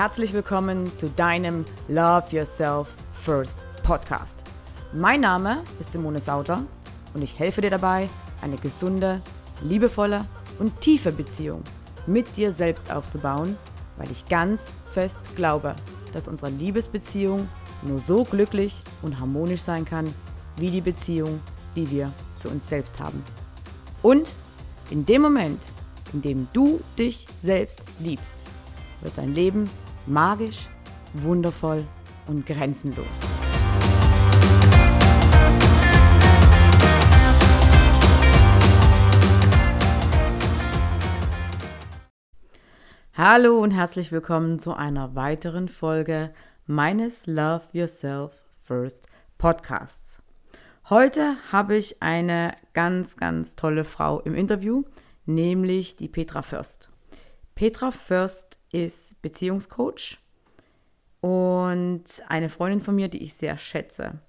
Herzlich 0.00 0.32
willkommen 0.32 0.96
zu 0.96 1.10
deinem 1.10 1.66
Love 1.86 2.24
Yourself 2.30 2.88
First 3.12 3.66
Podcast. 3.82 4.38
Mein 4.94 5.20
Name 5.20 5.62
ist 5.78 5.92
Simone 5.92 6.20
Sauter 6.20 6.62
und 7.12 7.20
ich 7.20 7.38
helfe 7.38 7.60
dir 7.60 7.68
dabei, 7.68 8.08
eine 8.40 8.56
gesunde, 8.56 9.20
liebevolle 9.60 10.24
und 10.58 10.80
tiefe 10.80 11.12
Beziehung 11.12 11.62
mit 12.06 12.34
dir 12.38 12.50
selbst 12.50 12.90
aufzubauen, 12.90 13.58
weil 13.98 14.10
ich 14.10 14.24
ganz 14.24 14.74
fest 14.90 15.20
glaube, 15.36 15.76
dass 16.14 16.28
unsere 16.28 16.50
Liebesbeziehung 16.50 17.46
nur 17.82 18.00
so 18.00 18.24
glücklich 18.24 18.82
und 19.02 19.20
harmonisch 19.20 19.60
sein 19.60 19.84
kann, 19.84 20.10
wie 20.56 20.70
die 20.70 20.80
Beziehung, 20.80 21.40
die 21.76 21.90
wir 21.90 22.10
zu 22.38 22.48
uns 22.48 22.66
selbst 22.70 22.98
haben. 23.00 23.22
Und 24.00 24.32
in 24.88 25.04
dem 25.04 25.20
Moment, 25.20 25.60
in 26.14 26.22
dem 26.22 26.48
du 26.54 26.80
dich 26.96 27.26
selbst 27.42 27.82
liebst, 27.98 28.38
wird 29.02 29.18
dein 29.18 29.34
Leben 29.34 29.68
magisch, 30.06 30.68
wundervoll 31.14 31.86
und 32.26 32.46
grenzenlos. 32.46 33.06
Hallo 43.14 43.58
und 43.58 43.72
herzlich 43.72 44.12
willkommen 44.12 44.58
zu 44.58 44.72
einer 44.72 45.14
weiteren 45.14 45.68
Folge 45.68 46.32
meines 46.66 47.26
Love 47.26 47.64
Yourself 47.72 48.32
First 48.64 49.08
Podcasts. 49.36 50.22
Heute 50.88 51.36
habe 51.52 51.76
ich 51.76 52.02
eine 52.02 52.54
ganz, 52.72 53.16
ganz 53.16 53.56
tolle 53.56 53.84
Frau 53.84 54.20
im 54.20 54.34
Interview, 54.34 54.84
nämlich 55.26 55.96
die 55.96 56.08
Petra 56.08 56.42
Fürst. 56.42 56.90
Petra 57.54 57.90
Fürst 57.90 58.59
ist 58.72 59.20
Beziehungscoach 59.22 60.18
und 61.20 62.04
eine 62.28 62.48
Freundin 62.48 62.80
von 62.80 62.94
mir, 62.94 63.08
die 63.08 63.22
ich 63.22 63.34
sehr 63.34 63.58
schätze. 63.58 64.20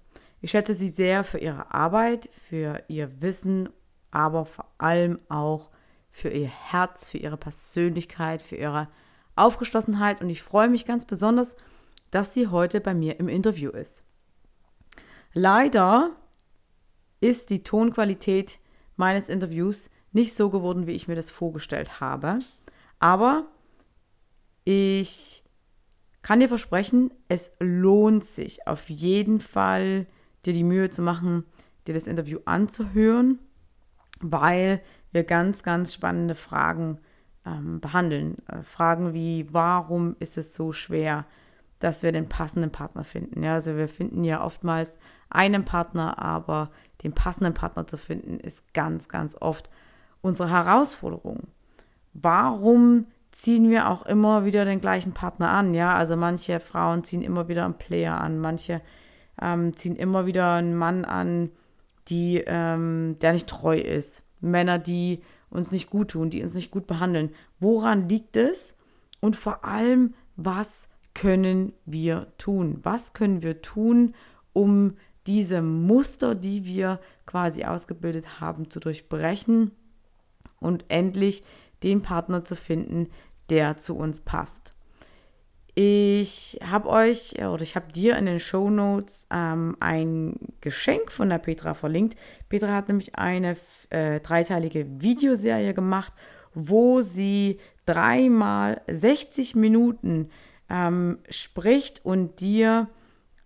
Ich 0.41 0.51
schätze 0.51 0.73
sie 0.73 0.89
sehr 0.89 1.23
für 1.23 1.37
ihre 1.37 1.73
Arbeit, 1.73 2.29
für 2.49 2.83
ihr 2.87 3.21
Wissen, 3.21 3.69
aber 4.09 4.45
vor 4.45 4.65
allem 4.77 5.19
auch 5.29 5.69
für 6.11 6.29
ihr 6.29 6.47
Herz, 6.47 7.09
für 7.09 7.17
ihre 7.17 7.37
Persönlichkeit, 7.37 8.41
für 8.41 8.55
ihre 8.55 8.87
Aufgeschlossenheit 9.35 10.21
und 10.21 10.29
ich 10.29 10.41
freue 10.41 10.67
mich 10.67 10.85
ganz 10.85 11.05
besonders, 11.05 11.55
dass 12.09 12.33
sie 12.33 12.47
heute 12.47 12.81
bei 12.81 12.93
mir 12.93 13.19
im 13.19 13.29
Interview 13.29 13.69
ist. 13.71 14.03
Leider 15.33 16.11
ist 17.21 17.49
die 17.49 17.63
Tonqualität 17.63 18.59
meines 18.97 19.29
Interviews 19.29 19.89
nicht 20.11 20.35
so 20.35 20.49
geworden, 20.49 20.87
wie 20.87 20.91
ich 20.91 21.07
mir 21.07 21.15
das 21.15 21.31
vorgestellt 21.31 22.01
habe. 22.01 22.39
Aber 22.99 23.47
ich 24.63 25.43
kann 26.21 26.39
dir 26.39 26.47
versprechen, 26.47 27.11
es 27.27 27.55
lohnt 27.59 28.23
sich 28.23 28.67
auf 28.67 28.89
jeden 28.89 29.39
Fall, 29.39 30.05
dir 30.45 30.53
die 30.53 30.63
Mühe 30.63 30.89
zu 30.89 31.01
machen, 31.01 31.45
dir 31.87 31.93
das 31.93 32.07
Interview 32.07 32.39
anzuhören, 32.45 33.39
weil 34.19 34.81
wir 35.11 35.23
ganz, 35.23 35.63
ganz 35.63 35.93
spannende 35.93 36.35
Fragen 36.35 36.99
ähm, 37.45 37.79
behandeln. 37.79 38.37
Äh, 38.47 38.61
Fragen 38.61 39.13
wie, 39.13 39.47
warum 39.51 40.15
ist 40.19 40.37
es 40.37 40.53
so 40.53 40.73
schwer, 40.73 41.25
dass 41.79 42.03
wir 42.03 42.11
den 42.11 42.29
passenden 42.29 42.71
Partner 42.71 43.03
finden? 43.03 43.43
Ja, 43.43 43.55
also 43.55 43.75
wir 43.75 43.87
finden 43.87 44.23
ja 44.23 44.43
oftmals 44.43 44.97
einen 45.29 45.65
Partner, 45.65 46.19
aber 46.19 46.69
den 47.03 47.13
passenden 47.13 47.53
Partner 47.53 47.87
zu 47.87 47.97
finden, 47.97 48.39
ist 48.39 48.73
ganz, 48.73 49.09
ganz 49.09 49.35
oft 49.39 49.69
unsere 50.21 50.51
Herausforderung. 50.51 51.47
Warum 52.13 53.07
ziehen 53.31 53.69
wir 53.69 53.89
auch 53.89 54.05
immer 54.05 54.45
wieder 54.45 54.65
den 54.65 54.81
gleichen 54.81 55.13
Partner 55.13 55.51
an. 55.51 55.73
Ja, 55.73 55.95
also 55.95 56.15
manche 56.15 56.59
Frauen 56.59 57.03
ziehen 57.03 57.21
immer 57.21 57.47
wieder 57.47 57.65
einen 57.65 57.77
Player 57.77 58.19
an, 58.19 58.39
manche 58.39 58.81
ähm, 59.41 59.75
ziehen 59.75 59.95
immer 59.95 60.25
wieder 60.25 60.53
einen 60.53 60.75
Mann 60.75 61.05
an, 61.05 61.51
die, 62.07 62.43
ähm, 62.45 63.17
der 63.21 63.33
nicht 63.33 63.47
treu 63.47 63.77
ist. 63.77 64.23
Männer, 64.41 64.79
die 64.79 65.21
uns 65.49 65.71
nicht 65.71 65.89
gut 65.89 66.11
tun, 66.11 66.29
die 66.29 66.41
uns 66.41 66.55
nicht 66.55 66.71
gut 66.71 66.87
behandeln. 66.87 67.33
Woran 67.59 68.09
liegt 68.09 68.35
es? 68.37 68.75
Und 69.19 69.35
vor 69.35 69.63
allem, 69.63 70.13
was 70.35 70.87
können 71.13 71.73
wir 71.85 72.27
tun? 72.37 72.79
Was 72.83 73.13
können 73.13 73.41
wir 73.41 73.61
tun, 73.61 74.15
um 74.53 74.97
diese 75.27 75.61
Muster, 75.61 76.35
die 76.35 76.65
wir 76.65 76.99
quasi 77.25 77.63
ausgebildet 77.63 78.41
haben, 78.41 78.69
zu 78.69 78.79
durchbrechen 78.79 79.71
und 80.59 80.85
endlich 80.87 81.43
den 81.83 82.01
Partner 82.01 82.45
zu 82.45 82.55
finden, 82.55 83.07
der 83.49 83.77
zu 83.77 83.95
uns 83.95 84.21
passt. 84.21 84.75
Ich 85.73 86.59
habe 86.63 86.89
euch 86.89 87.39
oder 87.39 87.61
ich 87.61 87.75
habe 87.75 87.93
dir 87.93 88.17
in 88.17 88.25
den 88.25 88.41
Show 88.41 88.69
Notes 88.69 89.27
ähm, 89.31 89.77
ein 89.79 90.35
Geschenk 90.59 91.11
von 91.11 91.29
der 91.29 91.37
Petra 91.37 91.73
verlinkt. 91.73 92.17
Petra 92.49 92.73
hat 92.73 92.89
nämlich 92.89 93.15
eine 93.15 93.55
äh, 93.89 94.19
dreiteilige 94.19 94.85
Videoserie 95.01 95.73
gemacht, 95.73 96.13
wo 96.53 97.01
sie 97.01 97.59
dreimal 97.85 98.81
60 98.87 99.55
Minuten 99.55 100.29
ähm, 100.69 101.19
spricht 101.29 102.03
und 102.03 102.41
dir 102.41 102.89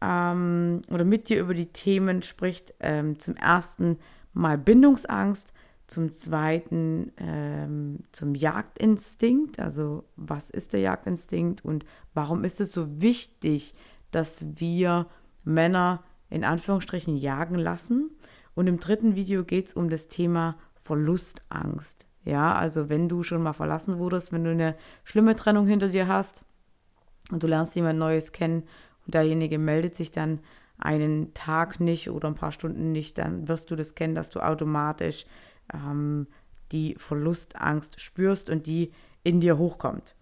ähm, 0.02 0.82
oder 0.90 1.06
mit 1.06 1.30
dir 1.30 1.40
über 1.40 1.54
die 1.54 1.68
Themen 1.68 2.24
spricht. 2.24 2.74
Ähm, 2.80 3.20
zum 3.20 3.36
ersten 3.36 4.00
Mal 4.34 4.58
Bindungsangst, 4.58 5.54
zum 5.88 6.12
zweiten 6.12 7.12
ähm, 7.18 8.00
zum 8.12 8.34
Jagdinstinkt, 8.34 9.60
also 9.60 10.04
was 10.16 10.50
ist 10.50 10.74
der 10.74 10.80
Jagdinstinkt 10.80 11.64
und 11.64 11.86
warum 12.14 12.44
ist 12.44 12.60
es 12.60 12.72
so 12.72 13.02
wichtig, 13.02 13.76
dass 14.12 14.46
wir 14.60 15.08
Männer 15.44 16.04
in 16.30 16.44
Anführungsstrichen 16.44 17.16
jagen 17.16 17.56
lassen. 17.56 18.12
Und 18.56 18.68
im 18.68 18.80
dritten 18.80 19.16
Video 19.16 19.44
geht 19.44 19.68
es 19.68 19.74
um 19.74 19.90
das 19.90 20.08
Thema 20.08 20.58
Verlustangst. 20.76 22.08
Ja, 22.24 22.54
also 22.56 22.90
wenn 22.90 23.08
du 23.08 23.24
schon 23.24 23.44
mal 23.44 23.54
verlassen 23.54 24.00
wurdest, 24.00 24.32
wenn 24.32 24.44
du 24.44 24.52
eine 24.52 24.76
schlimme 25.04 25.36
Trennung 25.36 25.68
hinter 25.68 25.90
dir 25.90 26.08
hast 26.08 26.44
und 27.32 27.44
du 27.44 27.48
lernst 27.48 27.76
jemand 27.76 28.00
Neues 28.00 28.32
kennen 28.32 28.64
und 29.06 29.14
derjenige 29.14 29.60
meldet 29.60 29.96
sich 29.96 30.12
dann 30.12 30.40
einen 30.78 31.34
Tag 31.34 31.80
nicht 31.80 32.10
oder 32.10 32.28
ein 32.28 32.36
paar 32.36 32.52
Stunden 32.52 32.92
nicht, 32.92 33.18
dann 33.18 33.48
wirst 33.48 33.70
du 33.70 33.76
das 33.76 33.94
kennen, 33.96 34.16
dass 34.16 34.30
du 34.30 34.40
automatisch 34.40 35.26
ähm, 35.74 36.28
die 36.72 36.96
Verlustangst 36.98 38.00
spürst 38.00 38.50
und 38.50 38.68
die 38.68 38.92
in 39.24 39.40
dir 39.40 39.58
hochkommt. 39.58 40.16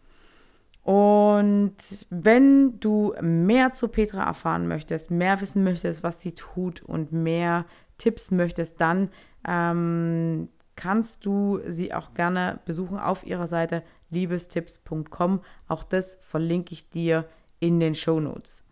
Und 0.83 1.77
wenn 2.09 2.79
du 2.79 3.15
mehr 3.21 3.73
zu 3.73 3.87
Petra 3.87 4.25
erfahren 4.25 4.67
möchtest, 4.67 5.11
mehr 5.11 5.39
wissen 5.39 5.63
möchtest, 5.63 6.03
was 6.03 6.21
sie 6.21 6.35
tut 6.35 6.81
und 6.81 7.13
mehr 7.13 7.65
Tipps 7.97 8.31
möchtest, 8.31 8.81
dann 8.81 9.09
ähm, 9.47 10.49
kannst 10.75 11.25
du 11.25 11.61
sie 11.65 11.93
auch 11.93 12.13
gerne 12.13 12.59
besuchen 12.65 12.97
auf 12.97 13.25
ihrer 13.25 13.47
Seite 13.47 13.83
liebestipps.com. 14.09 15.41
Auch 15.69 15.83
das 15.83 16.19
verlinke 16.21 16.73
ich 16.73 16.89
dir 16.89 17.29
in 17.59 17.79
den 17.79 17.95
Show 17.95 18.19
Notes. 18.19 18.65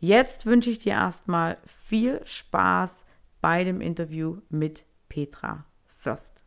Jetzt 0.00 0.46
wünsche 0.46 0.70
ich 0.70 0.80
dir 0.80 0.94
erstmal 0.94 1.56
viel 1.64 2.20
Spaß 2.26 3.06
bei 3.40 3.62
dem 3.62 3.80
Interview 3.80 4.38
mit 4.48 4.84
Petra 5.08 5.64
Fürst. 6.04 6.44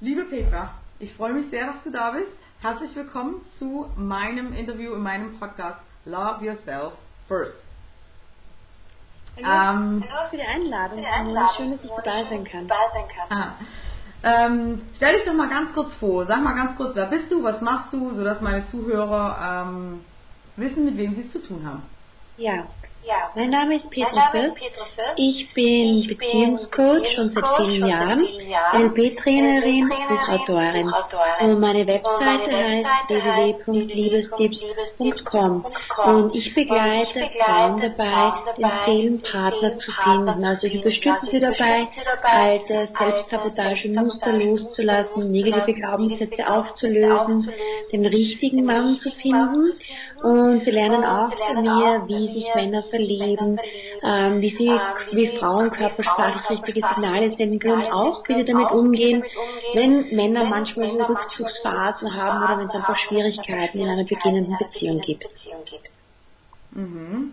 Liebe 0.00 0.24
Petra, 0.24 0.74
ich 0.98 1.14
freue 1.14 1.32
mich 1.32 1.48
sehr, 1.48 1.68
dass 1.68 1.82
du 1.84 1.90
da 1.90 2.10
bist. 2.10 2.30
Herzlich 2.60 2.94
willkommen 2.94 3.40
zu 3.58 3.90
meinem 3.96 4.52
Interview 4.52 4.92
in 4.92 5.02
meinem 5.02 5.38
Podcast 5.38 5.80
Love 6.04 6.44
Yourself 6.44 6.92
First. 7.28 7.54
Hallo, 9.42 9.48
ähm, 9.48 10.04
Hallo 10.06 10.28
für 10.28 10.36
die 10.36 10.42
Einladung. 10.42 10.98
Für 10.98 11.02
die 11.02 11.10
Einladung. 11.10 11.56
Schön, 11.56 11.70
dass 11.70 11.82
ich 11.82 11.90
dabei 11.90 12.24
sein 12.28 12.44
kann. 12.44 12.68
Ah. 13.30 13.54
Ähm, 14.22 14.82
stell 14.96 15.14
dich 15.14 15.24
doch 15.24 15.32
mal 15.32 15.48
ganz 15.48 15.72
kurz 15.72 15.94
vor. 15.94 16.26
Sag 16.26 16.42
mal 16.42 16.54
ganz 16.54 16.76
kurz, 16.76 16.94
wer 16.94 17.06
bist 17.06 17.32
du, 17.32 17.42
was 17.42 17.62
machst 17.62 17.90
du, 17.90 18.14
sodass 18.14 18.38
meine 18.42 18.68
Zuhörer 18.68 19.64
ähm, 19.66 20.04
wissen, 20.56 20.84
mit 20.84 20.98
wem 20.98 21.14
sie 21.14 21.22
es 21.22 21.32
zu 21.32 21.38
tun 21.38 21.64
haben. 21.64 21.82
Ja, 22.36 22.66
ja. 23.04 23.30
Mein 23.34 23.50
Name 23.50 23.74
ist 23.76 23.90
Petra 23.90 24.30
Fürst. 24.30 24.56
Ich 25.16 25.52
bin 25.54 26.06
Beziehungscoach 26.06 27.10
schon 27.14 27.30
seit 27.30 27.44
vielen 27.56 27.88
Jahren, 27.88 28.28
LP-Trainerin, 28.74 29.88
Buchautorin. 29.88 30.92
Und 31.40 31.58
meine 31.60 31.86
Webseite 31.86 32.52
heißt 32.52 33.08
www.liebestipps.com. 33.08 35.64
Und 36.04 36.34
ich 36.34 36.52
begleite 36.54 37.30
Frauen 37.44 37.80
dabei, 37.80 38.34
den 38.56 38.70
Seelenpartner 38.86 39.76
zu 39.78 39.92
finden. 39.92 40.44
Also 40.44 40.66
ich 40.66 40.74
unterstütze 40.76 41.26
sie 41.30 41.40
dabei, 41.40 41.88
alte 42.22 42.88
Selbstsabotage-Muster 42.98 44.32
loszulassen, 44.32 45.32
negative 45.32 45.74
Glaubenssätze 45.74 46.46
aufzulösen, 46.46 47.50
den 47.92 48.06
richtigen 48.06 48.64
Mann 48.64 48.96
zu 48.98 49.10
finden. 49.10 49.72
Und 50.22 50.64
sie 50.64 50.70
lernen 50.70 51.04
auch 51.04 51.30
von 51.32 51.62
mir, 51.62 52.02
wie 52.06 52.32
sich 52.32 52.54
Männer 52.54 52.84
verlieben, 52.92 53.58
ähm, 54.04 54.40
wie 54.40 54.50
sie, 54.50 54.70
wie 55.12 55.38
Frauen 55.38 55.70
körpersprachlich 55.70 56.50
richtige 56.50 56.86
Signale 56.86 57.34
senden 57.34 57.58
können, 57.58 57.90
auch 57.90 58.22
wie 58.28 58.34
sie 58.34 58.44
damit 58.44 58.70
umgehen, 58.70 59.24
wenn 59.74 60.14
Männer 60.14 60.44
manchmal 60.44 60.90
so 60.90 61.02
Rückzugsphasen 61.02 62.14
haben 62.14 62.44
oder 62.44 62.58
wenn 62.58 62.68
es 62.68 62.74
einfach 62.74 62.98
Schwierigkeiten 63.08 63.78
in 63.78 63.88
einer 63.88 64.04
beginnenden 64.04 64.56
Beziehung 64.58 65.00
gibt. 65.00 65.24
Mhm. 66.72 67.32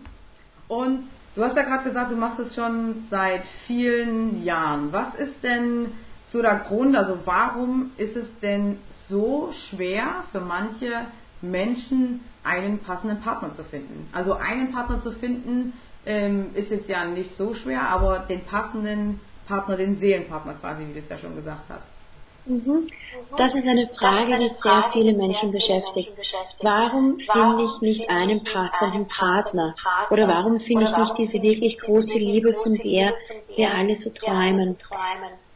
Und 0.68 1.08
du 1.34 1.44
hast 1.44 1.56
ja 1.56 1.62
gerade 1.62 1.84
gesagt, 1.84 2.10
du 2.10 2.16
machst 2.16 2.38
es 2.38 2.54
schon 2.54 3.06
seit 3.10 3.42
vielen 3.66 4.44
Jahren. 4.44 4.92
Was 4.92 5.14
ist 5.16 5.42
denn 5.42 5.92
so 6.32 6.40
der 6.40 6.56
Grund, 6.68 6.96
also 6.96 7.18
warum 7.24 7.92
ist 7.96 8.16
es 8.16 8.26
denn 8.40 8.78
so 9.08 9.52
schwer 9.68 10.24
für 10.30 10.40
manche 10.40 11.06
Menschen, 11.42 12.20
einen 12.44 12.78
passenden 12.78 13.20
Partner 13.20 13.54
zu 13.56 13.64
finden? 13.64 14.08
Also 14.12 14.34
einen 14.34 14.72
Partner 14.72 15.02
zu 15.02 15.12
finden, 15.12 15.72
ähm, 16.06 16.50
ist 16.54 16.70
jetzt 16.70 16.88
ja 16.88 17.04
nicht 17.04 17.36
so 17.36 17.54
schwer, 17.54 17.82
aber 17.82 18.20
den 18.20 18.44
passenden 18.44 19.20
Partner, 19.46 19.76
den 19.76 19.98
Seelenpartner 19.98 20.54
quasi, 20.54 20.86
wie 20.86 20.92
du 20.92 20.98
es 21.00 21.08
ja 21.08 21.18
schon 21.18 21.34
gesagt 21.34 21.64
hast. 21.68 21.84
Mhm. 22.46 22.88
Das 23.36 23.54
ist 23.54 23.66
eine 23.66 23.88
Frage, 23.88 24.38
die 24.38 24.48
sehr 24.62 24.90
viele 24.92 25.12
Menschen 25.12 25.52
beschäftigt. 25.52 26.12
Warum 26.62 27.18
finde 27.18 27.64
ich 27.64 27.80
nicht 27.82 28.08
einen 28.08 28.42
passenden 28.44 29.06
Partner? 29.08 29.74
Oder 30.10 30.26
warum 30.26 30.58
finde 30.60 30.84
ich 30.84 30.96
nicht 30.96 31.18
diese 31.18 31.42
wirklich 31.42 31.78
große 31.78 32.18
Liebe, 32.18 32.54
von 32.54 32.74
der 32.74 33.12
wir 33.56 33.74
alle 33.74 33.94
so 33.96 34.10
träumen? 34.10 34.76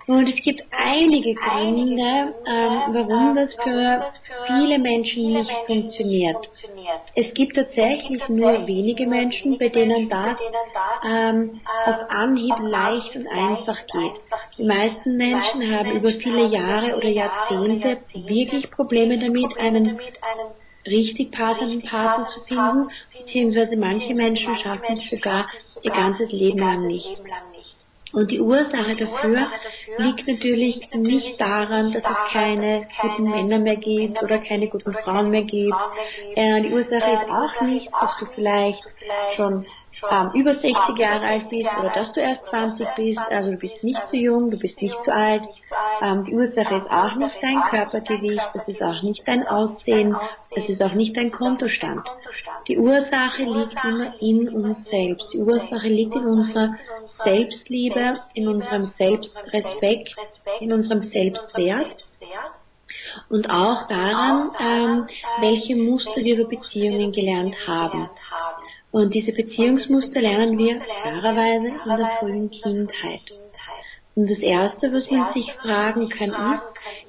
Und 0.07 0.29
es 0.29 0.37
gibt 0.45 0.63
einige 0.71 1.35
Gründe, 1.35 2.35
ähm, 2.47 2.83
warum 2.93 3.35
das 3.35 3.55
für 3.55 4.13
viele 4.47 4.79
Menschen 4.79 5.33
nicht 5.33 5.51
funktioniert. 5.67 6.37
Es 7.15 7.33
gibt 7.33 7.57
tatsächlich 7.57 8.29
nur 8.29 8.67
wenige 8.67 9.07
Menschen, 9.07 9.57
bei 9.57 9.69
denen 9.69 10.11
das 10.11 10.39
ähm, 11.09 11.61
auf 11.87 11.97
Anhieb 12.11 12.55
leicht 12.61 13.17
und 13.17 13.27
einfach 13.29 13.79
geht. 13.87 14.21
Die 14.59 14.65
meisten 14.65 15.17
Menschen 15.17 15.75
haben 15.75 15.93
über 15.93 16.11
viele 16.13 16.47
Jahre 16.49 16.97
oder 16.97 17.09
Jahrzehnte 17.09 17.99
wirklich 18.13 18.71
Probleme 18.71 19.19
damit, 19.19 19.57
einen 19.57 19.99
richtig 20.87 21.33
passenden 21.33 21.83
Partner 21.83 22.27
zu 22.27 22.41
finden, 22.45 22.91
beziehungsweise 23.19 23.75
manche 23.77 24.15
Menschen 24.15 24.57
schaffen 24.59 24.99
es 24.99 25.11
sogar 25.11 25.49
ihr 25.83 25.91
ganzes 25.91 26.31
Leben 26.31 26.59
lang 26.59 26.87
nicht. 26.87 27.23
Und 28.15 28.31
die 28.31 28.41
Ursache 28.41 28.95
dafür 28.97 29.49
liegt 29.99 30.27
natürlich 30.29 30.89
nicht 30.95 31.41
daran, 31.41 31.93
dass 31.93 32.05
es 32.05 32.33
keine 32.33 32.87
guten 33.01 33.25
Männer 33.29 33.59
mehr 33.59 33.77
gibt 33.77 34.23
oder 34.23 34.39
keine 34.39 34.69
guten 34.69 34.93
Frauen 34.93 35.31
mehr 35.31 35.43
gibt. 35.43 35.77
Äh, 36.37 36.63
die 36.63 36.73
Ursache 36.73 37.11
ist 37.11 37.29
auch 37.29 37.61
nicht, 37.63 37.89
dass 38.01 38.17
du 38.19 38.27
vielleicht 38.35 38.83
schon 39.35 39.67
ähm, 40.11 40.31
über 40.35 40.55
60 40.55 40.99
Jahre 40.99 41.27
alt 41.27 41.49
bist 41.49 41.69
oder 41.79 41.91
dass 41.91 42.13
du 42.13 42.21
erst 42.21 42.45
20 42.47 42.87
bist, 42.97 43.21
also 43.31 43.51
du 43.51 43.57
bist 43.57 43.83
nicht 43.83 44.07
zu 44.09 44.17
jung, 44.17 44.51
du 44.51 44.59
bist 44.59 44.81
nicht 44.81 44.97
zu 45.05 45.15
alt. 45.15 45.43
Ähm, 46.03 46.25
die 46.25 46.35
Ursache 46.35 46.77
ist 46.77 46.91
auch 46.91 47.15
nicht 47.17 47.37
dein 47.41 47.63
Körpergewicht, 47.71 48.51
das 48.55 48.69
ist 48.69 48.83
auch 48.83 49.03
nicht 49.03 49.23
dein 49.27 49.47
Aussehen, 49.47 50.17
das 50.55 50.69
ist 50.69 50.83
auch 50.83 50.93
nicht 50.93 51.17
dein 51.17 51.31
Kontostand. 51.31 52.03
Die 52.69 52.79
Ursache 52.79 53.43
liegt 53.43 53.85
immer 53.85 54.21
in 54.21 54.49
uns 54.49 54.85
selbst. 54.89 55.33
Die 55.33 55.39
Ursache 55.39 55.89
liegt 55.89 56.15
in 56.15 56.27
unserer 56.27 56.75
Selbstliebe, 57.25 58.21
in 58.35 58.49
unserem 58.49 58.87
Selbstrespekt, 58.97 60.15
in 60.61 60.73
unserem 60.73 61.01
Selbstwert 61.03 61.97
und 63.29 63.49
auch 63.51 63.87
daran, 63.89 64.51
ähm, 64.59 65.07
welche 65.41 65.77
Muster 65.77 66.17
wir 66.17 66.39
über 66.39 66.49
Beziehungen 66.49 67.13
gelernt 67.13 67.57
haben. 67.67 68.09
Und 68.95 69.13
diese 69.13 69.33
Beziehungsmuster 69.33 70.21
lernen 70.21 70.57
wir 70.57 70.79
klarerweise 70.79 71.67
in 71.67 71.97
der 71.97 72.11
frühen 72.21 72.49
Kindheit. 72.49 73.23
Und 74.15 74.31
das 74.31 74.39
Erste, 74.39 74.93
was 74.93 75.11
man 75.11 75.33
sich 75.33 75.53
fragen 75.55 76.09
kann, 76.11 76.29
ist, 76.31 76.63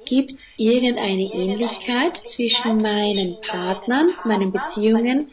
gibt 0.08 0.32
es 0.32 0.38
irgendeine 0.58 1.32
Ähnlichkeit 1.32 2.20
zwischen 2.36 2.82
meinen 2.82 3.38
Partnern, 3.48 4.16
meinen 4.24 4.52
Beziehungen 4.52 5.30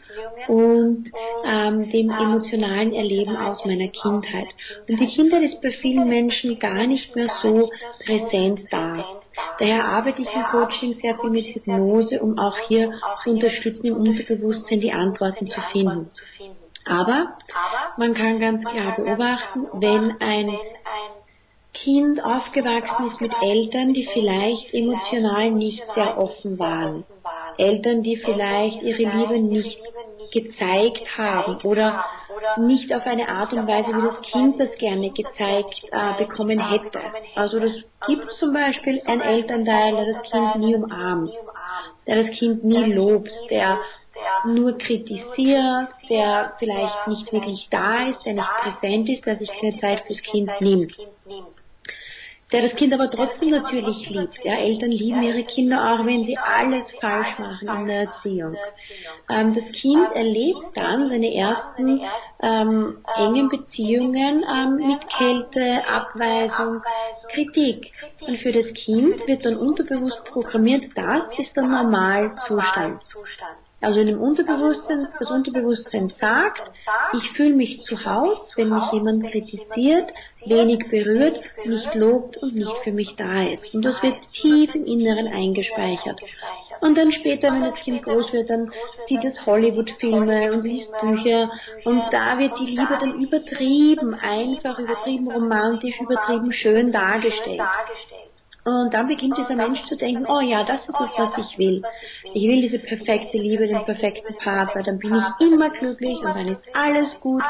und 0.47 1.09
ähm, 1.43 1.89
dem 1.89 2.11
emotionalen 2.11 2.93
Erleben 2.93 3.35
aus 3.35 3.65
meiner 3.65 3.87
Kindheit? 3.87 4.49
Und 4.87 5.01
die 5.01 5.07
Kindheit 5.07 5.41
ist 5.41 5.59
bei 5.59 5.71
vielen 5.71 6.07
Menschen 6.07 6.59
gar 6.59 6.85
nicht 6.85 7.15
mehr 7.15 7.29
so 7.41 7.71
präsent 8.05 8.67
da. 8.69 9.22
Daher 9.59 9.85
arbeite 9.85 10.21
ich 10.21 10.33
im 10.33 10.43
Coaching 10.43 10.95
sehr 11.01 11.17
viel 11.19 11.29
mit 11.29 11.47
Hypnose, 11.47 12.19
um 12.19 12.37
auch 12.37 12.57
hier 12.67 12.91
zu 13.23 13.31
unterstützen, 13.31 13.87
im 13.87 13.97
Unterbewusstsein 13.97 14.79
die 14.79 14.91
Antworten 14.91 15.47
zu 15.47 15.59
finden. 15.71 16.09
Aber 16.85 17.37
man 17.97 18.13
kann 18.13 18.39
ganz 18.39 18.63
klar 18.65 18.95
beobachten, 18.95 19.67
wenn 19.73 20.19
ein 20.19 20.57
Kind 21.73 22.23
aufgewachsen 22.23 23.07
ist 23.07 23.21
mit 23.21 23.31
Eltern, 23.41 23.93
die 23.93 24.05
vielleicht 24.05 24.73
emotional 24.73 25.51
nicht 25.51 25.83
sehr 25.95 26.17
offen 26.17 26.59
waren, 26.59 27.03
Eltern, 27.57 28.03
die 28.03 28.17
vielleicht 28.17 28.81
ihre 28.81 29.03
Liebe 29.03 29.39
nicht 29.39 29.81
gezeigt 30.33 31.17
haben 31.17 31.57
oder 31.63 32.03
nicht 32.57 32.93
auf 32.93 33.05
eine 33.05 33.29
Art 33.29 33.53
und 33.53 33.67
Weise, 33.67 33.89
wie 33.89 34.01
das 34.01 34.21
Kind 34.21 34.59
das 34.59 34.75
gerne 34.77 35.11
gezeigt 35.11 35.83
äh, 35.91 36.17
bekommen 36.17 36.59
hätte. 36.59 36.99
Also 37.35 37.59
das 37.59 37.71
gibt 38.07 38.31
zum 38.33 38.53
Beispiel 38.53 39.01
ein 39.05 39.21
Elternteil, 39.21 39.95
der 39.95 40.13
das 40.13 40.23
Kind 40.23 40.55
nie 40.55 40.75
umarmt, 40.75 41.31
der 42.07 42.23
das 42.23 42.31
Kind 42.31 42.63
nie 42.63 42.91
lobt, 42.93 43.31
der 43.49 43.79
nur 44.45 44.77
kritisiert, 44.77 45.89
der 46.09 46.53
vielleicht 46.59 47.07
nicht 47.07 47.31
wirklich 47.31 47.67
da 47.69 48.09
ist, 48.09 48.25
der 48.25 48.33
nicht 48.33 48.49
präsent 48.61 49.09
ist, 49.09 49.25
der 49.25 49.37
sich 49.37 49.51
keine 49.59 49.79
Zeit 49.79 50.01
fürs 50.01 50.21
Kind 50.21 50.49
nimmt 50.59 50.97
der 52.53 52.61
das 52.61 52.75
Kind 52.75 52.93
aber 52.93 53.09
trotzdem 53.09 53.49
natürlich 53.49 54.07
liebt. 54.09 54.45
Ja, 54.45 54.53
Eltern 54.57 54.91
lieben 54.91 55.23
ihre 55.23 55.43
Kinder 55.43 55.91
auch, 55.91 56.05
wenn 56.05 56.23
sie 56.23 56.37
alles 56.37 56.83
falsch 57.01 57.39
machen 57.39 57.67
in 57.67 57.87
der 57.87 58.01
Erziehung. 58.01 58.55
Ähm, 59.27 59.55
das 59.55 59.65
Kind 59.81 60.11
erlebt 60.13 60.61
dann 60.75 61.09
seine 61.09 61.33
ersten 61.33 61.99
ähm, 62.43 62.97
engen 63.17 63.49
Beziehungen 63.49 64.45
ähm, 64.47 64.75
mit 64.75 65.09
Kälte, 65.09 65.83
Abweisung, 65.89 66.81
Kritik. 67.33 67.91
Und 68.21 68.37
für 68.37 68.51
das 68.51 68.71
Kind 68.73 69.27
wird 69.27 69.45
dann 69.45 69.57
unterbewusst 69.57 70.23
programmiert, 70.25 70.91
das 70.95 71.23
ist 71.39 71.55
der 71.55 71.63
Normalzustand. 71.63 73.01
Also 73.83 73.99
in 73.99 74.07
dem 74.07 74.21
Unterbewusstsein, 74.21 75.09
das 75.19 75.29
Unterbewusstsein 75.29 76.13
sagt, 76.21 76.61
ich 77.11 77.31
fühle 77.31 77.53
mich 77.53 77.81
zu 77.81 78.05
Hause, 78.05 78.39
wenn 78.55 78.69
mich 78.69 78.91
jemand 78.93 79.29
kritisiert, 79.29 80.09
wenig 80.45 80.87
berührt, 80.89 81.37
nicht 81.65 81.93
lobt 81.93 82.37
und 82.37 82.55
nicht 82.55 82.77
für 82.85 82.93
mich 82.93 83.13
da 83.17 83.43
ist. 83.43 83.73
Und 83.73 83.83
das 83.83 84.01
wird 84.01 84.15
tief 84.41 84.73
im 84.73 84.85
Inneren 84.85 85.27
eingespeichert. 85.27 86.21
Und 86.79 86.97
dann 86.97 87.11
später, 87.11 87.53
wenn 87.53 87.63
das 87.63 87.75
Kind 87.75 88.03
groß 88.03 88.31
wird, 88.31 88.49
dann 88.49 88.71
sieht 89.09 89.23
es 89.25 89.45
Hollywood-Filme 89.45 90.53
und 90.53 90.63
liest 90.63 90.89
Bücher 91.01 91.51
und 91.83 92.03
da 92.11 92.39
wird 92.39 92.57
die 92.59 92.77
Liebe 92.77 92.97
dann 93.01 93.21
übertrieben, 93.21 94.13
einfach 94.15 94.79
übertrieben 94.79 95.29
romantisch, 95.29 95.99
übertrieben 95.99 96.53
schön 96.53 96.93
dargestellt. 96.93 97.61
Und 98.65 98.93
dann 98.93 99.07
beginnt 99.07 99.37
dieser 99.37 99.55
Mensch 99.55 99.83
zu 99.85 99.97
denken, 99.97 100.25
oh 100.25 100.39
ja, 100.39 100.63
das 100.63 100.81
ist 100.87 100.99
es, 100.99 101.17
was 101.17 101.37
ich 101.37 101.57
will. 101.57 101.81
Ich 102.33 102.47
will 102.47 102.61
diese 102.61 102.79
perfekte 102.79 103.37
Liebe, 103.37 103.67
den 103.67 103.83
perfekten 103.83 104.35
Partner, 104.37 104.83
dann 104.83 104.99
bin 104.99 105.15
ich 105.15 105.47
immer 105.47 105.69
glücklich 105.69 106.17
und 106.19 106.33
dann 106.33 106.47
ist 106.47 106.61
alles 106.73 107.19
gut, 107.19 107.43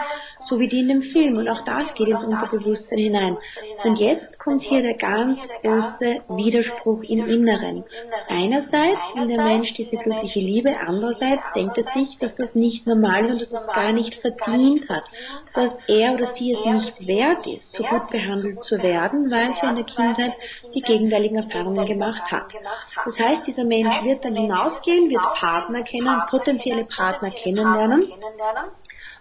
so 0.50 0.60
wie 0.60 0.68
die 0.68 0.80
in 0.80 0.88
dem 0.88 1.02
Film. 1.04 1.38
Und 1.38 1.48
auch 1.48 1.64
das 1.66 1.94
geht 1.94 2.08
ins 2.08 2.24
Unterbewusstsein 2.24 2.98
hinein. 2.98 3.38
Und 3.84 3.98
jetzt 3.98 4.33
kommt 4.44 4.62
hier 4.64 4.82
der 4.82 4.98
ganz 4.98 5.40
große 5.62 6.22
Widerspruch 6.30 7.02
im 7.04 7.28
Inneren. 7.28 7.84
Einerseits 8.28 9.16
will 9.16 9.28
der 9.28 9.42
Mensch 9.44 9.74
diese 9.74 9.96
glückliche 9.96 10.40
Liebe, 10.40 10.76
andererseits 10.86 11.44
denkt 11.56 11.78
er 11.78 11.86
sich, 11.94 12.18
dass 12.20 12.36
das 12.36 12.54
nicht 12.54 12.86
normal 12.86 13.26
ist 13.26 13.32
und 13.32 13.42
dass 13.42 13.62
es 13.62 13.74
gar 13.74 13.92
nicht 13.94 14.16
verdient 14.16 14.90
hat, 14.90 15.04
dass 15.54 15.72
er 15.88 16.14
oder 16.14 16.34
sie 16.34 16.54
es 16.54 16.66
nicht 16.66 17.08
wert 17.08 17.48
ist, 17.48 17.72
so 17.72 17.84
gut 17.84 18.10
behandelt 18.10 18.64
zu 18.64 18.82
werden, 18.82 19.32
weil 19.32 19.54
sie 19.60 19.68
in 19.68 19.76
der 19.76 19.86
Kindheit 19.86 20.34
die 20.74 20.82
gegenteiligen 20.82 21.38
Erfahrungen 21.38 21.86
gemacht 21.86 22.24
hat. 22.32 22.52
Das 23.06 23.18
heißt, 23.18 23.48
dieser 23.48 23.64
Mensch 23.64 24.04
wird 24.04 24.26
dann 24.26 24.36
hinausgehen, 24.36 25.10
wird 25.10 25.34
Partner 25.36 25.84
kennen, 25.84 26.22
potenzielle 26.30 26.86
Partner 26.86 27.32
kennenlernen 27.32 28.12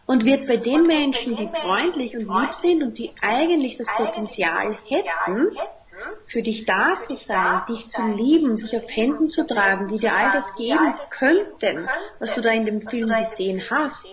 und 0.07 0.25
wird 0.25 0.47
bei 0.47 0.57
den 0.57 0.87
Menschen, 0.87 1.37
die 1.37 1.49
freundlich 1.49 2.17
und 2.17 2.27
lieb 2.27 2.55
sind 2.61 2.83
und 2.83 2.99
die 2.99 3.13
eigentlich 3.21 3.77
das 3.79 3.87
Potenzial 3.97 4.77
hätten, 4.89 5.57
für 6.27 6.43
dich 6.43 6.65
da 6.65 6.99
zu 7.07 7.17
sein, 7.27 7.63
dich 7.69 7.87
zu 7.89 8.03
lieben, 8.03 8.57
dich 8.57 8.75
auf 8.77 8.89
Händen 8.89 9.31
zu 9.31 9.47
tragen, 9.47 9.89
die 9.89 9.99
dir 9.99 10.13
all 10.13 10.33
das 10.33 10.55
geben 10.57 10.95
könnten, 11.11 11.89
was 12.19 12.35
du 12.35 12.41
da 12.41 12.51
in 12.51 12.67
dem 12.67 12.89
Film 12.89 13.09
gesehen 13.31 13.63
hast, 13.71 14.05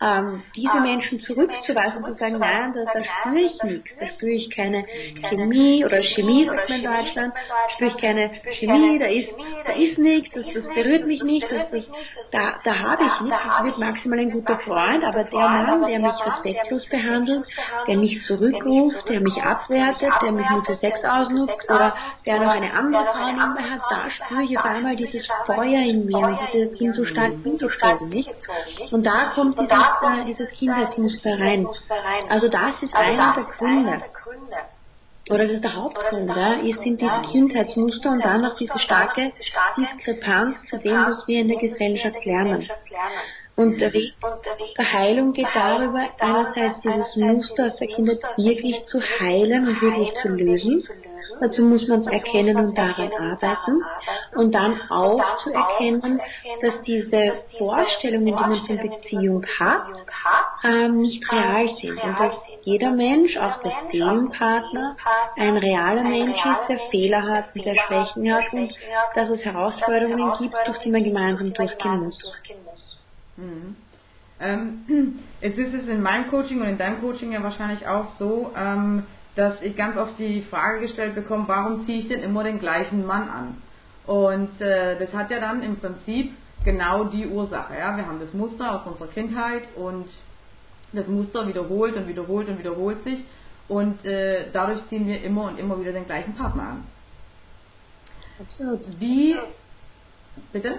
ähm, 0.00 0.42
diese 0.54 0.80
Menschen 0.80 1.20
zurückzuweisen 1.20 1.98
und 1.98 2.04
zu 2.04 2.14
sagen, 2.14 2.38
nein, 2.38 2.74
da, 2.74 2.84
da 2.92 3.04
spüre 3.04 3.40
ich 3.40 3.62
nichts, 3.62 3.96
da 3.98 4.06
spüre 4.06 4.32
ich 4.32 4.50
keine 4.50 4.84
Chemie 5.28 5.84
oder 5.84 6.02
Chemie, 6.02 6.46
sagt 6.46 6.68
man 6.68 6.78
in 6.78 6.84
Deutschland, 6.84 7.34
spüre 7.74 7.90
ich 7.90 7.96
keine 7.96 8.30
Chemie, 8.52 8.98
da 8.98 9.06
ist, 9.06 9.30
da 9.66 9.72
ist 9.72 9.98
nichts, 9.98 10.30
das, 10.34 10.44
das 10.52 10.74
berührt 10.74 11.06
mich 11.06 11.22
nicht, 11.22 11.50
das, 11.50 11.70
das, 11.70 11.84
da, 12.30 12.54
da 12.64 12.78
habe 12.78 13.04
ich 13.04 13.20
nichts, 13.20 13.38
das 13.46 13.64
wird 13.64 13.78
maximal 13.78 14.18
ein 14.18 14.30
guter 14.30 14.58
Freund, 14.58 15.04
aber 15.04 15.24
der 15.24 15.40
Mann, 15.40 15.86
der 15.86 15.98
mich 15.98 16.26
respektlos 16.26 16.86
behandelt, 16.88 17.46
der 17.86 17.96
nicht 17.96 18.22
zurückruft, 18.24 19.08
der 19.08 19.20
mich 19.20 19.40
abwertet, 19.42 20.12
der 20.22 20.32
mich 20.32 20.48
nur 20.50 20.64
für 20.64 20.76
Sex 20.76 21.02
ausnutzt 21.04 21.64
oder 21.68 21.94
der 22.26 22.40
noch 22.40 22.50
eine 22.50 22.72
andere 22.72 23.04
Frau 23.04 23.32
neben 23.32 23.54
mir 23.54 23.70
hat, 23.70 23.80
da 23.88 24.10
spüre 24.10 24.42
ich 24.42 24.58
auf 24.58 24.64
einmal 24.64 24.96
dieses 24.96 25.26
Feuer 25.46 25.82
in 25.82 26.06
mir 26.06 26.18
und 26.18 26.38
diese, 26.52 26.66
bin 26.66 26.92
so 26.92 27.04
stark 27.04 27.32
hingezogen, 27.42 28.08
nicht? 28.08 28.30
Und 28.90 29.04
da 29.04 29.32
kommt 29.34 29.43
dieses, 29.52 29.70
äh, 29.70 30.24
dieses 30.26 30.50
Kindheitsmuster 30.50 31.38
rein. 31.38 31.66
Also 32.28 32.48
das 32.48 32.82
ist 32.82 32.94
einer 32.94 33.34
der 33.34 33.44
Gründe. 33.44 34.02
Oder 35.30 35.44
das 35.44 35.52
ist 35.52 35.64
der 35.64 35.74
Hauptgrund, 35.74 36.36
ja, 36.36 36.60
sind 36.82 37.00
diese 37.00 37.22
Kindheitsmuster 37.30 38.10
und 38.10 38.22
dann 38.22 38.42
noch 38.42 38.56
diese 38.56 38.78
starke 38.78 39.32
Diskrepanz 39.78 40.56
zu 40.68 40.78
dem, 40.78 40.98
was 40.98 41.26
wir 41.26 41.40
in 41.40 41.48
der 41.48 41.58
Gesellschaft 41.58 42.22
lernen. 42.26 42.68
Und 43.56 43.80
der 43.80 43.92
Weg 43.92 44.14
der 44.76 44.92
Heilung 44.92 45.32
geht 45.32 45.48
darüber, 45.54 46.10
einerseits 46.18 46.80
dieses 46.80 47.16
Muster 47.16 47.68
aus 47.68 47.76
der 47.76 47.86
Kindheit 47.86 48.20
wirklich 48.36 48.84
zu 48.86 49.00
heilen 49.00 49.68
und 49.68 49.80
wirklich 49.80 50.12
zu 50.20 50.28
lösen 50.28 50.86
Dazu 51.40 51.62
muss 51.62 51.86
man 51.88 52.00
es 52.00 52.06
erkennen 52.06 52.56
und 52.56 52.76
daran 52.76 53.10
arbeiten. 53.12 53.82
Und 54.34 54.54
dann 54.54 54.80
auch 54.90 55.38
zu 55.42 55.52
erkennen, 55.52 56.20
dass 56.62 56.82
diese 56.82 57.34
Vorstellungen, 57.58 58.26
die 58.26 58.32
man 58.32 58.66
von 58.66 58.76
Beziehung 58.76 59.44
hat, 59.58 59.82
ähm, 60.64 61.02
nicht 61.02 61.30
real 61.30 61.68
sind. 61.80 62.02
Und 62.02 62.18
dass 62.18 62.34
jeder 62.62 62.90
Mensch, 62.90 63.36
auch 63.36 63.60
der 63.60 63.72
Seelenpartner, 63.90 64.96
ein 65.36 65.56
realer 65.56 66.02
Mensch 66.02 66.38
ist, 66.38 66.68
der 66.68 66.78
Fehler 66.90 67.22
hat 67.22 67.54
und 67.54 67.64
der 67.64 67.74
Schwächen 67.74 68.34
hat 68.34 68.52
und 68.52 68.72
dass 69.14 69.28
es 69.28 69.44
Herausforderungen 69.44 70.32
gibt, 70.38 70.54
durch 70.66 70.78
die 70.78 70.90
man 70.90 71.04
gemeinsam 71.04 71.52
durchgehen 71.52 72.04
muss. 72.04 72.22
Mhm. 73.36 73.76
Ähm, 74.40 75.18
es 75.40 75.56
ist 75.56 75.74
es 75.74 75.88
in 75.88 76.02
meinem 76.02 76.28
Coaching 76.28 76.60
und 76.60 76.68
in 76.68 76.78
deinem 76.78 77.00
Coaching 77.00 77.32
ja 77.32 77.42
wahrscheinlich 77.42 77.86
auch 77.86 78.06
so, 78.18 78.50
ähm, 78.56 79.04
dass 79.36 79.60
ich 79.62 79.76
ganz 79.76 79.96
oft 79.96 80.18
die 80.18 80.42
Frage 80.42 80.80
gestellt 80.80 81.14
bekomme, 81.14 81.44
warum 81.46 81.86
ziehe 81.86 82.00
ich 82.00 82.08
denn 82.08 82.22
immer 82.22 82.44
den 82.44 82.60
gleichen 82.60 83.04
Mann 83.06 83.28
an? 83.28 83.62
Und 84.06 84.60
äh, 84.60 84.98
das 84.98 85.12
hat 85.12 85.30
ja 85.30 85.40
dann 85.40 85.62
im 85.62 85.76
Prinzip 85.78 86.32
genau 86.64 87.04
die 87.04 87.26
Ursache. 87.26 87.74
Ja? 87.74 87.96
Wir 87.96 88.06
haben 88.06 88.20
das 88.20 88.32
Muster 88.32 88.72
aus 88.72 88.86
unserer 88.86 89.08
Kindheit 89.08 89.64
und 89.76 90.08
das 90.92 91.06
Muster 91.08 91.46
wiederholt 91.48 91.96
und 91.96 92.06
wiederholt 92.06 92.48
und 92.48 92.58
wiederholt 92.58 93.02
sich 93.04 93.24
und 93.68 94.04
äh, 94.04 94.50
dadurch 94.52 94.86
ziehen 94.88 95.06
wir 95.06 95.22
immer 95.22 95.44
und 95.48 95.58
immer 95.58 95.80
wieder 95.80 95.92
den 95.92 96.06
gleichen 96.06 96.34
Partner 96.34 96.62
an. 96.62 96.86
Absolut. 98.40 98.80
Wie, 99.00 99.36
bitte? 100.52 100.78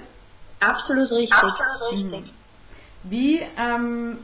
Absolut 0.60 1.12
richtig. 1.12 1.34
Absolut 1.34 1.94
richtig. 1.94 2.22
Mhm. 2.22 2.30
Wie 3.04 3.42
ähm, 3.58 4.18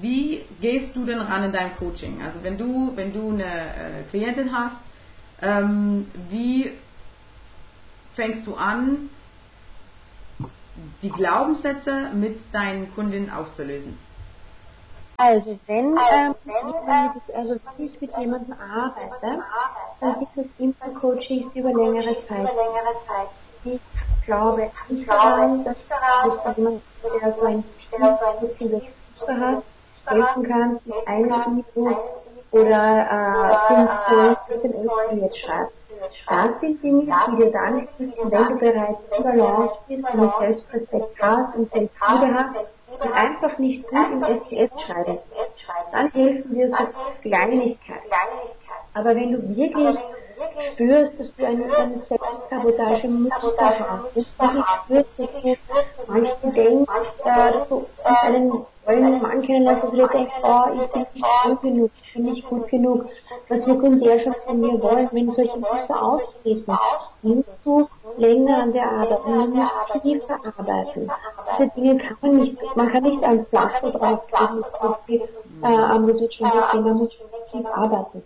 wie 0.00 0.44
gehst 0.60 0.94
du 0.94 1.04
denn 1.04 1.20
ran 1.20 1.44
in 1.44 1.52
deinem 1.52 1.76
Coaching? 1.76 2.20
Also 2.22 2.42
wenn 2.42 2.58
du, 2.58 2.92
wenn 2.96 3.12
du 3.12 3.30
eine 3.30 3.44
äh, 3.44 4.02
Klientin 4.10 4.52
hast, 4.52 4.76
ähm, 5.42 6.10
wie 6.30 6.72
fängst 8.14 8.46
du 8.46 8.54
an, 8.54 9.10
die 11.02 11.10
Glaubenssätze 11.10 12.10
mit 12.14 12.38
deinen 12.52 12.94
Kundinnen 12.94 13.30
aufzulösen? 13.30 13.98
Also 15.18 15.58
wenn, 15.66 15.96
ähm, 15.96 16.34
also 17.34 17.54
wenn 17.54 17.86
ich 17.86 18.00
mit 18.00 18.16
jemandem 18.18 18.52
arbeite, 18.52 19.42
dann 20.00 20.18
sind 20.18 20.28
das 20.36 20.46
immer 20.58 21.00
Coachings 21.00 21.54
über 21.54 21.72
längere 21.72 22.16
Zeit. 22.26 22.50
Ich 23.64 23.80
glaube 24.26 24.70
nicht 24.88 25.08
daran, 25.08 25.64
dass 25.64 25.76
jemand, 26.56 26.82
der 27.22 27.32
so 27.32 27.46
ein 27.46 27.64
tiefes 28.58 28.82
Muster 29.14 29.40
hat, 29.40 29.64
helfen 30.06 30.48
kannst, 30.48 30.80
einer 31.06 31.46
Info 31.46 31.96
oder 32.52 33.60
fünf 33.68 33.90
den 34.62 35.20
jetzt 35.20 35.38
schreibst. 35.38 35.76
Das 36.28 36.60
sind 36.60 36.82
Dinge, 36.82 37.02
die 37.02 37.36
dir 37.36 37.50
dann 37.52 37.78
helfen, 37.78 38.12
wenn 38.30 38.48
du 38.48 38.56
bereits 38.56 39.00
in 39.16 39.22
Balance 39.22 39.78
bist, 39.88 40.04
du 40.12 40.32
Selbstrespekt 40.38 41.22
hast 41.22 41.56
und 41.56 41.68
Selbstliebe 41.68 42.34
hast 42.34 42.56
und 43.00 43.12
einfach 43.12 43.58
nicht 43.58 43.86
gut 43.88 44.10
im 44.12 44.22
SPS 44.22 44.70
schreibst. 44.82 45.24
Dann 45.92 46.10
helfen 46.10 46.54
dir 46.54 46.68
so 46.68 46.86
Kleinigkeiten. 47.22 48.10
Aber 48.94 49.14
wenn 49.14 49.32
du 49.32 49.56
wirklich 49.56 49.98
spürst, 50.72 51.18
dass 51.18 51.34
du 51.34 51.46
eine, 51.46 51.64
eine 51.76 52.02
Selbstsabotage 52.08 53.08
Muster 53.08 53.78
hast, 53.78 54.16
du 54.16 54.24
wirklich 54.88 55.18
spürst, 55.26 55.60
dass 55.68 56.06
du 56.06 56.12
manchmal 56.12 56.52
denkst, 56.52 56.90
äh, 57.24 57.52
dass 57.52 57.68
du 57.68 57.86
einen 58.04 58.66
wollen 58.86 59.20
Mann 59.20 59.42
kennenlernen, 59.42 59.82
dass 59.82 59.90
du 59.90 59.96
dir 59.96 60.08
denkst, 60.08 60.32
oh, 60.42 60.64
ich 60.74 60.90
bin 60.90 61.06
nicht 61.14 61.42
gut 61.44 61.60
genug, 61.60 61.90
ich 62.02 62.14
bin 62.14 62.24
nicht 62.24 62.48
gut 62.48 62.68
genug, 62.68 63.06
was 63.48 63.66
wird 63.66 63.82
denn 63.82 64.00
der 64.00 64.20
schon 64.20 64.34
von 64.44 64.60
mir 64.60 64.80
wollen, 64.80 65.08
wenn 65.12 65.30
solche 65.32 65.58
Muster 65.58 66.02
auftreten, 66.02 66.78
musst 67.22 67.48
du 67.64 67.88
länger 68.16 68.58
an 68.62 68.72
der 68.72 68.90
Arbeit, 68.90 69.26
man 69.26 69.50
muss 69.50 69.70
tiefer 70.02 70.38
arbeiten. 70.56 71.10
Diese 71.58 71.70
Dinge 71.70 71.98
kann 71.98 72.16
man 72.20 72.36
nicht, 72.36 72.76
man 72.76 72.88
kann 72.88 73.02
nicht 73.02 73.22
ein 73.24 73.46
Pflaster 73.46 73.90
drauflegen, 73.90 75.28
äh, 75.62 75.66
aber 75.66 76.12
das 76.12 76.20
wird 76.20 76.34
schon 76.34 76.46
weggehen, 76.46 76.84
man 76.84 76.96
muss 76.96 77.10
tief 77.50 77.66
arbeiten. 77.72 78.22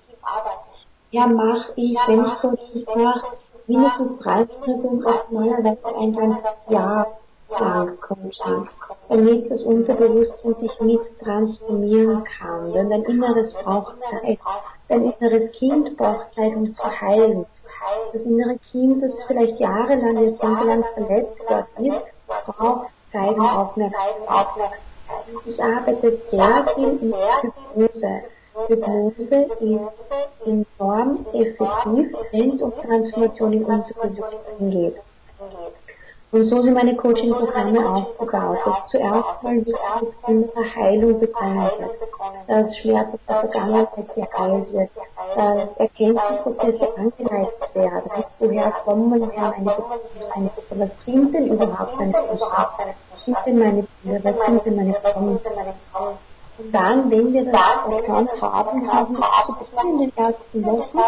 Ja, 1.10 1.26
mach 1.26 1.70
ich, 1.76 1.96
wenn 2.06 2.24
ich 2.24 2.34
Coaching 2.36 3.02
mache, 3.02 3.26
mindestens 3.66 4.18
drei 4.20 4.46
und 4.66 5.06
auf 5.06 5.30
normalerweise 5.30 5.96
ein 5.98 6.14
ganzes 6.14 6.44
Jahr 6.68 7.06
lang 7.48 7.98
Coaching 8.00 8.68
damit 9.10 9.50
das 9.50 9.62
Unterbewusstsein 9.62 10.54
sich 10.60 10.80
mit 10.80 11.00
transformieren 11.18 12.22
kann. 12.22 12.72
Denn 12.72 12.90
dein 12.90 13.02
Inneres 13.02 13.52
braucht 13.54 13.96
Zeit. 14.08 14.38
Dein 14.88 15.12
inneres 15.12 15.50
Kind 15.52 15.96
braucht 15.96 16.32
Zeit, 16.34 16.54
um 16.54 16.72
zu 16.72 16.84
heilen. 16.84 17.44
Das 18.12 18.22
innere 18.22 18.56
Kind, 18.70 19.02
das 19.02 19.12
vielleicht 19.26 19.58
jahrelang, 19.58 20.16
jahrzehntelang 20.16 20.84
verletzt 20.94 21.36
dort 21.48 21.66
ist, 21.78 22.04
braucht 22.46 22.90
Zeit 23.10 23.36
und 23.36 23.48
Aufmerksamkeit. 23.48 24.46
Ich 25.44 25.62
arbeite 25.62 26.18
sehr 26.30 26.66
viel 26.74 26.98
in 27.02 27.14
Hypnose. 27.42 28.20
Hypnose 28.68 29.48
ist 29.60 29.60
enorm 30.46 31.26
effektiv, 31.32 32.16
wenn 32.32 32.50
es 32.50 32.62
um 32.62 32.72
Transformation 32.82 33.52
im 33.52 33.64
Unterbewusstsein 33.64 34.70
geht. 34.70 34.96
Und 36.32 36.44
so 36.44 36.62
sind 36.62 36.74
meine 36.74 36.94
Coaching-Programme 36.94 37.88
aufgebaut, 37.88 38.58
dass 38.64 38.86
zuerst 38.88 39.42
mal 39.42 39.56
wirklich 39.56 39.76
innere 40.28 40.74
Heilung 40.76 41.20
wird, 41.20 41.34
dass 42.46 42.76
Schmerz 42.78 43.08
aus 43.14 43.20
der 43.28 43.40
Vergangenheit 43.40 44.14
geheilt 44.14 44.72
wird, 44.72 44.90
dass 45.34 45.76
Erkenntnisprozesse 45.78 46.88
angeleitet 46.96 47.74
werden, 47.74 48.24
woher 48.38 48.70
kommen 48.84 49.10
meine 49.10 49.26
Beziehungen, 49.26 50.50
was 50.70 51.04
sind 51.04 51.34
denn 51.34 51.48
überhaupt 51.48 51.98
meine 51.98 52.12
Beziehungen, 52.12 52.94
was 53.10 53.24
sind 53.24 53.36
denn 53.44 53.58
meine 53.58 53.86
Bilder, 54.04 54.34
was 54.38 54.46
sind 54.46 54.66
denn 54.66 54.76
meine 54.76 54.94
und 55.16 56.29
dann, 56.72 57.10
wenn 57.10 57.32
wir 57.32 57.44
das 57.44 57.54
erkannt 57.54 58.30
haben, 58.40 58.92
haben 58.92 59.16
wir 59.20 59.90
in 59.90 59.98
den 59.98 60.16
ersten 60.16 60.64
Wochen 60.64 60.98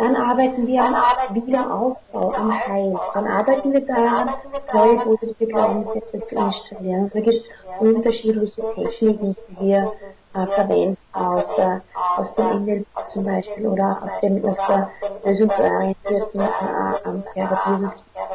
dann 0.00 0.16
arbeiten 0.16 0.66
wir 0.66 0.82
am 0.82 0.94
Wiederaufbau, 1.34 2.32
am 2.32 2.50
Heil. 2.50 2.98
Dann 3.12 3.26
arbeiten 3.26 3.70
wir 3.70 3.84
daran, 3.84 4.30
neue 4.72 4.96
positive 5.00 5.46
Glaubenssätze 5.46 6.22
zu 6.26 6.34
installieren. 6.36 7.04
Und 7.04 7.14
da 7.14 7.20
gibt 7.20 7.36
es 7.36 7.44
unterschiedliche 7.80 8.62
Techniken, 8.74 9.36
die 9.48 9.66
wir 9.66 9.92
äh, 10.32 10.46
verwenden, 10.46 10.96
aus, 11.12 11.44
der, 11.56 11.82
aus 12.16 12.34
dem 12.34 12.64
NLP 12.64 12.86
zum 13.12 13.24
Beispiel 13.24 13.66
oder 13.66 13.98
aus, 14.02 14.10
dem, 14.22 14.42
aus 14.42 14.56
der 14.68 14.90
lösungsorientierten 15.22 16.40
äh, 16.40 17.34
Therapie. 17.34 17.86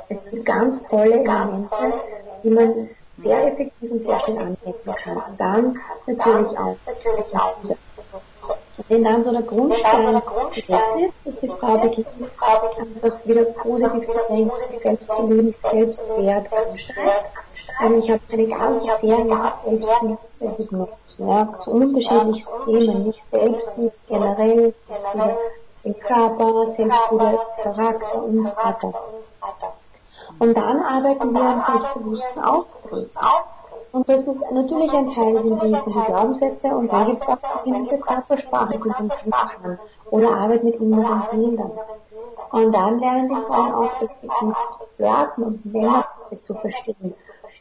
Es 0.10 0.30
gibt 0.30 0.46
ganz 0.46 0.88
tolle 0.88 1.20
Elemente, 1.20 1.94
die 2.44 2.50
man 2.52 2.90
sehr 3.18 3.48
effektiv 3.48 3.92
und 3.92 4.04
sehr 4.04 4.20
schnell 4.22 4.38
anwenden 4.38 4.96
kann. 5.04 5.36
Dann 5.38 5.80
natürlich 6.08 6.58
auch 6.58 6.76
wenn 8.88 9.04
dann 9.04 9.24
so 9.24 9.32
der 9.32 9.42
Grundstein 9.42 10.22
gesetzt 10.54 11.16
ist, 11.26 11.26
dass 11.26 11.40
die 11.40 11.48
Frau 11.48 11.78
beginnt, 11.78 12.08
einfach 12.40 13.26
wieder 13.26 13.46
positiv 13.46 14.08
zu 14.08 14.20
denken, 14.30 14.52
selbst 14.84 15.08
zu 15.08 15.28
lieben, 15.28 15.56
Selbstwert 15.62 16.48
ansteigt. 16.54 17.26
Ich 17.98 18.10
habe 18.10 18.22
eine 18.32 18.48
ganze 18.48 19.02
Serie 19.02 19.54
Selbstliebe 20.40 20.88
ja, 21.18 21.60
zu 21.64 21.72
unterschiedlichen 21.72 22.48
Themen, 22.66 23.04
nicht 23.06 23.24
Selbstliebe 23.32 23.94
generell, 24.08 24.74
den 25.84 26.00
Körper, 26.00 26.76
Selbstliebe, 26.76 27.40
Charakter 27.64 28.24
und 28.24 28.44
so 28.44 28.50
weiter. 28.50 28.94
Und 30.40 30.56
dann 30.56 30.80
arbeiten 30.82 31.34
wir 31.34 31.42
am 31.42 31.64
selbstbewussten 31.66 32.44
Auftreten. 32.44 33.10
Und 33.92 34.10
das 34.10 34.28
ist 34.28 34.42
natürlich 34.52 34.92
ein 34.92 35.10
Teil 35.14 35.42
sind 35.42 35.64
die, 35.64 35.70
sind 35.70 35.86
die 35.88 36.06
Glaubenssätze 36.06 36.68
und 36.68 36.92
dann 36.92 37.06
gibt 37.08 37.24
es 37.24 37.30
auch 37.30 37.64
bestimmte 37.64 37.98
Körpersprache, 37.98 38.74
die 38.74 38.90
man 38.90 39.10
kann. 39.32 39.80
Oder 40.12 40.36
Arbeit 40.36 40.64
mit 40.66 40.76
inneren 40.76 41.24
Bildern. 41.32 41.72
Und 42.52 42.72
dann 42.74 43.00
lernen 43.00 43.30
die 43.30 43.42
Frauen 43.48 43.74
auch, 43.74 43.92
das 44.02 44.10
zu 44.20 44.86
flirten 44.98 45.44
und 45.46 45.66
Männer 45.66 46.06
zu 46.40 46.54
verstehen. 46.56 47.14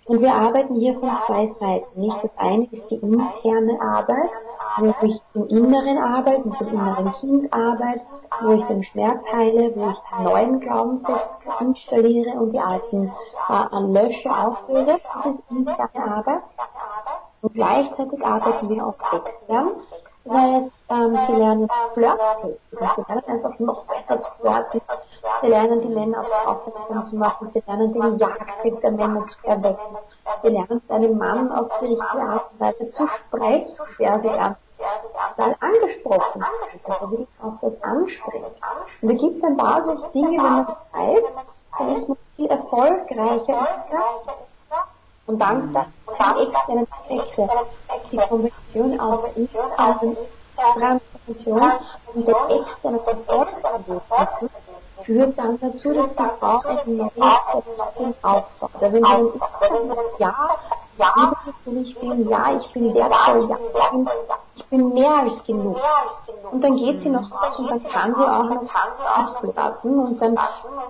Und 0.06 0.20
wir 0.20 0.34
arbeiten 0.34 0.75
hier 0.75 0.99
von 1.00 1.11
zwei 1.26 1.54
Seiten. 1.58 2.00
Nicht 2.00 2.23
das 2.23 2.30
eine 2.37 2.64
ist 2.64 2.90
die 2.90 2.96
interne 2.96 3.80
Arbeit, 3.80 4.30
wo 4.76 5.06
ich 5.06 5.20
im 5.34 5.46
Inneren 5.49 5.99
arbeite, 5.99 6.46
mit 6.46 6.61
dem 6.61 6.68
inneren 6.68 7.14
Kind 7.20 7.52
arbeite, 7.52 8.02
wo 8.42 8.52
ich 8.52 8.64
den 8.64 8.82
Schmerz 8.84 9.20
heile, 9.32 9.75
wo 9.75 9.90
ich 9.90 9.99
den 10.16 10.25
neuen 10.25 10.61
Glaubenssatz 10.61 11.28
installiere 11.61 12.30
und 12.38 12.52
die 12.52 12.61
alten 12.61 13.12
äh, 13.49 13.80
lösche, 13.80 14.30
auflöse. 14.30 14.99
Das 15.14 15.26
ist 15.26 15.50
interne 15.50 16.16
Arbeit. 16.16 16.42
Und 17.40 17.54
gleichzeitig 17.54 18.25
arbeiten 18.25 18.68
wir 18.68 18.87
auch 18.87 18.96
extern. 19.12 19.70
Das 20.25 20.35
heißt, 20.35 20.73
ähm, 20.88 21.19
sie 21.26 21.33
lernen 21.33 21.69
Flirten. 21.93 22.57
Sie 22.71 22.76
lernen 22.76 23.23
einfach 23.26 23.59
noch 23.59 23.85
besser 23.85 24.21
zu 24.21 24.28
flirten. 24.40 24.81
Sie 25.43 25.47
lernen 25.49 25.81
die 25.83 25.95
Männer 25.95 26.21
aufs 26.21 26.47
Aufmerksam 26.47 27.07
zu 27.07 27.16
machen. 27.16 27.50
Sie 27.52 27.62
lernen 27.66 27.93
den 27.93 28.19
Jagdtrieb 28.19 28.81
der 28.81 28.90
Männer 28.93 29.26
zu 29.28 29.47
erwecken. 29.47 29.99
Sie 30.43 30.49
lernen 30.49 30.83
seinen 30.88 31.19
Mann 31.19 31.52
auf 31.52 31.69
die 31.81 31.87
richtige 31.87 32.23
Art 32.23 32.50
und 32.52 32.61
Weise 32.61 32.90
zu 32.90 33.07
sprechen, 33.07 33.76
der 33.99 34.21
sich 34.21 34.31
an 34.31 34.57
dann 35.37 35.54
angesprochen 35.61 36.45
also 36.85 37.11
wirklich 37.11 37.28
auf 37.43 37.54
das 37.62 37.83
anspricht. 37.83 38.45
Und 39.02 39.09
da 39.09 39.14
gibt 39.14 39.38
es 39.38 39.45
ein 39.45 39.57
paar 39.57 39.83
so 39.83 39.95
Dinge, 40.12 40.33
wenn 40.33 40.43
man 40.43 40.66
das 40.66 40.76
weiß, 40.93 41.25
dann 41.78 41.97
ist 41.97 42.09
man 42.09 42.19
viel 42.37 42.47
erfolgreicher 42.47 43.69
und 45.26 45.38
dann 45.38 45.73
die 45.73 46.43
externen 46.43 46.87
Effekte, 47.09 47.49
die 48.12 48.16
Kombination 48.16 49.00
aus 49.00 49.21
der 49.23 49.37
internen 49.37 50.16
und 52.14 52.28
der 52.28 52.50
externen 52.50 53.00
Erfolgserlebnissen 53.07 54.50
führt 55.04 55.38
dann 55.38 55.59
dazu, 55.61 55.93
dass 55.93 56.09
die 56.11 56.31
Frau 56.40 56.61
ein 56.64 56.97
neues 56.97 57.12
Selbstbewusstsein 57.14 58.14
aufbaut. 58.23 58.71
Also 58.81 58.97
sie 58.97 59.02
dann 59.02 59.33
sagt, 60.19 60.61
ja, 60.99 61.33
ich 61.67 61.99
bin, 61.99 62.29
ja, 62.29 62.57
ich 62.57 62.73
bin 62.73 62.95
wertvoll, 62.95 63.49
ja, 63.49 63.57
ich 63.57 63.91
bin, 63.91 64.09
ich 64.57 64.65
bin 64.67 64.95
mehr 64.95 65.11
als 65.11 65.45
genug. 65.45 65.77
Und 66.51 66.63
dann 66.63 66.77
geht 66.77 67.03
sie 67.03 67.11
noch 67.11 67.29
und 67.59 67.71
dann 67.71 67.83
kann 67.85 68.15
sie 68.15 68.23
auch 68.23 68.45
noch 68.45 69.41
flirten 69.41 69.99
und 69.99 70.23
dann 70.23 70.39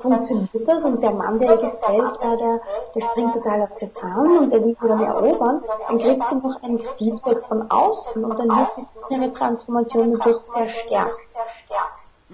funktioniert 0.03 0.69
das 0.69 0.85
und 0.85 1.03
der 1.03 1.13
Mann, 1.13 1.39
der 1.39 1.53
ihr 1.53 1.71
gefällt, 1.71 2.21
der, 2.23 2.37
der, 2.37 2.61
springt 3.11 3.35
total 3.35 3.63
auf 3.63 3.79
der 3.81 3.95
Zahn 3.95 4.39
und 4.39 4.51
der 4.51 4.63
will 4.63 4.77
sie 4.81 4.89
dann 4.89 5.03
erobern, 5.03 5.63
dann 5.89 5.99
kriegt 5.99 6.23
sie 6.29 6.35
noch 6.35 6.63
ein 6.63 6.81
Feedback 6.99 7.43
von 7.49 7.71
außen 7.71 8.25
und 8.25 8.39
dann 8.39 8.49
wird 8.49 8.87
innere 9.09 9.33
Transformation 9.35 10.19
dadurch 10.19 10.43
verstärkt. 10.53 11.19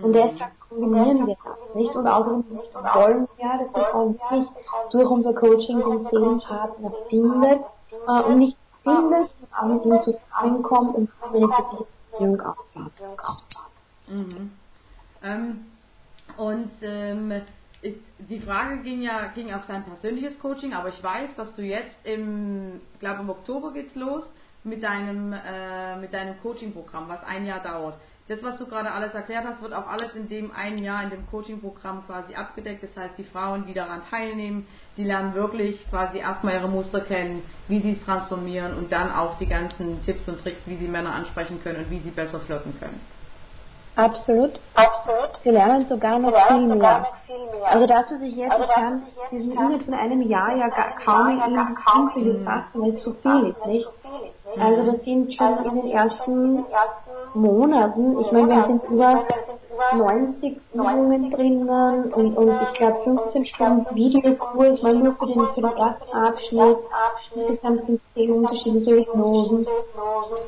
Und 0.03 0.13
deshalb 0.13 0.60
kombinieren 0.71 1.27
wir 1.27 1.37
das 1.45 1.75
nicht 1.75 1.95
und 1.95 2.07
außerdem 2.07 2.45
wollen 2.49 3.29
wir, 3.37 3.59
dass 3.59 3.73
die 3.73 3.91
Frau 3.91 4.09
wirklich 4.09 4.49
durch 4.91 5.11
unser 5.11 5.35
Coaching 5.35 5.79
den 5.81 6.07
Seelenpartner 6.09 6.93
findet 7.09 7.61
äh, 8.07 8.23
und 8.23 8.39
nicht 8.39 8.57
findet, 8.83 9.31
aber 9.51 9.75
mit 9.75 9.85
ihm 9.85 10.01
zusammenkommt 10.01 10.95
und 10.95 11.11
eine 11.23 11.49
Beziehung 11.49 12.41
aufbaut. 12.41 12.93
Mhm. 14.09 14.53
Ähm, 15.23 15.67
und 16.37 16.71
ähm, 16.83 17.43
ich, 17.83 17.97
die 18.19 18.41
Frage 18.41 18.79
ging 18.79 19.03
ja 19.03 19.27
ging 19.35 19.53
auf 19.53 19.67
dein 19.67 19.85
persönliches 19.85 20.39
Coaching, 20.39 20.73
aber 20.73 20.89
ich 20.91 21.03
weiß, 21.03 21.31
dass 21.37 21.55
du 21.55 21.63
jetzt 21.63 21.95
im, 22.05 22.81
glaube 23.01 23.21
im 23.21 23.31
Oktober 23.31 23.73
geht's 23.73 23.95
los 23.95 24.25
mit 24.65 24.83
deinem 24.83 25.33
äh, 25.33 25.97
mit 25.97 26.13
deinem 26.13 26.41
Coaching-Programm, 26.43 27.09
was 27.09 27.23
ein 27.25 27.47
Jahr 27.47 27.63
dauert 27.63 27.97
das, 28.31 28.43
was 28.45 28.59
du 28.59 28.67
gerade 28.67 28.93
alles 28.93 29.13
erklärt 29.13 29.45
hast, 29.45 29.61
wird 29.61 29.73
auch 29.73 29.89
alles 29.89 30.15
in 30.15 30.29
dem 30.29 30.53
einen 30.53 30.79
Jahr 30.79 31.03
in 31.03 31.11
dem 31.11 31.27
Coaching-Programm 31.27 32.07
quasi 32.07 32.33
abgedeckt. 32.35 32.85
Das 32.85 32.97
heißt, 32.97 33.19
die 33.19 33.25
Frauen, 33.25 33.67
die 33.67 33.75
daran 33.75 34.03
teilnehmen, 34.09 34.69
die 34.97 35.03
lernen 35.03 35.35
wirklich 35.35 35.85
quasi 35.91 36.19
erstmal 36.19 36.55
ihre 36.55 36.69
Muster 36.69 37.01
kennen, 37.01 37.43
wie 37.67 37.81
sie 37.81 37.93
es 37.99 38.05
transformieren 38.05 38.75
und 38.79 38.93
dann 38.93 39.11
auch 39.11 39.37
die 39.39 39.47
ganzen 39.49 40.05
Tipps 40.05 40.29
und 40.29 40.41
Tricks, 40.43 40.61
wie 40.67 40.77
sie 40.77 40.87
Männer 40.87 41.13
ansprechen 41.13 41.61
können 41.61 41.85
und 41.85 41.91
wie 41.91 41.99
sie 41.99 42.11
besser 42.11 42.39
flirten 42.39 42.79
können. 42.79 43.01
Absolut. 44.05 44.61
Absolut. 44.75 45.31
Sie 45.43 45.51
lernen 45.51 45.87
sogar 45.87 46.19
noch, 46.19 46.35
viel, 46.49 46.67
mehr. 46.67 46.77
noch 46.77 47.15
viel 47.27 47.61
mehr. 47.61 47.73
Also 47.73 47.87
das, 47.87 48.11
was 48.11 48.21
ich 48.23 48.37
jetzt 48.37 48.53
also, 48.53 48.67
kann, 48.73 49.03
diesen 49.31 49.53
Inhalt 49.53 49.83
von 49.83 49.95
einem 49.95 50.23
Jahr 50.23 50.57
ja 50.57 50.69
kaum 51.05 51.29
in 51.29 51.77
Punkte 51.85 52.45
fassen, 52.45 52.83
weil 52.83 52.91
es 52.91 53.03
so 53.03 53.13
viel 53.23 53.51
ist, 53.51 53.67
nicht? 53.67 53.89
Also 54.59 54.85
das 54.85 55.05
sind 55.05 55.33
schon 55.35 55.65
in 55.65 55.75
den 55.77 55.91
ersten 55.93 56.65
Monaten, 57.35 58.21
ich 58.21 58.33
meine, 58.33 58.49
wir 58.49 58.65
sind 58.65 58.85
über 58.91 59.25
90 59.93 60.61
Übungen 60.75 61.31
drinnen 61.31 62.13
und, 62.13 62.37
und 62.37 62.61
ich 62.63 62.73
glaube 62.75 63.01
15 63.05 63.47
Stunden 63.47 63.95
Videokurs, 63.95 64.83
mal 64.83 64.95
nur 64.95 65.15
für 65.15 65.27
den, 65.27 65.47
für 65.55 65.61
den 65.61 65.77
ersten 65.77 66.13
Abschnitt. 66.13 66.79
Insgesamt 67.35 67.85
sind 67.85 68.01
10 68.15 68.33
unterschiedliche 68.33 68.91
Hypnosen. 68.97 69.67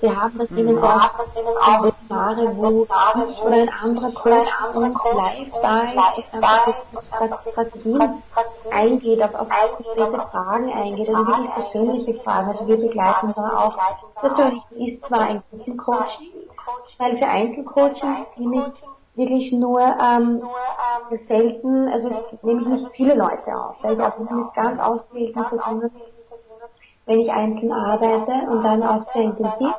Wir 0.01 0.21
haben 0.21 0.38
das 0.38 0.49
drinnen 0.49 0.79
auch 0.83 1.85
Webinare, 1.85 2.57
wo 2.57 2.83
ich 2.83 3.42
oder 3.45 3.57
ein 3.57 3.69
anderer 3.69 4.13
Coach 4.13 4.49
uns 4.75 4.97
live 5.15 5.53
da 5.63 5.81
ist, 6.17 6.35
einfach 6.35 7.43
Strategien 7.51 8.23
eingeht, 8.71 9.23
auf, 9.23 9.35
auf 9.35 9.49
konkrete 9.49 10.21
Fragen 10.31 10.73
eingeht, 10.73 11.09
also 11.09 11.27
wirklich 11.27 11.51
persönliche 11.51 12.15
Fragen. 12.23 12.49
Also 12.49 12.67
wir 12.67 12.77
begleiten 12.77 13.33
da 13.35 13.57
auch 13.57 13.77
persönlich, 14.21 14.63
ist 14.77 15.07
zwar 15.07 15.21
ein 15.21 15.43
Gruppencoaching, 15.51 16.33
weil 16.99 17.19
für 17.19 17.27
Einzelcoachings 17.27 18.27
nehme 18.37 18.67
ich 18.67 18.83
wirklich 19.15 19.53
nur 19.53 19.81
ähm, 19.81 20.43
selten, 21.29 21.89
also 21.89 22.11
nehme 22.43 22.63
ich 22.63 22.69
nicht 22.69 22.87
viele 22.95 23.15
Leute 23.15 23.55
auf, 23.55 23.77
weil 23.83 23.95
ich 23.95 24.01
auch 24.01 24.19
mit 24.19 24.55
ganz 24.55 24.81
ausgewählten 24.81 25.45
Personen, 25.45 25.91
wenn 27.05 27.21
ich 27.21 27.31
einzeln 27.31 27.73
arbeite 27.73 28.33
und 28.51 28.63
dann 28.63 28.83
auch 28.83 29.05
sehr 29.13 29.23
intensiv 29.23 29.75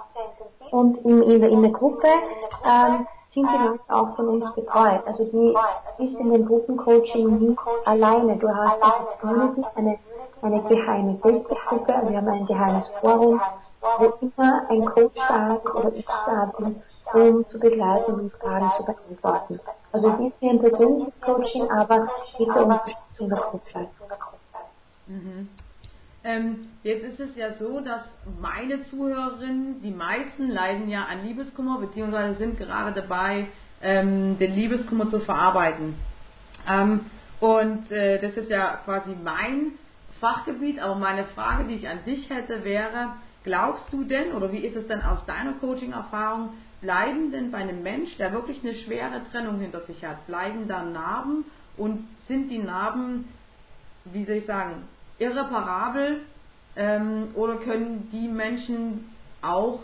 und 0.71 0.97
in, 1.05 1.21
in, 1.23 1.39
der, 1.39 1.49
in 1.49 1.61
der 1.61 1.71
Gruppe 1.71 2.07
ähm, 2.65 3.07
sind 3.33 3.49
die 3.49 3.57
Leute 3.57 3.81
auch 3.89 4.15
von 4.15 4.27
uns 4.27 4.53
betreut. 4.53 5.01
Also 5.05 5.25
die 5.25 5.55
ist 6.03 6.19
in 6.19 6.31
dem 6.31 6.45
Gruppencoaching 6.45 7.39
nie 7.39 7.55
alleine. 7.85 8.37
Du 8.37 8.47
hast 8.47 8.81
eine 8.83 9.05
Community, 9.21 9.63
eine, 9.75 9.99
eine 10.41 10.61
geheime 10.63 11.17
Facebook-Gruppe, 11.21 11.93
wir 12.07 12.17
haben 12.17 12.27
ein 12.27 12.45
geheimes 12.45 12.87
Forum, 13.01 13.41
wo 13.97 14.13
immer 14.21 14.61
ein 14.69 14.85
Coach 14.85 15.19
da 15.27 15.55
ist 15.55 15.75
oder 15.75 15.93
ich 15.93 16.05
da 16.05 16.51
bin, 16.57 16.81
um 17.13 17.49
zu 17.49 17.59
begleiten 17.59 18.13
und 18.13 18.33
Fragen 18.33 18.71
zu 18.77 18.85
beantworten. 18.85 19.59
Also 19.91 20.09
es 20.09 20.19
ist 20.19 20.41
wie 20.41 20.49
ein 20.49 20.59
persönliches 20.59 21.21
Coaching, 21.21 21.69
aber 21.71 22.07
mit 22.39 22.47
der 22.47 22.63
Unterstützung 22.63 23.29
der 23.29 23.37
Gruppe. 23.37 23.87
Mhm. 25.07 25.49
Ähm, 26.25 26.67
jetzt 26.83 27.03
ist 27.03 27.19
es 27.19 27.35
ja 27.35 27.53
so, 27.55 27.81
dass 27.81 28.03
meine 28.39 28.85
Zuhörerinnen, 28.85 29.81
die 29.81 29.91
meisten 29.91 30.49
leiden 30.49 30.89
ja 30.89 31.05
an 31.05 31.25
Liebeskummer, 31.25 31.79
beziehungsweise 31.79 32.35
sind 32.37 32.57
gerade 32.57 32.93
dabei, 32.93 33.47
ähm, 33.81 34.39
den 34.39 34.55
Liebeskummer 34.55 35.09
zu 35.09 35.19
verarbeiten. 35.19 35.95
Ähm, 36.67 37.01
und 37.41 37.91
äh, 37.91 38.21
das 38.21 38.37
ist 38.37 38.49
ja 38.49 38.79
quasi 38.85 39.11
mein 39.21 39.73
Fachgebiet, 40.21 40.79
aber 40.79 40.95
meine 40.95 41.25
Frage, 41.25 41.65
die 41.65 41.75
ich 41.75 41.89
an 41.89 41.99
dich 42.05 42.29
hätte, 42.29 42.63
wäre, 42.63 43.15
glaubst 43.43 43.91
du 43.91 44.05
denn, 44.05 44.31
oder 44.31 44.53
wie 44.53 44.65
ist 44.65 44.77
es 44.77 44.87
denn 44.87 45.01
aus 45.01 45.25
deiner 45.25 45.51
Coaching-Erfahrung, 45.53 46.51
bleiben 46.79 47.33
denn 47.33 47.51
bei 47.51 47.57
einem 47.57 47.83
Mensch, 47.83 48.15
der 48.17 48.31
wirklich 48.31 48.63
eine 48.63 48.75
schwere 48.75 49.21
Trennung 49.31 49.59
hinter 49.59 49.81
sich 49.81 50.05
hat, 50.05 50.25
bleiben 50.27 50.69
da 50.69 50.83
Narben 50.83 51.43
und 51.75 52.07
sind 52.29 52.49
die 52.49 52.59
Narben, 52.59 53.27
wie 54.05 54.23
soll 54.23 54.35
ich 54.35 54.45
sagen, 54.45 54.83
irreparabel 55.23 56.21
ähm, 56.75 57.29
oder 57.35 57.55
können 57.55 58.09
die 58.11 58.27
Menschen 58.27 59.09
auch 59.41 59.79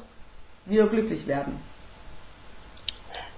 wieder 0.66 0.88
glücklich 0.88 1.26
werden? 1.28 1.60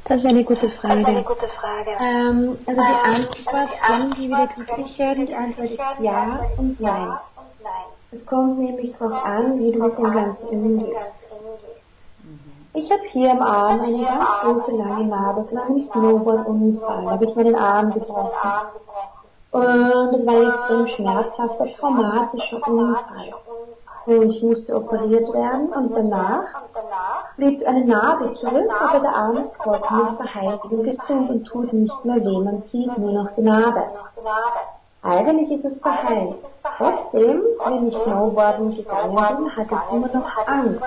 Das 0.05 0.17
ist 0.17 0.25
eine 0.25 0.43
gute 0.43 0.69
Frage. 0.71 1.05
Eine 1.05 1.23
gute 1.23 1.47
Frage. 1.47 1.91
Ähm, 1.99 2.57
also 2.65 2.81
die 2.81 3.11
Antwort, 3.13 3.69
wann 3.87 4.11
die 4.15 4.27
wieder 4.27 4.47
glücklich 4.47 4.99
werden, 4.99 5.25
die 5.25 5.35
Antwort 5.35 5.71
ist 5.71 5.79
ja 6.01 6.47
und 6.57 6.79
nein. 6.81 7.09
Es 8.11 8.25
kommt 8.25 8.59
nämlich 8.59 8.93
darauf 8.97 9.23
an, 9.23 9.57
wie 9.59 9.71
du 9.71 9.81
mit 9.81 9.97
dem 9.97 10.11
Ganzen 10.11 10.45
umgehst. 10.47 10.97
Ich 12.73 12.89
habe 12.89 13.03
hier 13.11 13.31
am 13.31 13.41
Arm 13.41 13.81
eine 13.81 14.03
ganz 14.03 14.29
große 14.41 14.71
lange 14.71 15.05
Narbe 15.05 15.45
von 15.45 15.57
einem 15.57 15.81
Snowboard-Unfall. 15.81 17.05
Da 17.05 17.11
habe 17.11 17.25
ich 17.25 17.35
meinen 17.35 17.55
Arm 17.55 17.93
gebrochen. 17.93 18.31
Und 19.51 20.13
es 20.13 20.25
war 20.25 20.35
ein 20.35 20.47
extrem 20.47 20.87
schmerzhafter, 20.87 21.67
traumatischer 21.77 22.67
Unfall. 22.67 23.33
Und 24.05 24.31
ich 24.31 24.41
musste 24.41 24.75
operiert 24.75 25.31
werden 25.33 25.69
und 25.73 25.95
danach 25.95 26.45
blieb 27.37 27.67
eine 27.67 27.85
Narbe 27.85 28.33
zurück, 28.35 28.71
aber 28.79 28.99
der 28.99 29.15
Arm 29.15 29.37
ist 29.37 29.53
und 29.65 30.17
verheilt 30.17 30.63
und 30.63 30.83
gesund 30.83 31.29
und 31.29 31.43
tut 31.45 31.73
nicht 31.73 32.05
mehr 32.05 32.23
weh, 32.23 32.39
man 32.39 32.63
sieht 32.71 32.97
nur 32.97 33.11
noch 33.11 33.31
die 33.33 33.41
Narbe. 33.41 33.83
Eigentlich 35.03 35.49
ist 35.51 35.65
es 35.65 35.81
verheilt. 35.81 36.35
Trotzdem, 36.77 37.41
wenn 37.65 37.87
ich 37.87 37.97
Snowboarden 38.03 38.75
gegangen 38.75 39.15
bin, 39.15 39.55
hatte 39.55 39.75
ich 39.75 39.95
immer 39.95 40.07
noch 40.07 40.47
Angst. 40.47 40.79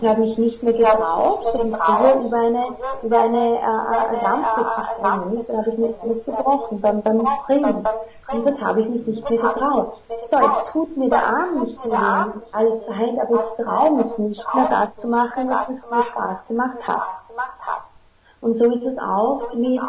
Ich 0.00 0.08
habe 0.08 0.20
mich 0.20 0.38
nicht 0.38 0.60
mehr 0.60 0.72
getraut, 0.72 1.44
so 1.52 1.64
wie 1.64 1.72
früher 1.72 2.14
über 2.16 2.36
eine, 2.36 2.64
über 3.02 3.20
eine 3.20 3.58
äh, 3.58 4.24
Lampe 4.24 4.66
zu 4.74 4.82
springen. 4.82 5.44
Da 5.46 5.56
habe 5.56 5.70
ich 5.70 5.78
mir 5.78 5.94
alles 6.02 6.24
gebrochen 6.24 6.80
beim, 6.80 7.00
beim 7.02 7.24
Springen. 7.42 7.86
Und 8.32 8.44
das 8.44 8.60
habe 8.60 8.80
ich 8.80 8.88
mich 8.88 9.06
nicht 9.06 9.30
mehr 9.30 9.40
getraut. 9.40 9.98
So, 10.30 10.36
jetzt 10.36 10.72
tut 10.72 10.96
mir 10.96 11.08
der 11.08 11.24
Arm 11.24 11.60
nicht 11.60 11.84
mehr 11.84 12.32
alles 12.50 12.82
verheilt, 12.84 13.20
aber 13.20 13.44
ich 13.44 13.64
traue 13.64 13.90
mich 13.92 14.18
nicht 14.18 14.54
mehr 14.54 14.68
das 14.68 14.96
zu 14.96 15.06
machen, 15.06 15.48
was 15.48 15.68
mir 15.68 16.02
Spaß 16.02 16.44
gemacht 16.48 16.88
hat. 16.88 17.02
Und 18.40 18.54
so 18.54 18.64
ist 18.66 18.84
es 18.84 18.98
auch 18.98 19.52
mit 19.54 19.80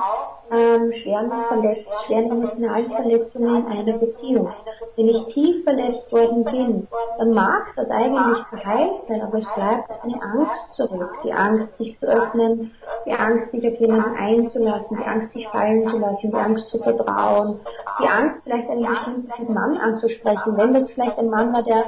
ähm, 0.51 0.91
schweren, 0.93 1.31
Verletz 1.47 1.87
schweren 2.05 2.49
Verletzungen 2.89 3.65
in 3.65 3.71
einer 3.71 3.97
Beziehung. 3.97 4.51
Wenn 4.95 5.07
ich 5.07 5.33
tief 5.33 5.63
verletzt 5.63 6.11
worden 6.11 6.43
bin, 6.43 6.87
dann 7.17 7.33
mag 7.33 7.67
das 7.75 7.89
eigentlich 7.89 8.45
verheilt 8.47 9.01
sein, 9.07 9.21
aber 9.21 9.37
es 9.37 9.47
bleibt 9.55 9.89
eine 10.03 10.21
Angst 10.21 10.75
zurück. 10.75 11.11
Die 11.23 11.33
Angst, 11.33 11.77
sich 11.77 11.97
zu 11.99 12.07
öffnen, 12.07 12.71
die 13.05 13.13
Angst, 13.13 13.51
sich 13.51 13.67
auf 13.67 13.79
jemanden 13.79 14.15
einzulassen, 14.17 14.97
die 14.97 15.05
Angst, 15.05 15.33
sich 15.33 15.47
fallen 15.49 15.87
zu 15.87 15.97
lassen, 15.97 16.31
die 16.31 16.33
Angst 16.33 16.69
zu 16.69 16.79
vertrauen, 16.79 17.59
die 18.01 18.07
Angst, 18.07 18.41
vielleicht 18.43 18.69
einen 18.69 18.85
bestimmten 18.85 19.53
Mann 19.53 19.77
anzusprechen, 19.77 20.57
wenn 20.57 20.73
das 20.73 20.89
vielleicht 20.91 21.17
ein 21.17 21.29
Mann 21.29 21.53
war, 21.53 21.63
der, 21.63 21.85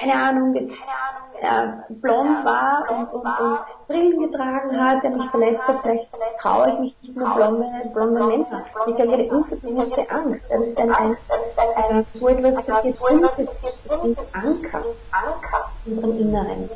keine 0.00 0.14
Ahnung, 0.14 0.54
jetzt, 0.54 0.76
äh, 1.40 1.68
blond 1.88 2.44
war 2.44 2.84
und, 2.90 3.12
und, 3.12 3.40
und 3.40 3.58
Brillen 3.86 4.20
getragen 4.20 4.80
hat, 4.80 5.02
der 5.02 5.10
mich 5.10 5.30
verletzt 5.30 5.62
hat, 5.66 5.76
vielleicht 5.82 6.08
traue 6.40 6.72
ich 6.72 6.78
mich 6.80 6.96
nicht 7.02 7.16
mehr 7.16 7.32
blonde, 7.34 7.66
Männer. 7.84 8.64
Ich 8.86 8.94
habe 8.94 9.04
ihre 9.04 9.36
unterbewusste 9.36 10.10
Angst. 10.10 10.44
Das 10.48 10.60
ist 10.60 10.78
ein, 10.78 10.90
ein, 10.90 11.16
ein, 11.76 12.06
so 12.14 12.28
etwas, 12.28 12.66
das 12.66 12.84
unbewusst 13.00 13.38
ist, 13.64 14.18
Anker, 14.32 14.84
in 15.84 15.98
unserem 15.98 16.18
Inneren. 16.18 16.70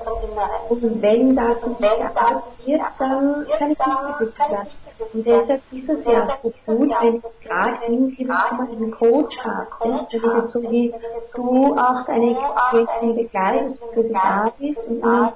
Und 0.69 1.03
wenn 1.03 1.37
das 1.37 1.61
passiert, 1.61 2.83
dann 2.99 3.47
kann 3.59 3.71
ich 3.71 3.79
nicht 3.79 4.19
glücklich 4.19 4.51
werden. 4.51 4.69
Und 5.13 5.27
deshalb 5.27 5.61
ist 5.73 5.89
es 5.89 6.05
ja 6.05 6.29
so 6.43 6.53
gut, 6.67 6.93
wenn 7.01 7.17
ich 7.17 7.23
gerade 7.43 7.79
diesem 8.17 8.31
einen 8.31 8.91
Coach 8.91 9.37
nicht? 9.37 9.67
Wenn 9.81 9.95
ich 9.95 10.13
jetzt 10.13 10.53
so 10.53 10.63
wie 10.63 10.95
du 11.35 11.75
auch 11.75 12.05
deine 12.07 12.37
Klienten 12.71 13.17
begleitest, 13.17 13.83
für 13.93 14.03
sie 14.03 14.13
da 14.13 14.53
bist 14.59 14.79
und 14.87 15.03
ihnen 15.03 15.33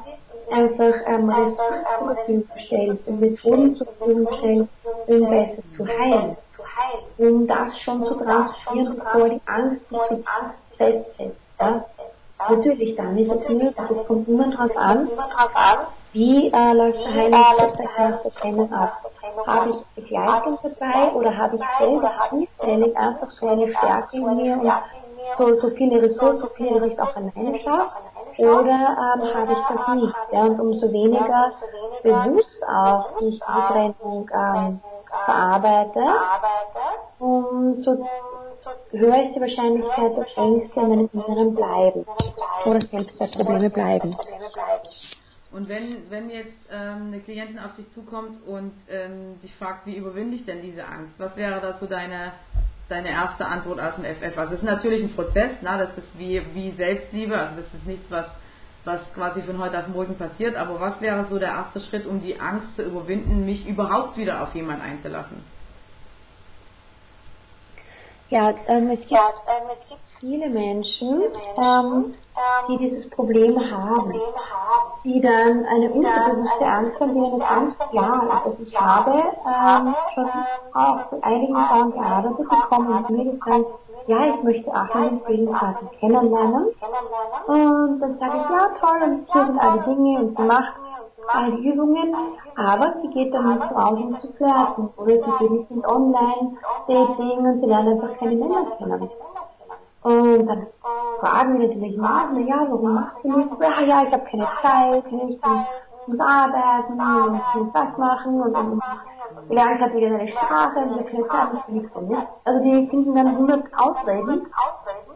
einfach 0.51 0.95
ähm, 1.07 1.31
Ressourcen 1.31 1.85
zur 1.99 2.15
Verfügung 2.15 2.49
stellst 2.67 3.09
und 3.09 3.21
Methoden 3.21 3.77
zur 3.77 3.87
Verfügung 3.87 4.29
stellst, 4.39 4.71
um 5.07 5.31
besser 5.31 5.63
zu 5.77 5.87
heilen. 5.87 6.37
Um 7.19 7.47
das 7.47 7.79
schon 7.81 8.05
zu 8.05 8.15
transformieren, 8.15 8.97
bevor 8.97 9.29
die 9.29 9.41
Angst 9.47 9.89
sich 9.89 10.77
festsetzt. 10.77 11.41
Ja? 11.61 11.85
Natürlich, 12.51 12.97
dann 12.97 13.17
ist 13.17 13.31
es 13.31 13.49
möglich. 13.49 13.75
Es 13.91 14.07
kommt 14.07 14.29
immer 14.29 14.51
darauf 14.51 14.77
an, 14.77 15.09
wie 16.13 16.49
äh, 16.49 16.73
läuft 16.73 16.99
der 16.99 17.15
Heilungsprozess 17.15 17.99
nach 17.99 18.23
der 18.23 18.35
Trennung 18.35 18.73
ab. 18.73 19.05
Habe 19.47 19.71
ich 19.71 20.03
Begleitung 20.03 20.59
dabei 20.63 21.13
oder 21.13 21.37
habe 21.37 21.57
ich 21.57 21.63
selber 21.79 22.13
zufällig 22.31 22.97
einfach 22.97 23.31
so 23.31 23.49
eine 23.49 23.69
Stärke 23.69 24.17
in 24.17 24.37
mir 24.37 24.59
und 24.59 24.73
so, 25.39 25.61
so 25.61 25.71
viele 25.71 26.03
Ressourcen, 26.03 26.49
die 26.59 26.93
ich 26.93 27.01
auch 27.01 27.17
alleine 27.17 27.59
schaffe? 27.61 27.91
oder 28.39 28.61
ähm, 28.71 29.35
habe 29.35 29.53
ich 29.53 29.59
das 29.69 29.95
nicht. 29.95 30.15
Ja, 30.33 30.43
und 30.43 30.61
umso 30.61 30.93
weniger 30.93 31.53
bewusst 32.03 32.63
auch 32.67 33.19
die 33.19 33.39
Trennung 33.39 34.31
ähm, 34.33 34.81
verarbeite, 35.25 36.05
umso 37.19 38.07
höher 38.91 39.23
ist 39.23 39.35
die 39.35 39.41
Wahrscheinlichkeit, 39.41 40.17
dass 40.17 40.27
Ängste 40.37 40.81
in 40.81 40.89
meinem 40.89 41.11
Inneren 41.13 41.55
bleiben 41.55 42.05
oder 42.65 42.81
Selbstwertprobleme 42.81 43.71
bleiben. 43.71 44.17
Und 45.53 45.69
wenn, 45.69 46.11
wenn 46.11 46.31
jetzt 46.31 46.57
ähm, 46.73 47.09
eine 47.09 47.21
Klientin 47.21 47.61
auf 47.61 47.77
dich 47.77 47.87
zukommt 47.95 48.45
und 48.49 48.73
ähm, 48.89 49.41
dich 49.41 49.55
fragt, 49.55 49.87
wie 49.87 49.97
überwinde 49.97 50.35
ich 50.35 50.45
denn 50.45 50.63
diese 50.63 50.85
Angst, 50.85 51.15
was 51.19 51.37
wäre 51.37 51.61
da 51.61 51.79
so 51.79 51.87
deine 51.87 52.33
deine 52.89 53.11
erste 53.11 53.47
Antwort 53.47 53.81
aus 53.81 53.95
dem 53.97 54.05
FF. 54.05 54.37
Also 54.37 54.55
es 54.55 54.61
ist 54.61 54.67
natürlich 54.67 55.03
ein 55.03 55.15
Prozess, 55.15 55.53
na, 55.63 55.79
das 55.79 55.91
ist 55.97 56.19
wie, 56.19 56.43
wie 56.53 56.73
Selbstliebe, 56.73 57.37
also 57.37 57.57
das 57.57 57.67
ist 57.75 57.87
nichts, 57.87 58.11
was, 58.11 58.27
was 58.85 59.01
quasi 59.15 59.43
von 59.43 59.59
heute 59.59 59.79
auf 59.79 59.89
morgen 59.89 60.17
passiert, 60.17 60.57
aber 60.57 60.81
was 60.81 61.01
wäre 61.01 61.27
so 61.31 61.39
der 61.39 61.49
erste 61.49 61.81
Schritt, 61.81 62.07
um 62.07 62.21
die 62.21 62.39
Angst 62.39 62.77
zu 62.77 62.83
überwinden, 62.83 63.45
mich 63.45 63.67
überhaupt 63.67 64.17
wieder 64.17 64.43
auf 64.43 64.55
jemanden 64.55 64.83
einzulassen? 64.83 65.43
Ja, 68.35 68.53
ähm, 68.67 68.91
es, 68.91 68.99
gibt, 68.99 69.13
ähm, 69.13 69.71
es 69.71 69.89
gibt 69.89 70.01
viele 70.19 70.51
Menschen, 70.51 71.23
ähm, 71.57 72.15
die 72.69 72.79
dieses 72.79 73.09
Problem 73.11 73.57
haben, 73.71 74.13
die 75.05 75.21
dann 75.21 75.65
eine 75.67 75.89
unterbewusste 75.93 76.67
Angst 76.67 76.99
haben, 76.99 77.15
die 77.15 77.21
eine 77.21 77.49
Angst, 77.49 77.77
ja, 77.93 78.43
also 78.45 78.61
ich 78.61 78.81
habe 78.81 79.13
ähm, 79.13 79.95
schon 80.15 80.31
auch 80.73 81.13
mit 81.13 81.23
einigen 81.23 81.55
Frauen 81.55 81.93
gearbeitet 81.93 82.49
bekommen 82.49 82.89
und 82.89 83.11
mir 83.11 83.25
gesagt, 83.25 83.67
ja, 84.09 84.27
ich 84.27 84.43
möchte 84.43 84.69
auch 84.69 84.95
einen 84.97 85.21
Seelenpartner 85.29 85.91
kennenlernen. 86.01 86.67
Und 87.47 88.01
dann 88.01 88.19
sage 88.19 88.37
ich, 88.37 88.51
ja 88.51 88.69
toll, 88.81 89.03
und 89.05 89.33
hier 89.33 89.47
sind 89.47 89.59
alle 89.61 89.81
Dinge 89.83 90.19
und 90.19 90.37
sie 90.37 90.43
macht 90.43 90.75
all 91.33 91.53
die 91.53 91.69
Übungen, 91.69 92.15
aber 92.57 92.95
sie 93.01 93.09
geht 93.09 93.33
dann 93.35 93.55
nicht 93.55 93.73
raus, 93.73 93.99
zu 94.21 94.33
flirten. 94.33 94.89
Oder 94.97 95.15
sie 95.15 95.39
geht 95.39 95.51
nicht 95.51 95.71
in 95.71 95.85
Online-Dating 95.85 97.39
und 97.39 97.61
sie 97.61 97.67
lernen 97.67 98.01
einfach 98.01 98.19
keine 98.19 98.37
Männer 98.37 98.67
kennen. 98.79 99.11
Und 100.03 100.47
dann 100.47 100.67
fragen 101.19 101.59
wir 101.59 101.69
natürlich 101.69 101.97
nach, 101.97 102.29
na 102.33 102.41
ja, 102.41 102.67
warum 102.69 102.95
machst 102.95 103.25
du 103.25 103.37
nichts? 103.37 103.53
Ja, 103.59 103.81
ja, 103.81 104.03
ich 104.03 104.13
habe 104.13 104.25
keine 104.31 104.49
Zeit, 104.61 105.13
nicht, 105.13 105.31
ich 105.31 105.43
muss 106.07 106.21
arbeiten 106.21 106.93
und 106.93 107.35
ich 107.37 107.55
muss 107.55 107.73
das 107.73 107.97
machen 107.97 108.43
und 108.43 108.53
dann 108.53 108.81
gelernt 109.49 109.81
hat 109.81 109.95
wieder 109.95 110.07
eine 110.09 110.29
Sprache 110.29 110.79
und 110.79 110.91
habe 110.93 111.05
keine 111.05 111.29
Zeit, 111.29 111.49
ich 111.55 111.75
nichts 111.75 111.93
von 111.93 112.07
nicht. 112.09 112.27
Also 112.45 112.63
die 112.63 112.89
finden 112.89 113.15
dann 113.15 113.29
100 113.29 113.65
Ausreden, 113.77 114.47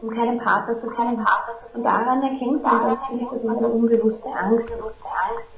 um 0.01 0.09
keinen 0.09 0.39
Partner 0.39 0.79
zu 0.79 0.89
finden. 0.91 1.25
Und 1.73 1.83
daran 1.83 2.23
erkennt 2.23 2.63
man 2.63 2.81
dann 2.81 2.97
natürlich, 3.01 3.27
das 3.29 3.41
ist 3.41 3.49
eine 3.49 3.67
unbewusste 3.67 4.29
Angst. 4.29 4.65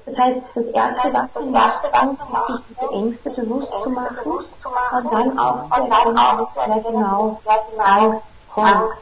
Das 0.06 0.18
heißt, 0.18 0.42
das 0.56 0.66
Erste, 0.66 1.14
was 1.14 1.36
man 1.36 1.52
macht, 1.52 1.86
ist, 1.86 2.48
sich 2.48 2.66
diese 2.70 2.92
Ängste 2.92 3.30
bewusst 3.30 3.72
zu 3.84 3.90
machen 3.90 4.32
und 4.32 5.14
dann 5.14 5.40
auch 5.40 5.70
zu 5.70 5.82
erkennen, 5.82 6.48
wer 6.56 6.92
genau 6.92 7.40
Angst 7.78 8.24
kommt. 8.54 8.94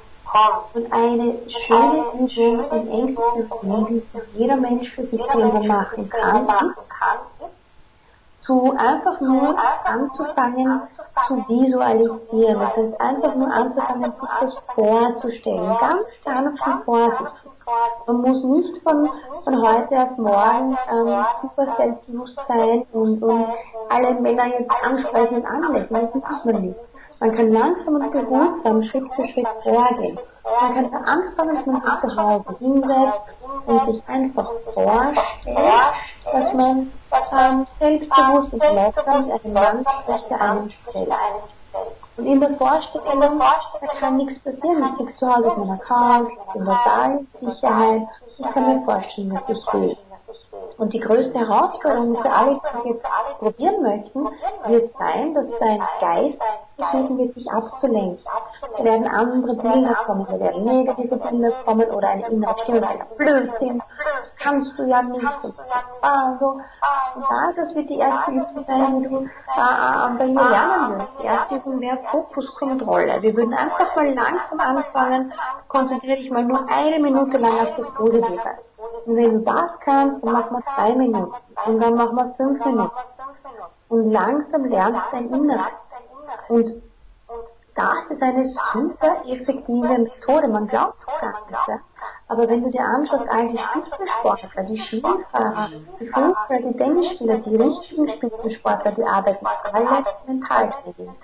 Und 0.73 0.93
eine 0.93 1.39
schöne 1.65 2.03
Übung 2.13 2.87
Ängste 2.87 3.47
zu 3.49 3.57
fliegen, 3.59 4.03
die 4.13 4.39
jeder 4.39 4.57
Mensch 4.57 4.89
für 4.93 5.05
sich 5.07 5.21
selber 5.33 5.63
machen 5.63 6.07
kann, 6.09 6.45
ist, 6.45 8.45
zu 8.45 8.73
einfach 8.77 9.19
nur 9.21 9.55
anzufangen 9.85 10.81
zu 11.27 11.35
visualisieren. 11.47 12.59
Das 12.59 12.75
heißt, 12.75 13.01
einfach 13.01 13.35
nur 13.35 13.51
anzufangen, 13.51 14.11
sich 14.11 14.29
das 14.41 14.57
vorzustellen. 14.75 15.77
Ganz 15.79 16.03
sanft 16.23 16.67
und 16.67 16.83
vorsichtig. 16.83 17.51
Man 18.07 18.21
muss 18.21 18.43
nicht 18.43 18.83
von, 18.83 19.09
von 19.43 19.61
heute 19.61 19.95
auf 19.95 20.17
morgen 20.17 20.77
ähm, 20.91 21.25
super 21.41 21.75
selbstbewusst 21.77 22.39
sein 22.47 22.85
und, 22.93 23.21
und 23.21 23.45
alle 23.89 24.13
Männer 24.15 24.47
jetzt 24.47 24.71
ansprechen 24.83 25.37
und 25.37 25.45
anlächeln. 25.45 26.01
Das 26.01 26.15
muss 26.15 26.45
man 26.45 26.61
nicht. 26.61 26.88
Man 27.19 27.35
kann 27.35 27.51
langsam 27.51 27.95
und 27.95 28.11
behutsam 28.11 28.83
Schritt 28.83 29.03
für 29.13 29.27
Schritt 29.27 29.47
vorgehen. 29.63 30.17
Man 30.61 30.73
kann 30.73 30.93
anfangen, 31.03 31.55
dass 31.55 31.65
man 31.65 31.81
sich 31.81 31.99
zu 32.01 32.15
Hause 32.15 32.55
hinsetzt 32.59 33.19
und 33.65 33.85
sich 33.93 34.03
einfach 34.07 34.51
vorstellt, 34.73 35.19
dass 36.31 36.53
man 36.53 36.91
ähm, 37.11 37.67
selbstbewusst 37.77 38.53
und 38.53 38.63
locker 38.63 39.19
mit 39.19 39.45
einem 39.45 39.53
Mann 39.53 39.85
spricht, 40.03 40.29
der 40.29 40.41
einem 40.41 40.69
stellt. 40.69 41.09
Und 42.17 42.25
in 42.25 42.39
der 42.39 42.49
Vorstellung, 42.55 43.39
da 43.39 43.87
kann 43.99 44.17
nichts 44.17 44.39
passieren. 44.39 44.83
Ich 44.85 44.97
sitze 44.97 45.15
zu 45.17 45.27
Hause 45.27 45.51
auf 45.51 45.57
meiner 45.57 45.77
Couch, 45.77 46.31
in 46.55 46.65
der 46.65 47.19
Sicherheit. 47.41 48.07
Ich 48.37 48.51
kann 48.53 48.75
mir 48.75 48.85
vorstellen, 48.85 49.33
was 49.33 49.57
ich 49.57 49.73
will. 49.73 49.97
Und 50.77 50.93
die 50.93 50.99
größte 50.99 51.37
Herausforderung 51.37 52.17
für 52.21 52.31
alle, 52.31 52.59
die 52.83 52.89
jetzt 52.89 53.05
probieren 53.39 53.83
möchten, 53.83 54.27
wird 54.67 54.91
sein, 54.97 55.33
dass 55.33 55.45
dein 55.59 55.81
Geist 55.99 56.41
versuchen 56.77 57.17
wird, 57.17 57.33
sich 57.33 57.51
abzulenken. 57.51 58.19
Da 58.77 58.83
werden 58.83 59.07
andere 59.07 59.55
Bilder 59.55 59.95
kommen, 60.05 60.25
da 60.29 60.39
werden 60.39 60.63
negative 60.63 61.17
Bilder 61.17 61.51
kommen 61.65 61.89
oder 61.91 62.09
eine 62.09 62.27
innere 62.29 62.55
Stimme, 62.63 62.87
ein 62.87 63.01
Blödsinn, 63.17 63.81
das 64.19 64.35
kannst 64.37 64.77
du 64.77 64.83
ja 64.83 65.01
nicht 65.01 65.43
und 65.43 65.53
ah, 66.01 66.37
so. 66.39 66.59
Und 67.15 67.25
da, 67.29 67.51
das 67.55 67.75
wird 67.75 67.89
die 67.89 67.97
erste 67.97 68.31
Übung 68.31 68.63
sein, 68.65 68.99
die 69.01 69.09
du 69.09 69.17
äh, 69.23 70.17
bei 70.17 70.27
mir 70.27 70.49
lernen 70.49 70.99
wirst. 70.99 71.11
Die 71.21 71.25
erste 71.25 71.55
Übung 71.55 71.81
wäre 71.81 71.97
Fokuskontrolle. 72.11 73.21
Wir 73.21 73.35
würden 73.35 73.53
einfach 73.53 73.95
mal 73.95 74.13
langsam 74.13 74.59
anfangen, 74.59 75.33
konzentriere 75.67 76.17
dich 76.17 76.31
mal 76.31 76.43
nur 76.43 76.65
eine 76.69 76.99
Minute 76.99 77.37
lang 77.37 77.59
auf 77.59 77.75
das 77.75 77.93
Positive. 77.95 78.39
Und 79.05 79.15
wenn 79.15 79.33
du 79.33 79.39
das 79.39 79.71
kannst, 79.83 80.23
dann 80.23 80.33
mach 80.33 80.48
mal 80.51 80.63
zwei 80.75 80.95
Minuten. 80.95 81.33
Und 81.65 81.79
dann 81.79 81.95
mach 81.95 82.11
mal 82.11 82.33
fünf 82.37 82.63
Minuten. 82.65 82.91
Und 83.89 84.11
langsam 84.11 84.65
lernst 84.65 85.01
du 85.11 85.15
dein 85.15 85.29
Inneres. 85.33 85.71
Und 86.47 86.81
das 87.75 88.09
ist 88.09 88.21
eine 88.21 88.45
super 88.73 89.21
effektive 89.25 89.97
Methode. 89.97 90.47
Man 90.47 90.67
glaubt 90.67 90.97
es 90.99 91.21
gar 91.21 91.45
nicht. 91.45 91.67
Ja? 91.67 91.79
Aber 92.27 92.47
wenn 92.47 92.63
du 92.63 92.69
dir 92.69 92.83
anschaust, 92.83 93.27
all 93.29 93.47
die 93.47 93.57
Spitzensportler, 93.57 94.63
die 94.63 94.77
Skifahrer, 94.77 95.69
die 95.99 96.07
Fußballer, 96.07 96.61
die 96.61 96.77
Tennisspieler, 96.77 97.37
die 97.37 97.55
richtigen 97.55 98.07
Spitzensportler, 98.09 98.91
die 98.91 99.03
arbeiten 99.03 99.45
alle 99.45 100.05
Mentaltraining. 100.27 101.15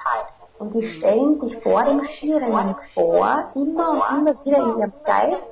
Und 0.59 0.73
die 0.73 0.85
stellen 0.97 1.39
sich 1.41 1.61
vor 1.63 1.83
dem 1.83 2.03
Skirennen 2.05 2.75
vor, 2.93 3.51
immer 3.55 3.89
und 3.91 4.17
immer 4.17 4.45
wieder 4.45 4.57
in 4.57 4.79
ihrem 4.79 4.93
Geist, 5.03 5.47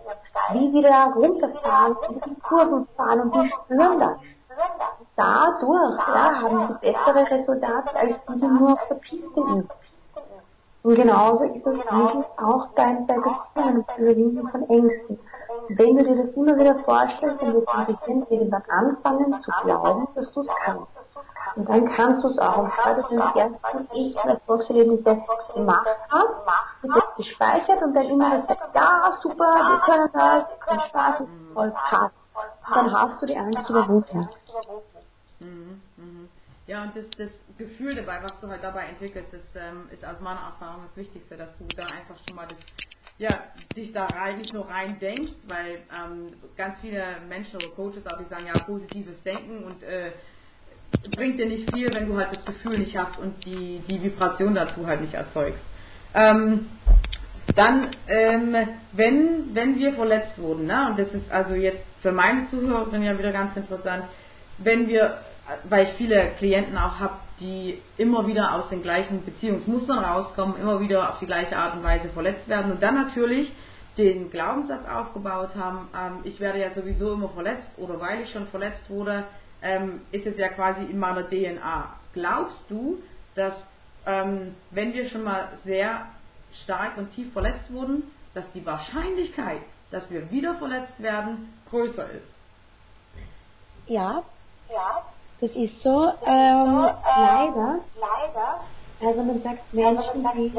wie 0.54 0.72
sie 0.72 0.82
da 0.82 1.06
runterfahren, 1.16 1.96
wie 2.08 2.20
die 2.22 2.40
Kurven 2.42 2.88
fahren 2.96 3.22
und 3.22 3.36
die 3.36 3.50
spüren 3.50 4.00
das. 4.00 4.18
Dadurch 5.16 5.98
ja, 6.08 6.42
haben 6.42 6.68
sie 6.68 6.92
bessere 6.92 7.30
Resultate, 7.30 7.96
als 7.96 8.16
die, 8.28 8.40
die 8.40 8.48
nur 8.48 8.74
auf 8.74 8.88
der 8.90 8.96
Piste 8.96 9.40
üben. 9.40 9.70
Und 10.84 10.96
genauso 10.96 11.46
ist 11.46 11.66
es 11.66 11.88
eigentlich 11.88 12.26
auch 12.38 12.68
bei, 12.76 12.98
bei 13.08 13.16
Beziehungen 13.16 13.86
und 13.88 13.98
Überwinden 13.98 14.48
von 14.50 14.70
Ängsten. 14.70 15.20
Wenn 15.70 15.98
du 15.98 16.04
dir 16.04 16.26
das 16.26 16.36
immer 16.36 16.58
wieder 16.58 16.76
vorstellst, 16.80 17.42
dann 17.42 17.54
wird 17.54 17.68
dein 17.74 17.86
Gehirn 17.86 18.26
irgendwann 18.30 18.64
anfangen 18.68 19.42
zu 19.42 19.52
glauben, 19.64 20.08
dass 20.16 20.34
du 20.34 20.42
es 20.42 20.48
kannst. 20.66 20.88
Und 21.56 21.70
dann 21.70 21.88
kannst 21.94 22.24
du 22.24 22.30
es 22.30 22.38
auch. 22.40 22.70
Das 22.84 23.10
sind 23.10 23.22
die 23.36 23.40
ersten 23.40 23.92
echten 23.92 24.30
Erfolgserlebnisse 24.30 25.24
gemacht 25.54 25.88
hast, 26.10 26.82
wird 26.82 26.96
das 26.96 27.16
gespeichert 27.18 27.82
und 27.82 27.94
dann 27.94 28.06
immer 28.06 28.42
das 28.48 28.58
ja, 28.74 29.12
super, 29.22 29.46
wir 29.46 29.80
können 29.86 30.10
das, 30.14 30.46
dein 30.68 30.80
Spaß 30.90 31.20
ist 31.22 31.54
voll 31.54 31.72
passt. 31.72 32.16
Dann 32.74 32.92
hast 32.92 33.22
du 33.22 33.26
die 33.28 33.38
Angst 33.38 33.70
überwunden. 33.70 34.30
Mhm, 35.40 35.82
mhm. 35.98 36.30
Ja, 36.66 36.84
und 36.84 36.96
das, 36.96 37.06
das 37.18 37.30
Gefühl 37.58 37.96
dabei, 37.96 38.24
was 38.24 38.32
du 38.40 38.48
halt 38.48 38.64
dabei 38.64 38.86
entwickelst, 38.86 39.34
das 39.34 39.42
ähm, 39.62 39.90
ist 39.92 40.04
aus 40.04 40.20
meiner 40.22 40.40
Erfahrung 40.40 40.84
das 40.88 40.96
Wichtigste, 40.96 41.36
dass 41.36 41.50
du 41.60 41.68
da 41.76 41.84
einfach 41.84 42.16
schon 42.26 42.36
mal 42.36 42.48
das, 42.48 42.58
ja, 43.18 43.30
dich 43.76 43.92
da 43.92 44.06
rein, 44.06 44.38
nicht 44.38 44.54
nur 44.54 44.68
rein 44.68 44.98
denkst, 45.00 45.34
weil 45.48 45.82
ähm, 45.94 46.34
ganz 46.56 46.80
viele 46.80 47.04
Menschen 47.28 47.58
oder 47.58 47.70
Coaches 47.76 48.08
auch, 48.08 48.18
die 48.18 48.26
sagen, 48.26 48.48
ja, 48.48 48.64
positives 48.64 49.22
Denken 49.24 49.66
und 49.66 49.84
äh, 49.84 50.14
bringt 51.16 51.40
dir 51.40 51.46
nicht 51.46 51.74
viel, 51.74 51.94
wenn 51.94 52.08
du 52.08 52.18
halt 52.18 52.36
das 52.36 52.46
Gefühl 52.46 52.80
nicht 52.80 52.98
hast 52.98 53.18
und 53.20 53.44
die, 53.46 53.82
die 53.88 54.02
Vibration 54.02 54.56
dazu 54.56 54.86
halt 54.86 55.02
nicht 55.02 55.14
erzeugst. 55.14 55.62
Ähm, 56.14 56.68
dann, 57.56 57.90
ähm, 58.08 58.56
wenn, 58.94 59.54
wenn 59.54 59.78
wir 59.78 59.94
verletzt 59.94 60.38
wurden, 60.38 60.66
ne, 60.66 60.88
und 60.90 61.00
das 61.00 61.12
ist 61.14 61.30
also 61.32 61.56
jetzt 61.56 61.84
für 62.02 62.12
meine 62.12 62.50
Zuhörerinnen 62.50 63.04
ja 63.04 63.18
wieder 63.18 63.32
ganz 63.32 63.56
interessant, 63.56 64.06
wenn 64.58 64.88
wir, 64.88 65.20
weil 65.70 65.86
ich 65.86 65.94
viele 65.94 66.32
Klienten 66.38 66.78
auch 66.78 67.00
habe, 67.00 67.16
die 67.40 67.80
immer 67.98 68.26
wieder 68.28 68.54
aus 68.54 68.70
den 68.70 68.82
gleichen 68.82 69.26
Beziehungsmustern 69.26 70.00
rauskommen, 70.00 70.56
immer 70.62 70.80
wieder 70.80 71.10
auf 71.10 71.20
die 71.20 71.26
gleiche 71.26 71.58
Art 71.58 71.76
und 71.76 71.84
Weise 71.84 72.10
verletzt 72.10 72.48
werden 72.48 72.72
und 72.72 72.82
dann 72.82 72.96
natürlich 72.96 73.52
den 73.98 74.32
Glaubenssatz 74.32 74.88
aufgebaut 74.88 75.50
haben, 75.56 75.90
ähm, 75.96 76.20
ich 76.24 76.40
werde 76.40 76.60
ja 76.60 76.72
sowieso 76.72 77.14
immer 77.14 77.30
verletzt 77.30 77.68
oder 77.78 78.00
weil 78.00 78.22
ich 78.22 78.32
schon 78.32 78.48
verletzt 78.48 78.90
wurde, 78.90 79.26
ähm, 79.64 80.02
ist 80.12 80.26
es 80.26 80.38
ja 80.38 80.50
quasi 80.50 80.84
in 80.84 81.00
meiner 81.00 81.28
DNA. 81.28 81.94
Glaubst 82.14 82.60
du, 82.70 83.02
dass 83.36 83.54
ähm, 84.06 84.56
wenn 84.72 84.94
wir 84.94 85.10
schon 85.10 85.24
mal 85.24 85.48
sehr 85.64 86.08
stark 86.64 86.98
und 86.98 87.14
tief 87.16 87.32
verletzt 87.34 87.72
wurden, 87.72 88.12
dass 88.34 88.46
die 88.54 88.66
Wahrscheinlichkeit, 88.66 89.62
dass 89.92 90.10
wir 90.10 90.30
wieder 90.30 90.56
verletzt 90.56 91.00
werden, 91.02 91.54
größer 91.70 92.10
ist? 92.12 92.28
Ja, 93.88 94.24
ja. 94.70 95.04
das 95.40 95.52
ist 95.52 95.82
so. 95.82 96.12
Ähm, 96.26 96.90
leider, 97.18 97.80
leider. 98.00 98.60
Also 99.06 99.24
man 99.24 99.42
sagt, 99.42 99.74
Menschen, 99.74 100.26
die 100.36 100.52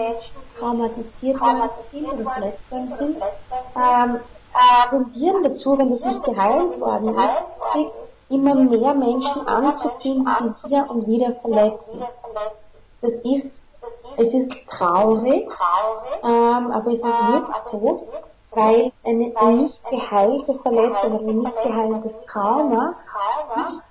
traumatisiert 0.58 1.40
worden 1.40 1.70
sind 1.90 2.06
oder 2.06 2.30
verletzt 2.30 2.70
worden 2.70 2.94
sind, 2.98 3.16
ähm, 3.76 4.20
tendieren 4.90 5.42
dazu, 5.42 5.78
wenn 5.78 5.90
das 5.90 6.00
nicht 6.00 6.24
geheilt 6.24 6.80
worden 6.80 7.08
ist, 7.08 8.13
immer 8.28 8.54
mehr 8.54 8.94
Menschen 8.94 9.46
anzuziehen, 9.46 10.26
die 10.40 10.68
wieder 10.68 10.90
und 10.90 11.06
wieder 11.06 11.32
verletzen. 11.36 12.02
Das 13.00 13.12
ist, 13.12 13.60
es 14.16 14.34
ist 14.34 14.52
traurig, 14.70 15.48
ähm, 16.22 16.72
aber 16.72 16.92
es 16.92 16.98
ist 16.98 17.04
wirklich 17.04 17.56
so, 17.70 18.08
weil 18.52 18.92
eine, 19.04 19.56
nicht 19.56 19.80
geheilte 19.90 20.54
Verletzung 20.60 21.28
ein 21.28 21.38
nicht 21.38 21.62
geheiltes 21.62 22.12
Trauma 22.30 22.94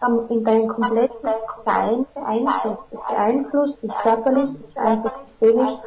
dich 0.05 0.31
in 0.31 0.43
dein 0.43 0.67
komplettes 0.67 1.19
Sein 1.65 2.05
beeinflusst. 2.13 2.83
Es 2.91 2.99
beeinflusst 3.07 3.83
dich 3.83 3.91
körperlich, 4.01 4.49
es 4.63 4.73
beeinflusst 4.73 5.15
dich 5.25 5.35
seelisch, 5.39 5.79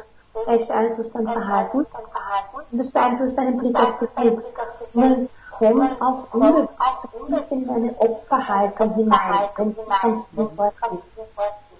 es 0.47 0.67
beeinflusst 0.67 1.15
dein 1.15 1.27
Verhalten 1.27 1.85
und 2.71 2.79
es 2.79 2.91
beeinflusst 2.91 3.37
deinen 3.37 3.57
Blick 3.57 3.75
auf 3.75 3.99
das 3.99 4.23
Leben 4.23 4.43
kommt 5.59 6.01
auch 6.01 6.25
ein 6.33 7.35
bisschen 7.35 7.63
in 7.63 7.69
eine 7.69 7.99
Opferhaltung 7.99 8.93
hinein, 8.95 9.49
wenn 9.55 9.75
du 9.75 9.81
kannst. 9.89 10.25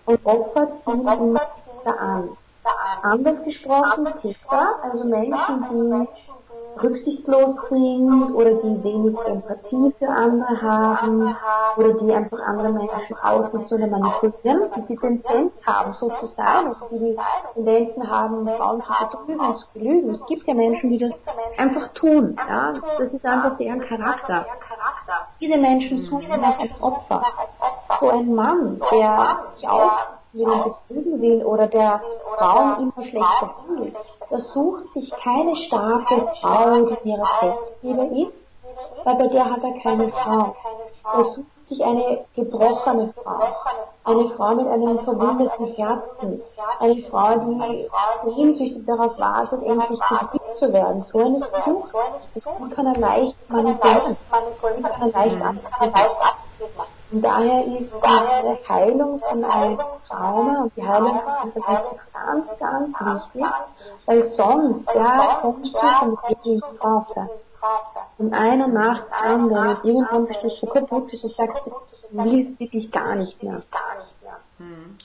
Und 0.05 0.25
Opfer 0.25 0.67
ziehen 0.83 1.01
immer 1.01 1.41
Täter 1.83 1.99
an. 1.99 2.29
Anders 3.03 3.43
gesprochen, 3.43 4.07
Täter, 4.21 4.75
also 4.83 5.03
Menschen, 5.03 5.65
die 5.69 6.07
rücksichtslos 6.83 7.55
sind 7.69 8.33
oder 8.33 8.51
die 8.51 8.83
wenig 8.83 9.17
Empathie 9.25 9.93
für 9.99 10.07
andere 10.07 10.61
haben 10.61 11.35
oder 11.77 11.93
die 11.93 12.13
einfach 12.13 12.39
andere 12.45 12.69
Menschen 12.69 13.17
ausnutzen 13.21 13.77
oder 13.77 13.87
manipulieren 13.87 14.61
und 14.75 14.89
die 14.89 14.97
Tendenz 14.97 15.51
haben, 15.65 15.93
so 15.93 16.09
zu 16.19 16.27
sein, 16.27 16.67
also 16.67 16.85
die 16.91 16.97
die 16.97 17.17
Tendenzen 17.53 18.09
haben, 18.09 18.47
Frauen 18.47 18.81
zu 18.83 18.91
betrügen 18.99 19.39
und 19.39 19.57
zu 19.57 19.67
belügen. 19.73 20.09
Es 20.11 20.25
gibt 20.27 20.47
ja 20.47 20.53
Menschen, 20.53 20.89
die 20.91 20.97
das 20.97 21.11
einfach 21.57 21.93
tun. 21.93 22.37
Ja? 22.47 22.73
Das 22.97 23.11
ist 23.11 23.25
einfach 23.25 23.57
deren 23.57 23.81
Charakter. 23.81 24.45
Diese 25.39 25.57
Menschen 25.57 26.01
suchen 26.03 26.41
nach 26.41 26.59
einem 26.59 26.71
Opfer. 26.81 27.23
So 27.99 28.09
ein 28.09 28.33
Mann, 28.33 28.81
der 28.91 29.37
sich 29.55 29.67
aus 29.67 30.16
jemand 30.37 30.65
betrügen 30.87 31.21
will 31.21 31.43
oder 31.43 31.67
der 31.67 32.01
Frauen 32.37 32.83
immer 32.83 33.07
schlecht 33.07 33.39
behandelt, 33.39 33.95
der 34.29 34.39
sucht 34.39 34.91
sich 34.93 35.11
keine 35.11 35.55
starke 35.55 36.27
Frau, 36.39 36.85
die 36.85 36.93
in 37.03 37.11
ihrer 37.11 37.27
Selbstliebe 37.41 38.27
ist, 38.27 38.37
weil 39.03 39.15
bei 39.15 39.27
der 39.27 39.49
hat 39.49 39.63
er 39.63 39.79
keine 39.81 40.09
Frau. 40.09 40.55
Er 41.13 41.23
sucht 41.23 41.67
sich 41.67 41.83
eine 41.83 42.25
gebrochene 42.35 43.13
Frau, 43.23 43.39
eine 44.03 44.29
Frau 44.29 44.55
mit 44.55 44.67
einem 44.67 44.99
verwundeten 44.99 45.67
Herzen, 45.75 46.41
eine 46.79 47.01
Frau, 47.09 47.35
die 47.39 47.89
sehnsüchtig 48.35 48.85
darauf 48.85 49.17
wartet, 49.17 49.63
endlich 49.63 49.99
geliebt 49.99 50.57
zu 50.57 50.71
werden. 50.71 51.01
So 51.03 51.19
eine 51.19 51.39
sucht, 51.65 51.93
das 52.35 52.75
kann 52.75 52.85
er 52.85 52.99
leicht 52.99 53.49
manipulieren, 53.49 54.17
kann 54.29 54.43
er 55.01 55.07
leicht 55.09 55.41
abgeben. 55.41 56.96
Und 57.09 57.21
daher 57.21 57.65
ist 57.65 57.89
die 57.93 58.69
Heilung 58.69 59.19
von 59.19 59.43
einem 59.43 59.79
Trauma 60.07 60.63
und 60.63 60.75
die 60.75 60.85
Heilung 60.85 61.21
von 61.21 61.51
Verletzung 61.53 61.99
ganz, 62.13 62.59
ganz 62.59 63.33
wichtig, 63.33 63.51
weil 64.05 64.29
sonst, 64.31 64.87
ja, 64.93 65.37
kommst 65.41 65.73
du 65.73 65.79
von 65.79 66.17
ins 66.43 66.63
Strafe. 66.75 67.29
Und 68.17 68.33
einer 68.33 68.67
nach 68.67 69.05
dem 69.05 69.13
anderen, 69.13 69.77
und 69.77 69.85
irgendwann 69.85 70.27
bist 70.27 70.43
du 70.43 70.49
so 70.49 70.67
kaputt, 70.67 71.13
dass 71.13 71.21
du 71.21 71.29
sagst, 71.29 71.65
du 71.65 71.73
willst 72.11 72.59
wirklich 72.59 72.91
gar 72.91 73.15
nicht 73.15 73.41
mehr. 73.41 73.61
Hm. 74.57 74.97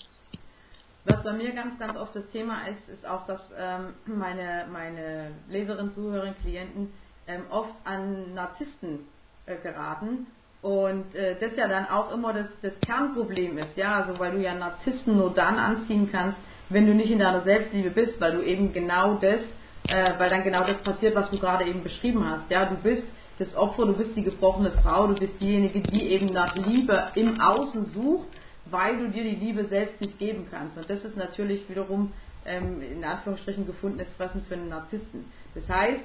Was 1.04 1.22
bei 1.22 1.32
mir 1.32 1.52
ganz, 1.52 1.78
ganz 1.78 1.96
oft 1.96 2.14
das 2.16 2.28
Thema 2.30 2.66
ist, 2.68 2.88
ist 2.88 3.06
auch, 3.06 3.26
dass 3.26 3.40
ähm, 3.58 3.94
meine, 4.06 4.66
meine 4.72 5.32
Leserinnen, 5.48 5.92
Zuhörerinnen, 5.94 6.36
Klienten 6.42 6.92
ähm, 7.26 7.42
oft 7.50 7.74
an 7.84 8.34
Narzissten 8.34 9.08
äh, 9.46 9.56
geraten 9.56 10.26
und 10.62 11.14
äh, 11.16 11.36
das 11.40 11.56
ja 11.56 11.66
dann 11.66 11.88
auch 11.88 12.12
immer 12.14 12.32
das, 12.32 12.46
das 12.62 12.72
Kernproblem 12.80 13.58
ist, 13.58 13.76
ja, 13.76 14.02
also 14.02 14.18
weil 14.18 14.32
du 14.32 14.38
ja 14.38 14.54
Narzissten 14.54 15.16
nur 15.16 15.34
dann 15.34 15.58
anziehen 15.58 16.08
kannst, 16.10 16.38
wenn 16.68 16.86
du 16.86 16.94
nicht 16.94 17.10
in 17.10 17.18
deiner 17.18 17.42
Selbstliebe 17.42 17.90
bist, 17.90 18.20
weil 18.20 18.32
du 18.32 18.42
eben 18.42 18.72
genau 18.72 19.14
das, 19.14 19.40
äh, 19.88 20.18
weil 20.18 20.30
dann 20.30 20.44
genau 20.44 20.64
das 20.64 20.78
passiert, 20.78 21.16
was 21.16 21.30
du 21.30 21.38
gerade 21.38 21.64
eben 21.64 21.82
beschrieben 21.82 22.24
hast, 22.28 22.48
ja, 22.48 22.64
du 22.64 22.76
bist 22.76 23.02
das 23.38 23.54
Opfer, 23.56 23.86
du 23.86 23.94
bist 23.94 24.14
die 24.16 24.22
gebrochene 24.22 24.70
Frau, 24.82 25.08
du 25.08 25.14
bist 25.14 25.40
diejenige, 25.40 25.80
die 25.80 26.10
eben 26.10 26.26
nach 26.26 26.54
Liebe 26.54 27.10
im 27.16 27.40
Außen 27.40 27.92
sucht, 27.92 28.28
weil 28.66 28.98
du 28.98 29.08
dir 29.08 29.24
die 29.24 29.36
Liebe 29.36 29.64
selbst 29.64 30.00
nicht 30.00 30.18
geben 30.20 30.46
kannst. 30.48 30.76
Und 30.76 30.88
das 30.88 31.02
ist 31.02 31.16
natürlich 31.16 31.68
wiederum 31.68 32.12
ähm, 32.46 32.80
in 32.80 33.04
Anführungsstrichen 33.04 33.66
gefundenes 33.66 34.06
Fressen 34.16 34.44
für 34.48 34.54
einen 34.54 34.68
Narzissten. 34.68 35.24
Das 35.56 35.68
heißt, 35.68 36.00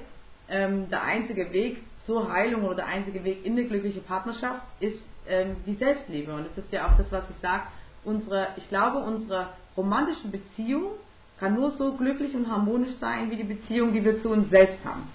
ähm, 0.48 0.88
der 0.88 1.02
einzige 1.02 1.52
Weg 1.52 1.82
zur 2.08 2.32
Heilung 2.32 2.64
oder 2.64 2.76
der 2.76 2.86
einzige 2.86 3.22
Weg 3.22 3.44
in 3.44 3.52
eine 3.52 3.66
glückliche 3.66 4.00
Partnerschaft 4.00 4.62
ist 4.80 4.98
ähm, 5.28 5.56
die 5.66 5.74
Selbstliebe. 5.74 6.32
Und 6.32 6.46
das 6.46 6.64
ist 6.64 6.72
ja 6.72 6.86
auch 6.86 6.96
das, 6.96 7.06
was 7.10 7.24
ich 7.28 7.36
sage. 7.42 7.64
Unsere, 8.02 8.48
ich 8.56 8.66
glaube, 8.70 8.96
unsere 8.96 9.48
romantische 9.76 10.28
Beziehung 10.28 10.92
kann 11.38 11.54
nur 11.54 11.72
so 11.72 11.92
glücklich 11.92 12.34
und 12.34 12.50
harmonisch 12.50 12.94
sein, 12.98 13.30
wie 13.30 13.36
die 13.36 13.44
Beziehung, 13.44 13.92
die 13.92 14.02
wir 14.02 14.22
zu 14.22 14.30
uns 14.30 14.48
selbst 14.48 14.78
haben. 14.86 15.06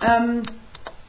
Ähm, 0.00 0.42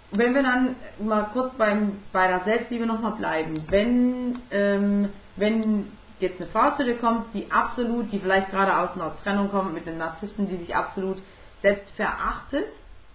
wenn 0.09 0.33
wir 0.33 0.41
dann 0.41 0.75
mal 0.99 1.29
kurz 1.33 1.53
beim, 1.53 1.99
bei 2.11 2.27
der 2.27 2.39
Selbstliebe 2.39 2.87
nochmal 2.87 3.11
bleiben, 3.11 3.63
wenn, 3.69 4.39
ähm, 4.49 5.09
wenn 5.35 5.91
jetzt 6.19 6.41
eine 6.41 6.49
Frau 6.49 6.71
zu 6.71 6.83
dir 6.83 6.97
kommt, 6.97 7.31
die 7.35 7.51
absolut, 7.51 8.11
die 8.11 8.17
vielleicht 8.17 8.49
gerade 8.49 8.75
aus 8.75 8.95
einer 8.95 9.15
Trennung 9.21 9.51
kommt 9.51 9.75
mit 9.75 9.87
einem 9.87 9.99
Narzissten, 9.99 10.49
die 10.49 10.57
sich 10.57 10.75
absolut 10.75 11.17
selbst 11.61 11.91
verachtet 11.91 12.69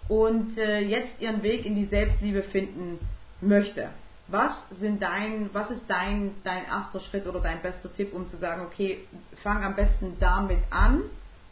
und 0.09 0.57
äh, 0.59 0.81
jetzt 0.81 1.21
ihren 1.21 1.43
Weg 1.43 1.65
in 1.65 1.75
die 1.75 1.87
Selbstliebe 1.87 2.43
finden 2.43 2.99
möchte. 3.41 3.89
Was 4.29 4.53
sind 4.81 5.03
dein, 5.03 5.51
was 5.53 5.71
ist 5.71 5.83
dein, 5.89 6.35
dein 6.45 6.65
erster 6.65 7.01
Schritt 7.01 7.27
oder 7.27 7.41
dein 7.41 7.61
bester 7.61 7.93
Tipp, 7.95 8.15
um 8.15 8.29
zu 8.31 8.37
sagen, 8.39 8.63
okay, 8.63 9.01
fang 9.43 9.63
am 9.65 9.75
besten 9.75 10.17
damit 10.21 10.59
an 10.71 11.03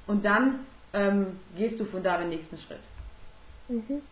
und 0.06 0.24
dann 0.24 0.66
ähm, 0.92 1.40
gehst 1.56 1.78
du 1.80 1.84
von 1.84 2.02
da 2.02 2.18
den 2.18 2.30
nächsten 2.30 2.56
Schritt? 2.56 2.80
Mhm. 3.68 4.02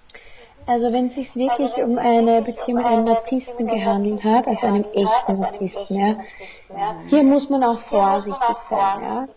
Also 0.66 0.92
wenn 0.92 1.08
es 1.08 1.14
sich 1.14 1.34
wirklich 1.34 1.72
um 1.82 1.98
eine 1.98 2.42
Beziehung 2.42 2.78
mit 2.78 2.86
einem 2.86 3.04
Narzissten 3.04 3.66
gehandelt 3.66 4.22
hat, 4.24 4.46
also 4.46 4.66
einem 4.66 4.84
echten 4.92 5.40
Narzissten, 5.40 5.96
ja, 5.96 6.16
hier 7.06 7.22
muss 7.22 7.48
man 7.48 7.64
auch 7.64 7.80
vorsichtig 7.82 8.56
sein, 8.68 9.02
ja, 9.02 9.28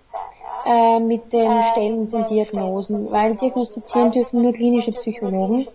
äh, 0.66 1.00
mit 1.00 1.32
den 1.32 1.64
Stellen 1.72 2.10
von 2.10 2.28
Diagnosen, 2.28 3.12
weil 3.12 3.36
diagnostizieren 3.36 4.12
dürfen 4.12 4.42
nur 4.42 4.54
klinische 4.54 4.92
Psychologen 4.94 5.68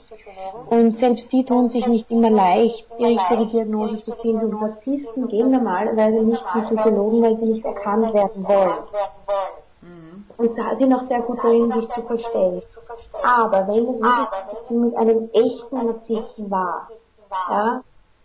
und 0.68 0.98
selbst 0.98 1.30
die 1.32 1.44
tun 1.44 1.68
sich 1.68 1.86
nicht 1.86 2.10
immer 2.10 2.30
leicht, 2.30 2.86
die 2.98 3.04
richtige 3.04 3.46
Diagnose 3.46 4.00
zu 4.00 4.12
finden. 4.16 4.52
Und 4.52 4.60
Narzissten 4.60 5.28
gehen 5.28 5.50
normalerweise 5.50 6.22
nicht 6.22 6.44
zum 6.52 6.64
Psychologen, 6.66 7.22
weil 7.22 7.36
sie 7.38 7.46
nicht 7.46 7.64
erkannt 7.64 8.12
werden 8.12 8.46
wollen. 8.46 8.78
Und 10.38 10.54
sind 10.54 10.94
auch 10.94 11.06
sehr 11.08 11.22
gut 11.22 11.38
darin, 11.42 11.72
sich 11.72 11.88
zu 11.90 12.02
verstellen. 12.02 12.62
Aber 13.22 13.68
wenn 13.68 13.88
es 13.88 14.00
wirklich 14.00 14.70
mit 14.70 14.96
einem 14.96 15.30
echten 15.32 15.86
Narzissten 15.86 16.50
war, 16.50 16.88
ja, 17.50 17.80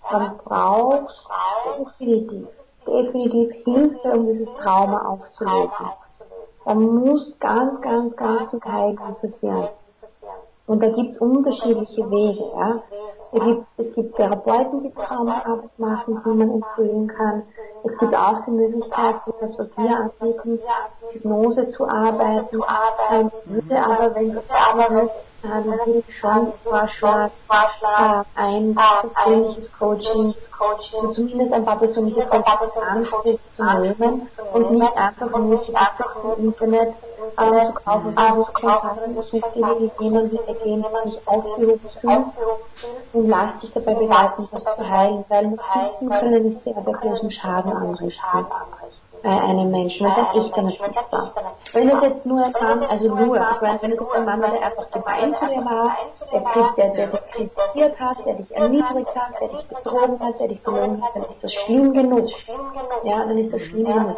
dann 0.10 0.38
brauchst 0.44 1.28
du 1.66 1.86
definitiv, 1.86 2.48
definitiv 2.88 3.52
Hilfe, 3.64 4.12
um 4.12 4.26
dieses 4.26 4.50
Trauma 4.62 5.06
aufzulösen. 5.06 5.92
Da 6.66 6.76
muss 6.76 7.38
ganz, 7.40 7.82
ganz, 7.82 8.16
ganz 8.16 8.50
viel 8.50 8.62
Heilung 8.64 9.16
passieren. 9.20 9.70
Und 10.68 10.82
da 10.82 10.90
gibt 10.90 11.10
es 11.10 11.18
unterschiedliche 11.20 12.10
Wege. 12.10 12.44
Ja. 12.56 12.84
Es, 13.34 13.44
gibt, 13.44 13.66
es 13.78 13.96
gibt 13.96 14.16
Therapeuten, 14.16 14.84
die 14.84 14.94
Traumaarbeit 14.94 15.78
machen, 15.78 16.22
die 16.26 16.30
man 16.30 16.52
empfehlen 16.52 17.08
kann. 17.08 17.44
Es 17.84 17.98
gibt 17.98 18.14
auch 18.14 18.46
die 18.46 18.52
Möglichkeit, 18.52 19.16
das, 19.40 19.58
was 19.58 19.78
wir 19.78 19.98
anbieten, 19.98 20.60
Hypnose 21.12 21.70
zu 21.70 21.88
arbeiten. 21.88 22.62
Ähm, 23.12 23.32
würde 23.46 23.84
aber, 23.84 24.16
wenn 24.16 24.36
das 24.36 24.44
aber 24.50 25.10
würde 25.44 26.04
ich 26.08 26.20
schon 26.20 26.54
vorschlagen, 26.64 27.32
äh, 27.48 28.40
ein 28.40 28.76
persönliches 28.76 29.72
Coaching, 29.74 30.34
also 30.60 31.14
zumindest 31.14 31.54
ein 31.54 31.66
paar 31.66 31.78
persönliche 31.78 32.26
Coaching 32.26 33.40
zu 33.56 33.64
nehmen 33.64 34.28
und 34.54 34.72
nicht 34.72 34.98
einfach 34.98 35.38
nur 35.38 35.64
die 35.66 35.74
im 36.38 36.46
Internet 36.46 36.94
ähm, 37.38 37.60
zu 37.66 37.74
kaufen, 37.74 38.14
sondern 38.14 38.46
zu 38.46 38.52
kontakten, 38.54 39.18
es 39.18 39.32
dir 39.54 39.92
jemanden, 40.00 40.30
die 40.30 40.48
ergeben, 40.48 40.86
nicht 41.06 41.28
aufgehoben 41.28 41.80
fühlst 42.00 42.34
und 43.14 43.30
lass 43.30 43.60
dich 43.60 43.72
dabei 43.74 43.94
begleiten, 43.96 44.48
das 44.52 44.64
zu 44.64 44.90
heilen, 44.90 45.26
weil 45.30 45.48
Narzissten 45.48 46.10
können 46.10 46.60
sehr, 46.64 46.84
sehr 46.84 46.94
großen 46.94 47.32
Schaden 47.32 47.72
anrichten 47.72 49.01
bei 49.24 49.30
einem 49.30 49.72
Menschen, 49.72 50.06
wenn 50.06 50.12
es 50.12 50.18
ein 50.18 50.68
echter 50.68 50.84
Narzisst 50.88 51.12
war. 51.12 51.32
Wenn 51.74 51.90
es 51.90 52.02
jetzt 52.02 52.26
nur 52.26 52.44
ein 52.44 52.52
Mann, 52.52 52.84
also 52.84 53.08
nur, 53.08 53.36
ich 53.36 53.62
meine, 53.62 53.82
wenn 53.82 53.92
es 53.92 54.00
jetzt 54.00 54.16
ein 54.16 54.26
Mann 54.26 54.42
war, 54.42 54.50
der 54.50 54.64
einfach 54.64 54.92
gemein 54.92 55.34
zu 55.36 55.46
dir 55.46 55.66
war, 55.66 55.98
der, 56.32 56.42
der, 56.78 56.90
der 56.96 57.08
dich 57.08 57.32
kritisiert 57.32 58.00
hat, 58.00 58.18
der 58.26 58.34
dich 58.36 58.52
erniedrigt 58.56 59.16
hat, 59.16 59.40
der 59.40 59.48
dich 59.48 59.68
betrogen 59.68 60.20
hat, 60.20 60.40
der 60.40 60.48
dich 60.48 60.64
belogen 60.64 61.04
hat, 61.04 61.16
dann 61.16 61.24
ist 61.26 61.44
das 61.44 61.52
schlimm 61.66 61.94
genug. 61.94 62.30
Ja, 63.04 63.20
dann 63.26 63.38
ist 63.38 63.54
das 63.54 63.62
schlimm 63.62 63.86
genug. 63.86 64.18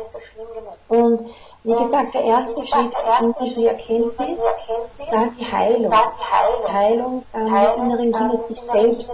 Und 0.87 1.29
wie 1.63 1.75
gesagt, 1.75 2.13
der 2.13 2.23
erste 2.23 2.65
Schritt, 2.65 2.93
wie 3.39 3.53
du 3.53 3.65
erkennst, 3.65 4.19
ist 4.19 5.11
dann 5.11 5.35
die 5.37 5.45
Heilung. 5.45 5.91
Die 5.91 6.71
Heilung 6.71 7.23
ähm, 7.33 7.87
mit 7.87 7.99
inneren 7.99 8.11
Kindern, 8.11 8.47
sich 8.47 8.61
selbst 8.71 9.11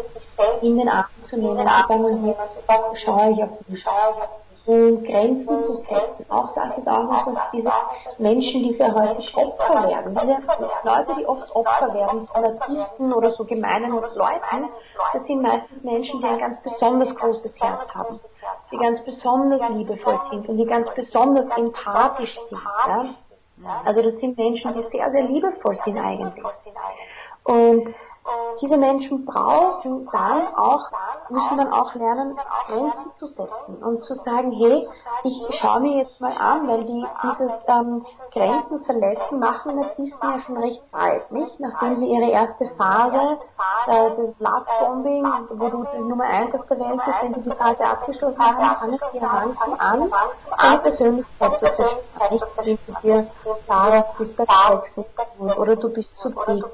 in 0.62 0.78
den 0.78 0.90
Arm 0.90 1.06
zu 1.30 1.38
nehmen 1.38 1.58
und 1.58 2.36
zu 2.36 2.66
sagen, 2.68 2.96
schaue 3.04 3.32
ich 3.32 3.44
auf 3.44 3.50
mich 3.68 3.84
um 4.70 5.04
Grenzen 5.04 5.64
zu 5.64 5.78
setzen. 5.78 6.26
Auch 6.30 6.54
das 6.54 6.78
ist 6.78 6.88
auch 6.88 7.10
was, 7.10 7.26
was 7.26 7.52
diese 7.52 7.72
Menschen, 8.20 8.62
die 8.62 8.74
sehr 8.74 8.94
häufig 8.94 9.36
Opfer 9.36 9.88
werden, 9.88 10.16
diese 10.22 10.38
Leute, 10.84 11.16
die 11.18 11.26
oft 11.26 11.56
Opfer 11.56 11.92
werden 11.92 12.28
von 12.28 12.42
Narzissten 12.44 13.12
oder 13.12 13.32
so 13.32 13.46
gemeinen 13.46 13.92
Leuten, 13.92 14.70
das 15.14 15.26
sind 15.26 15.42
meistens 15.42 15.84
Menschen, 15.84 16.22
die 16.22 16.28
ein 16.28 16.38
ganz 16.38 16.62
besonders 16.62 17.16
großes 17.16 17.52
Herz 17.60 17.90
haben, 17.96 18.20
die 18.72 18.78
ganz 18.78 19.04
besonders 19.04 19.68
liebevoll 19.70 20.20
sind 20.30 20.48
und 20.48 20.58
die 20.58 20.66
ganz 20.66 20.88
besonders 20.94 21.48
empathisch 21.58 22.38
sind. 22.50 22.62
Ja? 22.88 23.06
Also 23.86 24.04
das 24.04 24.20
sind 24.20 24.38
Menschen, 24.38 24.72
die 24.74 24.86
sehr, 24.96 25.10
sehr 25.10 25.24
liebevoll 25.24 25.80
sind 25.84 25.98
eigentlich. 25.98 26.46
Und 27.44 27.96
diese 28.62 28.78
Menschen 28.78 29.26
brauchen 29.26 30.08
dann 30.12 30.54
auch, 30.56 30.92
müssen 31.30 31.58
dann 31.58 31.72
auch 31.72 31.94
lernen, 31.96 32.38
Grenzen 32.68 33.12
zu 33.18 33.28
setzen 33.28 33.84
und 33.84 34.04
zu 34.04 34.16
sagen, 34.16 34.52
hey, 34.52 34.88
ich 35.24 35.60
schaue 35.60 35.82
mir 35.82 36.04
jetzt 36.04 36.20
mal 36.20 36.36
an, 36.38 36.68
weil 36.68 36.84
die 36.84 37.06
dieses 37.24 37.52
ähm, 37.68 38.06
Grenzen 38.32 38.84
verletzen 38.86 39.40
machen 39.40 39.76
Narzissten 39.76 40.30
ja 40.30 40.40
schon 40.42 40.58
recht 40.58 40.84
bald, 40.92 41.32
nicht? 41.32 41.60
Nachdem 41.60 41.98
sie 41.98 42.08
ihre 42.08 42.30
erste 42.30 42.68
Phase, 42.76 43.40
äh, 43.88 44.10
das 44.10 44.40
Love-Bombing, 44.40 45.26
wo 45.50 45.70
du 45.70 45.86
die 45.94 46.02
Nummer 46.02 46.26
eins 46.26 46.54
auf 46.54 46.66
der 46.68 46.80
Welt 46.80 47.02
bist, 47.06 47.18
wenn 47.22 47.34
sie 47.36 47.50
die 47.50 47.56
Phase 47.56 47.84
abgeschlossen 47.84 48.40
haben, 48.40 48.76
fangen 48.76 49.00
sie 49.12 49.20
langsam 49.20 49.74
an, 49.78 50.12
deine 50.58 50.78
Persönlichkeit 50.80 51.54
zu 51.54 51.60
zerstören. 51.60 51.98
Nichts 52.32 52.48
wie 52.64 52.78
dir 53.02 53.28
sagen, 53.68 54.04
du 54.18 54.26
bist 54.26 54.40
der 54.40 54.46
Sex 54.46 55.58
oder 55.58 55.76
du 55.76 55.90
bist 55.90 56.18
zu 56.20 56.30
dick 56.30 56.66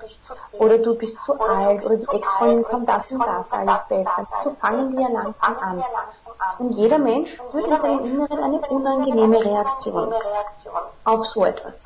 oder 0.60 0.78
du 0.78 0.96
bist 0.96 1.18
zu 1.26 1.35
alt 1.40 1.86
oder 1.86 1.98
die 1.98 2.08
Ex-Freundin 2.08 2.64
kommt 2.64 2.90
das 2.90 3.04
und 3.10 3.20
das 3.20 3.46
alles 3.52 3.88
besser. 3.88 4.28
So 4.44 4.52
fangen 4.62 4.96
wir 4.98 5.10
langsam 5.10 5.58
an. 5.62 5.84
Und 6.60 6.72
jeder 6.72 6.98
Mensch 6.98 7.34
spürt 7.34 7.66
in 7.66 7.82
seinem 7.82 8.06
Inneren 8.06 8.44
eine 8.44 8.60
unangenehme 8.70 9.40
Reaktion 9.40 10.14
auf 11.04 11.26
so 11.28 11.46
etwas. 11.46 11.82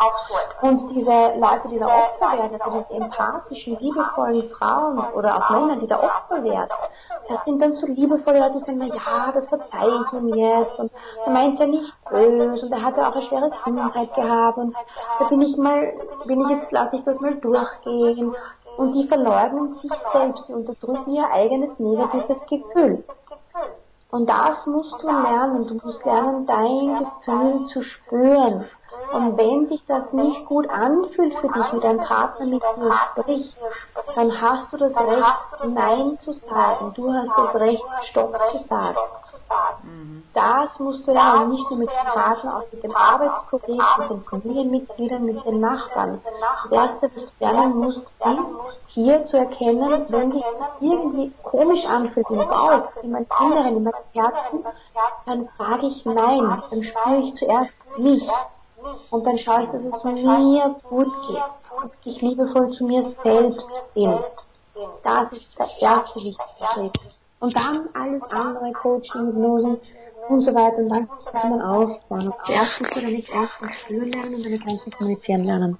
Und 0.62 0.90
diese 0.90 1.12
Leute, 1.38 1.68
die 1.70 1.80
da 1.80 1.88
Opfer 1.88 2.38
werden, 2.38 2.62
also 2.62 2.86
diese 2.90 3.02
empathischen, 3.02 3.78
liebevollen 3.80 4.50
Frauen 4.50 5.00
oder 5.14 5.36
auch 5.36 5.50
Männer, 5.50 5.76
die 5.78 5.88
da 5.88 5.98
Opfer 5.98 6.44
werden, 6.44 6.70
das 7.28 7.44
sind 7.46 7.62
dann 7.62 7.74
so 7.74 7.86
liebevolle 7.88 8.40
Leute, 8.40 8.60
die 8.60 8.66
sagen, 8.66 8.78
na 8.80 8.96
ja, 8.96 9.32
das 9.34 9.48
verzeihe 9.50 10.04
ich 10.06 10.14
ihm 10.14 10.34
jetzt 10.34 10.80
und 10.80 10.92
er 11.26 11.32
meint 11.32 11.60
ja 11.60 11.68
nicht 11.68 11.94
böse 12.10 12.66
und 12.66 12.72
er 12.72 12.82
hat 12.82 12.98
ja 12.98 13.10
auch 13.10 13.16
eine 13.16 13.22
schwere 13.24 13.52
Kindheit 13.64 14.14
gehabt 14.16 14.58
und 14.58 14.76
da 15.20 15.26
bin 15.26 15.42
ich 15.42 15.58
mal, 15.58 15.94
bin 16.26 16.42
ich 16.42 16.50
jetzt, 16.50 16.72
lasse 16.72 16.96
ich 16.96 17.04
das 17.04 17.20
mal 17.20 17.36
durchgehen 17.36 18.36
und 18.78 18.94
die 18.94 19.08
verleugnen 19.08 19.76
sich 19.76 19.92
selbst, 20.14 20.48
die 20.48 20.54
unterdrücken 20.54 21.14
ihr 21.14 21.30
eigenes 21.32 21.78
negatives 21.80 22.46
Gefühl. 22.48 23.04
Und 24.12 24.28
das 24.28 24.66
musst 24.66 24.96
du 25.02 25.08
lernen. 25.08 25.68
Du 25.68 25.76
musst 25.86 26.04
lernen, 26.04 26.48
dein 26.48 26.98
Gefühl 26.98 27.66
zu 27.68 27.84
spüren. 27.84 28.66
Und 29.14 29.38
wenn 29.38 29.68
sich 29.68 29.84
das 29.88 30.12
nicht 30.14 30.46
gut 30.46 30.68
anfühlt 30.70 31.36
für 31.36 31.48
dich, 31.48 31.74
wie 31.74 31.80
dein 31.80 31.98
Partner 31.98 32.46
mit 32.46 32.62
dir 32.62 32.94
spricht, 32.94 33.58
dann 34.16 34.42
hast 34.42 34.74
du 34.74 34.78
das 34.78 34.96
Recht, 34.96 35.36
Nein 35.68 36.18
zu 36.22 36.34
sagen. 36.34 36.94
Du 36.96 37.14
hast 37.14 37.30
das 37.38 37.56
Recht, 37.56 37.84
Stopp 38.10 38.36
zu 38.52 38.68
sagen. 38.68 38.98
Mhm. 39.84 40.24
Das 40.34 40.80
musst 40.80 41.08
du 41.08 41.12
lernen, 41.12 41.50
nicht 41.50 41.70
nur 41.70 41.80
mit 41.80 41.90
dem 41.90 42.14
Partner, 42.14 42.58
auch 42.58 42.72
mit 42.72 42.84
den 42.84 42.96
Arbeitskollegen, 42.96 43.84
mit 44.00 44.10
den 44.10 44.24
Familienmitgliedern, 44.24 45.26
mit 45.26 45.46
den 45.46 45.60
Nachbarn. 45.60 46.22
Das 46.64 46.72
Erste, 46.72 47.12
was 47.16 47.24
du 47.24 47.46
lernen 47.46 47.78
musst, 47.78 48.00
ist, 48.00 48.88
hier 48.88 49.26
zu 49.28 49.38
erkennen, 49.38 50.06
wenn 50.10 50.32
sich 50.32 50.44
irgendwie 50.80 51.32
komisch 51.44 51.86
anfühlt 51.86 52.30
im 52.30 52.48
Bauch, 52.48 52.90
in 53.02 53.12
meinem 53.12 53.28
Inneren, 53.42 53.78
in 53.78 53.84
meinem 53.84 53.96
Herzen, 54.14 54.66
dann 55.26 55.50
sage 55.58 55.88
ich 55.88 56.06
Nein. 56.06 56.64
Dann 56.70 56.84
spüre 56.84 57.18
ich 57.18 57.36
zuerst 57.36 57.72
mich. 57.98 58.30
Und 59.10 59.26
dann 59.26 59.38
schaue 59.40 59.64
ich, 59.64 59.70
dass 59.72 59.82
es 59.82 60.04
mir 60.04 60.76
gut 60.90 61.12
geht. 61.28 61.44
Und 61.82 61.92
ich 62.06 62.22
liebevoll 62.22 62.72
zu 62.72 62.86
mir 62.86 63.14
selbst 63.24 63.68
bin. 63.94 64.20
Das 65.04 65.32
ist 65.32 65.58
der 65.58 65.68
erste 65.82 66.20
wichtige 66.20 66.66
Schritt. 66.74 67.19
Und 67.40 67.56
dann 67.56 67.90
alles 67.94 68.22
andere, 68.24 68.72
Coaching, 68.74 69.28
Hypnosen 69.28 69.78
und 70.28 70.42
so 70.42 70.54
weiter. 70.54 70.78
Und 70.78 70.90
dann 70.90 71.10
kann 71.32 71.50
man 71.50 71.62
aufbauen. 71.62 72.34
Zuerst 72.46 72.82
musst 72.82 72.96
du 72.96 73.02
deine 73.02 73.22
Grenzen 73.22 73.70
spüren 73.84 74.12
lernen 74.12 74.36
und 74.36 74.46
deine 74.46 74.60
Grenzen 74.60 74.92
kommunizieren 74.92 75.44
lernen. 75.46 75.78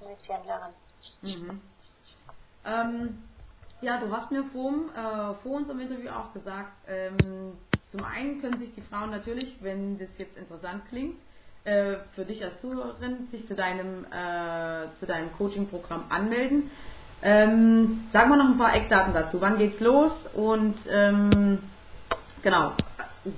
Mhm. 1.22 1.60
Ähm, 2.64 3.22
ja, 3.82 3.98
du 3.98 4.10
hast 4.14 4.30
mir 4.30 4.44
vor, 4.44 4.72
äh, 4.94 5.34
vor 5.42 5.52
unserem 5.52 5.80
Interview 5.80 6.10
auch 6.10 6.32
gesagt, 6.32 6.72
ähm, 6.86 7.52
zum 7.90 8.04
einen 8.04 8.40
können 8.40 8.58
sich 8.58 8.74
die 8.74 8.82
Frauen 8.82 9.10
natürlich, 9.10 9.56
wenn 9.62 9.98
das 9.98 10.08
jetzt 10.18 10.36
interessant 10.36 10.86
klingt, 10.88 11.16
äh, 11.64 11.96
für 12.14 12.24
dich 12.24 12.42
als 12.44 12.60
Zuhörerin, 12.60 13.28
sich 13.30 13.46
zu 13.46 13.54
deinem, 13.54 14.04
äh, 14.04 14.88
zu 14.98 15.06
deinem 15.06 15.32
Coaching-Programm 15.32 16.06
anmelden. 16.08 16.70
Ähm, 17.22 18.08
sag 18.12 18.28
mal 18.28 18.36
noch 18.36 18.46
ein 18.46 18.58
paar 18.58 18.74
Eckdaten 18.74 19.12
dazu. 19.12 19.40
Wann 19.40 19.58
geht's 19.58 19.80
los? 19.80 20.12
Und 20.34 20.76
ähm, 20.90 21.58
genau, 22.42 22.72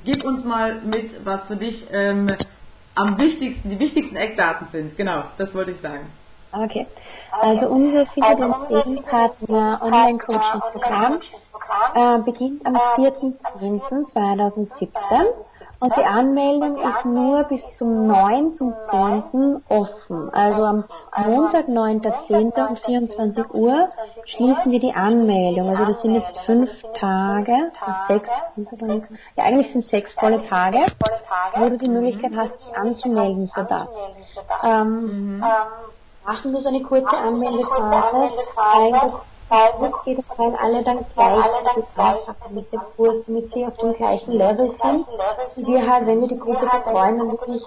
gib 0.04 0.24
uns 0.24 0.44
mal 0.44 0.80
mit, 0.82 1.24
was 1.24 1.46
für 1.46 1.56
dich 1.56 1.86
ähm, 1.90 2.30
am 2.94 3.18
wichtigsten, 3.18 3.70
die 3.70 3.78
wichtigsten 3.78 4.16
Eckdaten 4.16 4.68
sind. 4.70 4.96
Genau, 4.96 5.24
das 5.38 5.54
wollte 5.54 5.72
ich 5.72 5.80
sagen. 5.80 6.10
Okay. 6.52 6.86
Also 7.40 7.68
unser 7.68 8.06
Fidelity-Partner 8.06 9.80
Online-Coaching-Programm 9.82 11.20
äh, 11.94 12.18
beginnt 12.18 12.66
am 12.66 12.76
4.10.2017 12.76 15.24
und 15.82 15.96
die 15.96 16.04
Anmeldung 16.04 16.80
ist 16.80 17.04
nur 17.04 17.42
bis 17.42 17.60
zum 17.76 18.08
9.10. 18.08 19.62
offen. 19.68 20.32
Also 20.32 20.62
am 20.62 20.84
Montag, 21.26 21.66
9.10. 21.66 22.68
um 22.68 22.76
24 22.76 23.52
Uhr 23.52 23.88
schließen 24.26 24.70
wir 24.70 24.78
die 24.78 24.94
Anmeldung. 24.94 25.70
Also 25.70 25.86
das 25.86 26.00
sind 26.02 26.14
jetzt 26.14 26.38
fünf 26.46 26.70
Tage, 26.94 27.72
sechs, 28.06 28.28
ja 29.36 29.42
eigentlich 29.44 29.72
sind 29.72 29.84
sechs 29.86 30.14
volle 30.14 30.46
Tage, 30.46 30.86
wo 31.56 31.68
du 31.68 31.76
die 31.78 31.88
Möglichkeit 31.88 32.30
hast, 32.36 32.52
dich 32.60 32.76
anzumelden 32.76 33.50
für 33.52 33.64
das. 33.64 33.88
Ähm, 34.62 35.38
mhm. 35.38 35.44
machen 36.24 36.52
wir 36.52 36.60
so 36.60 36.68
eine 36.68 36.82
kurze 36.82 37.16
Anmeldephase, 37.16 38.30
weil 39.52 39.90
es 39.90 40.04
geht 40.04 40.18
rein 40.38 40.56
alle 40.56 40.82
dann 40.82 41.04
gleich 41.14 41.44
mit 42.50 42.72
dem 42.72 42.80
Kurs, 42.96 43.16
damit 43.26 43.52
sie 43.52 43.66
auf 43.66 43.76
dem 43.76 43.92
gleichen 43.92 44.32
Level 44.32 44.70
sind. 44.82 45.06
Und 45.56 45.66
wir 45.66 45.86
halt, 45.86 46.06
wenn 46.06 46.20
wir 46.22 46.28
die 46.28 46.38
Gruppe 46.38 46.64
betreuen, 46.64 47.18
dann 47.18 47.30
wirklich 47.30 47.62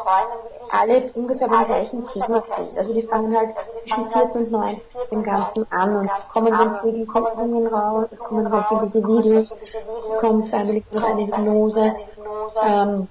alle 0.71 1.11
ungefähr 1.13 1.47
beim 1.47 1.65
gleichen 1.65 2.07
Thema 2.07 2.43
sind. 2.57 2.77
Also 2.77 2.93
die 2.93 3.03
fangen 3.03 3.37
halt 3.37 3.49
zwischen 3.83 4.11
4. 4.11 4.35
und 4.35 4.51
9. 4.51 4.81
dem 5.11 5.23
Ganzen 5.23 5.71
an 5.71 5.95
und 5.97 6.09
kommen 6.33 6.53
dann 6.53 6.79
Übungen 6.83 7.67
raus, 7.67 8.07
es 8.11 8.19
kommen 8.19 8.51
halt 8.51 8.65
diese 8.93 9.07
Videos, 9.07 9.51
es 9.51 10.19
kommt 10.19 10.51
einmal 10.53 10.81
eine 10.91 11.27
Hypnose, 11.27 11.95
ähm, 12.63 13.07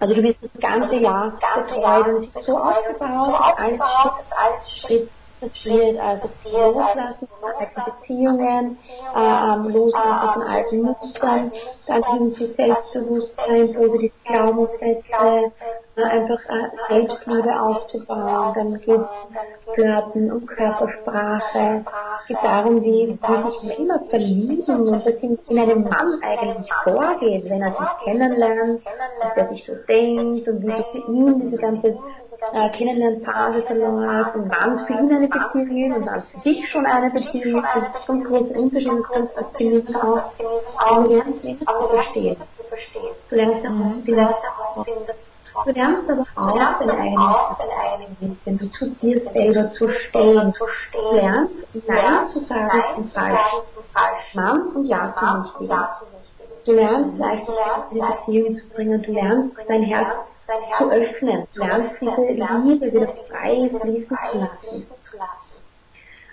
also 0.00 0.14
du 0.14 0.22
wirst 0.22 0.38
das 0.42 0.60
ganze 0.60 0.96
Jahr 0.96 1.32
betreut 1.64 2.08
und 2.08 2.24
es 2.24 2.36
ist 2.36 2.44
so 2.44 2.58
aufgebaut, 2.58 3.40
alles 3.56 3.80
Schritt 4.82 5.08
passiert, 5.40 5.98
also 5.98 6.28
loslassen 6.44 7.28
von 7.40 7.50
alten 7.58 7.82
Beziehungen, 8.00 8.78
äh, 9.14 9.18
ähm, 9.18 9.68
loslassen 9.68 10.32
von 10.32 10.42
alten 10.42 10.82
Mustern, 10.82 11.52
dann 11.86 12.02
hin 12.04 12.34
zu 12.34 12.46
Selbstbewusstsein, 12.54 13.72
positive 13.74 14.14
Glaubenssätze, 14.24 15.52
äh, 15.96 16.02
einfach 16.02 16.40
äh, 16.48 16.92
Selbstliebe 16.92 17.60
aufzubauen, 17.60 18.52
dann 18.54 18.74
geht 18.84 19.00
es 19.00 19.74
Flirten 19.74 20.32
um 20.32 20.46
Körpersprache, 20.46 21.84
es 22.20 22.26
geht 22.28 22.38
darum, 22.42 22.82
wie, 22.82 23.18
wie 23.20 23.50
sich 23.50 23.78
Männer 23.78 24.00
verlieben 24.10 24.88
und 24.88 25.06
was 25.06 25.06
in, 25.22 25.38
in 25.48 25.58
einem 25.58 25.82
Mann 25.84 26.20
eigentlich 26.22 26.70
vorgeht, 26.84 27.44
wenn 27.48 27.62
er 27.62 27.70
sich 27.70 28.04
kennenlernt, 28.04 28.82
was 29.20 29.36
er 29.36 29.48
sich 29.48 29.64
so 29.66 29.72
denkt 29.88 30.48
und 30.48 30.62
wie 30.62 30.76
sich 30.76 30.86
für 30.92 31.12
ihn 31.12 31.40
diese 31.40 31.56
ganze 31.56 31.98
äh, 32.52 32.70
Kennenlernphase 32.76 33.62
verläuft 33.62 34.34
und 34.36 34.50
wann 34.50 34.86
für 34.86 34.92
ihn 34.92 35.14
eine 35.14 35.28
Beziehung 35.28 35.90
ist 35.90 35.96
und 35.96 36.06
wann 36.06 36.22
für 36.22 36.38
dich 36.40 36.68
schon 36.70 36.86
eine 36.86 37.10
Beziehung 37.10 37.62
ist. 37.62 37.94
Das 37.94 38.02
ist 38.02 38.10
ein 38.10 38.24
großer 38.24 38.58
Unterschied, 38.58 38.92
das 38.98 39.08
kannst 39.12 39.32
du 39.32 39.38
als 39.38 39.52
Genießen 39.54 39.96
auch 39.96 41.06
lernen, 41.08 41.40
zu 41.40 41.64
verstehen. 41.88 42.36
Du 43.30 43.36
lernst 43.36 43.66
auch 43.66 44.74
zu 44.74 44.84
finden. 44.84 45.12
Du 45.64 45.70
lernst 45.70 46.10
aber 46.10 46.26
auch 46.36 46.78
deine 46.78 46.92
eigenen 46.92 48.38
Grenzen, 48.44 48.58
du 48.58 48.70
zu 48.72 48.90
dir 48.96 49.20
selber 49.32 49.70
zu 49.70 49.88
stehen. 49.88 50.54
Du 50.92 51.14
lernst, 51.14 51.52
Nein 51.86 52.28
zu 52.32 52.40
sagen 52.40 52.82
und 52.96 53.12
falsch. 53.12 53.38
Mann 54.34 54.62
und 54.74 54.84
Ja 54.84 55.14
zu 55.14 55.64
richtigen. 55.64 55.86
Du 56.66 56.72
lernst, 56.72 57.18
Leichtigkeit 57.18 57.92
in 57.92 58.02
eine 58.02 58.16
Beziehung 58.16 58.54
zu 58.56 58.68
bringen. 58.70 59.02
Du 59.02 59.12
lernst, 59.12 59.56
dein 59.68 59.82
Herz 59.84 60.08
zu 60.78 60.90
öffnen, 60.90 61.46
lernst 61.54 62.00
diese 62.00 62.22
Liebe 62.64 62.92
wieder 62.92 63.12
frei 63.28 63.70
fließen 63.80 64.18
zu 64.30 64.38
lassen. 64.38 64.86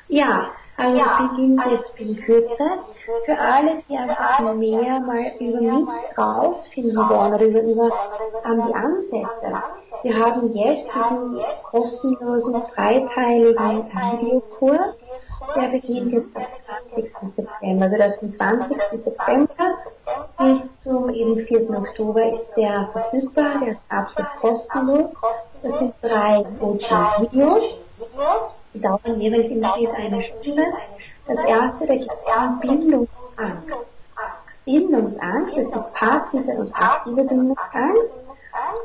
Ja, 0.07 0.51
also 0.75 0.97
ja, 0.97 1.29
beginnt 1.29 1.61
jetzt 1.71 1.99
in 1.99 2.15
Kürze. 2.25 2.79
Für 3.25 3.37
alle, 3.37 3.81
die 3.87 3.95
einfach 3.95 4.39
mehr 4.55 4.99
mal 4.99 5.31
über 5.39 5.61
mich 5.61 6.17
rausfinden 6.17 7.09
wollen 7.09 7.33
oder 7.33 7.45
über, 7.45 7.61
über 7.61 7.91
um, 8.43 8.67
die 8.67 8.73
Ansätze. 8.73 9.63
Wir 10.01 10.15
haben 10.15 10.53
jetzt 10.55 10.89
diesen 10.93 11.39
kostenlosen, 11.63 12.63
dreiteiligen 12.75 13.85
Videokurs. 13.85 14.95
Der 15.55 15.67
beginnt 15.69 16.11
jetzt 16.11 16.35
am 16.35 16.43
20. 16.95 17.13
September. 17.35 17.85
Also 17.85 17.97
das 17.97 18.21
ist 18.21 18.37
20. 18.37 18.77
September 19.03 19.77
bis 20.39 20.79
zum 20.81 21.09
eben 21.11 21.45
4. 21.45 21.69
Oktober 21.69 22.25
ist 22.25 22.49
der 22.57 22.89
verfügbar. 22.91 23.59
Der 23.59 23.69
ist 23.69 23.83
absolut 23.89 24.31
kostenlos. 24.41 25.11
Das 25.61 25.79
sind 25.79 25.93
drei 26.01 26.43
Coaching-Videos. 26.59 27.79
Die 28.73 28.81
dauern 28.81 29.19
jeweils 29.19 29.51
immer 29.51 29.75
eine 29.75 30.21
Stunde. 30.21 30.65
Das 31.27 31.37
erste, 31.45 31.85
da 31.87 31.95
geht 31.95 32.07
es 32.07 32.59
Bindungsangst. 32.61 33.85
Bindungsangst, 34.65 35.57
das 35.57 35.65
ist 35.65 35.93
passive 35.93 36.51
und 36.51 36.73
aktive 36.73 37.23
Bindungsangst. 37.23 38.13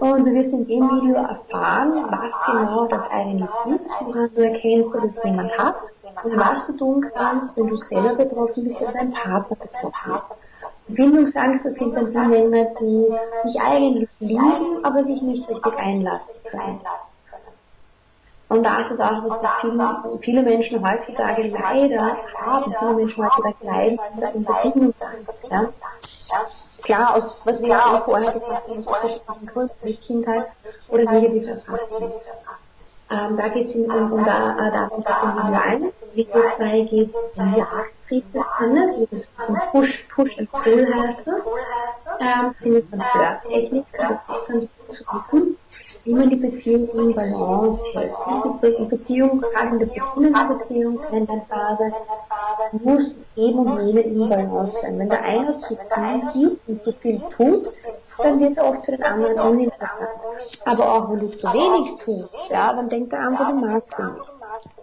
Und 0.01 0.25
du 0.25 0.33
wirst 0.33 0.53
in 0.53 0.67
dem 0.67 0.91
Video 0.91 1.17
erfahren, 1.17 2.05
was 2.11 2.33
genau 2.47 2.87
das 2.87 3.03
eigentlich 3.11 3.51
ist, 3.67 3.91
woran 4.01 4.31
du 4.35 4.43
erkennst, 4.43 4.95
dass 4.95 5.05
es 5.05 5.25
jemand 5.25 5.59
hat 5.59 5.77
und 6.25 6.37
was 6.37 6.67
du 6.67 6.77
tun 6.77 7.07
kannst, 7.15 7.57
wenn 7.57 7.69
du 7.69 7.77
selber 7.77 8.25
betroffen 8.25 8.65
bist 8.65 8.81
oder 8.81 8.93
dein 8.93 9.13
Partner 9.13 9.57
betroffen 9.57 10.21
ist. 10.89 10.97
Bindungsangst, 10.97 11.65
das 11.67 11.75
sind 11.75 11.95
dann 11.95 12.13
die 12.13 12.19
Männer, 12.19 12.67
die 12.81 13.07
sich 13.45 13.61
eigentlich 13.61 14.09
lieben, 14.21 14.85
aber 14.85 15.05
sich 15.05 15.21
nicht 15.21 15.49
richtig 15.49 15.79
einlassen 15.79 16.35
können. 16.51 16.81
Und 18.49 18.63
da 18.63 18.81
ist 18.81 18.93
es 18.93 19.01
auch, 19.01 19.43
dass 19.43 19.61
viele, 19.61 20.19
viele 20.23 20.43
Menschen 20.43 20.83
heutzutage 20.83 21.49
leider 21.49 22.17
haben, 22.41 22.75
viele 22.79 22.95
Menschen 22.95 23.25
heutzutage 23.25 23.57
leiden 23.67 23.99
unter 24.35 24.55
Bindungsangst. 24.63 25.29
Ja? 25.51 25.71
Klar, 26.83 27.15
aus 27.15 27.41
was 27.45 27.61
wir 27.61 27.69
ja 27.69 28.03
vorher 28.05 28.33
gesagt 28.33 28.69
haben, 28.69 28.89
aus 28.89 29.71
wie 29.83 29.97
Kindheit 29.97 30.47
oder 30.89 31.05
negative 31.05 31.51
Erfahrungen. 31.51 32.13
Ähm, 33.11 33.37
da 33.39 33.49
geht 33.49 33.69
es 33.69 33.75
um, 33.75 34.13
um 34.13 34.25
da, 34.25 34.69
äh, 34.69 34.71
darum, 34.71 35.03
dass 35.03 35.23
in 35.23 35.37
Video 35.39 35.61
1, 35.61 35.95
Video 36.13 36.43
2 36.57 36.81
geht 36.91 37.09
es 37.09 37.39
um 37.39 37.55
Jagdtrieb 37.57 38.33
des 38.35 38.45
Kindes, 38.59 39.09
das 39.11 39.21
ist 39.21 39.31
ein 39.39 39.57
Push, 39.71 40.09
Push 40.15 40.39
and 40.39 40.51
Pull 40.53 40.87
heißt 40.95 41.21
das. 41.25 41.43
Ähm, 42.21 42.55
das 42.61 42.75
ist 42.75 42.91
ganz 43.93 44.21
gut 45.31 45.57
die 46.05 46.37
Beziehung 46.37 46.89
in 46.89 47.15
Balance 47.15 47.83
hält. 47.93 48.13
Die 48.63 48.85
Beziehung, 48.85 49.41
gerade 49.41 49.69
in 49.71 49.79
der 49.79 49.87
beginnenden 49.87 50.59
Beziehung, 50.59 51.01
in 51.13 51.27
der 51.27 51.43
Phase, 51.49 51.93
muss 52.83 53.15
Geben 53.35 53.59
und 53.59 53.85
Nehmen 53.85 54.05
in 54.05 54.29
Balance 54.29 54.73
sein. 54.83 54.99
Wenn 54.99 55.09
der 55.09 55.23
eine 55.23 55.57
zu 55.59 55.77
viel 55.77 56.33
gibt 56.33 56.69
und 56.69 56.83
zu 56.83 56.93
viel 56.93 57.21
tut, 57.37 57.73
dann 58.19 58.41
wird 58.41 58.57
er 58.57 58.69
oft 58.69 58.85
für 58.85 58.93
den 58.93 59.03
anderen 59.03 59.39
uninteressant. 59.39 59.91
Aber 60.65 60.93
auch 60.93 61.11
wenn 61.11 61.21
du 61.21 61.29
zu 61.29 61.47
wenig 61.47 62.03
tust, 62.05 62.31
ja, 62.51 62.73
dann 62.73 62.89
denkt 62.89 63.13
der 63.13 63.21
andere, 63.21 63.53
du 63.53 63.67
magst 63.67 63.93
ihn 63.99 64.07
nicht. 64.07 64.75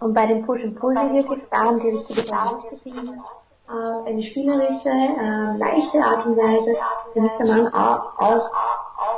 Und 0.00 0.12
bei 0.12 0.26
dem 0.26 0.44
Push 0.44 0.62
and 0.62 0.78
Pull 0.78 0.94
geht 1.12 1.30
es 1.30 1.48
darum, 1.50 1.80
die 1.80 1.88
richtige 1.90 2.30
Balance 2.30 2.68
zu 2.68 2.76
finden 2.78 3.20
auf 3.68 4.06
eine 4.06 4.22
spielerische, 4.22 4.88
äh, 4.88 5.56
leichte 5.56 5.98
Art 5.98 6.26
und 6.26 6.36
Weise, 6.36 6.76
damit 7.14 7.32
der 7.38 7.46
Mann 7.46 7.66
auch, 7.72 8.18
auch 8.18 8.50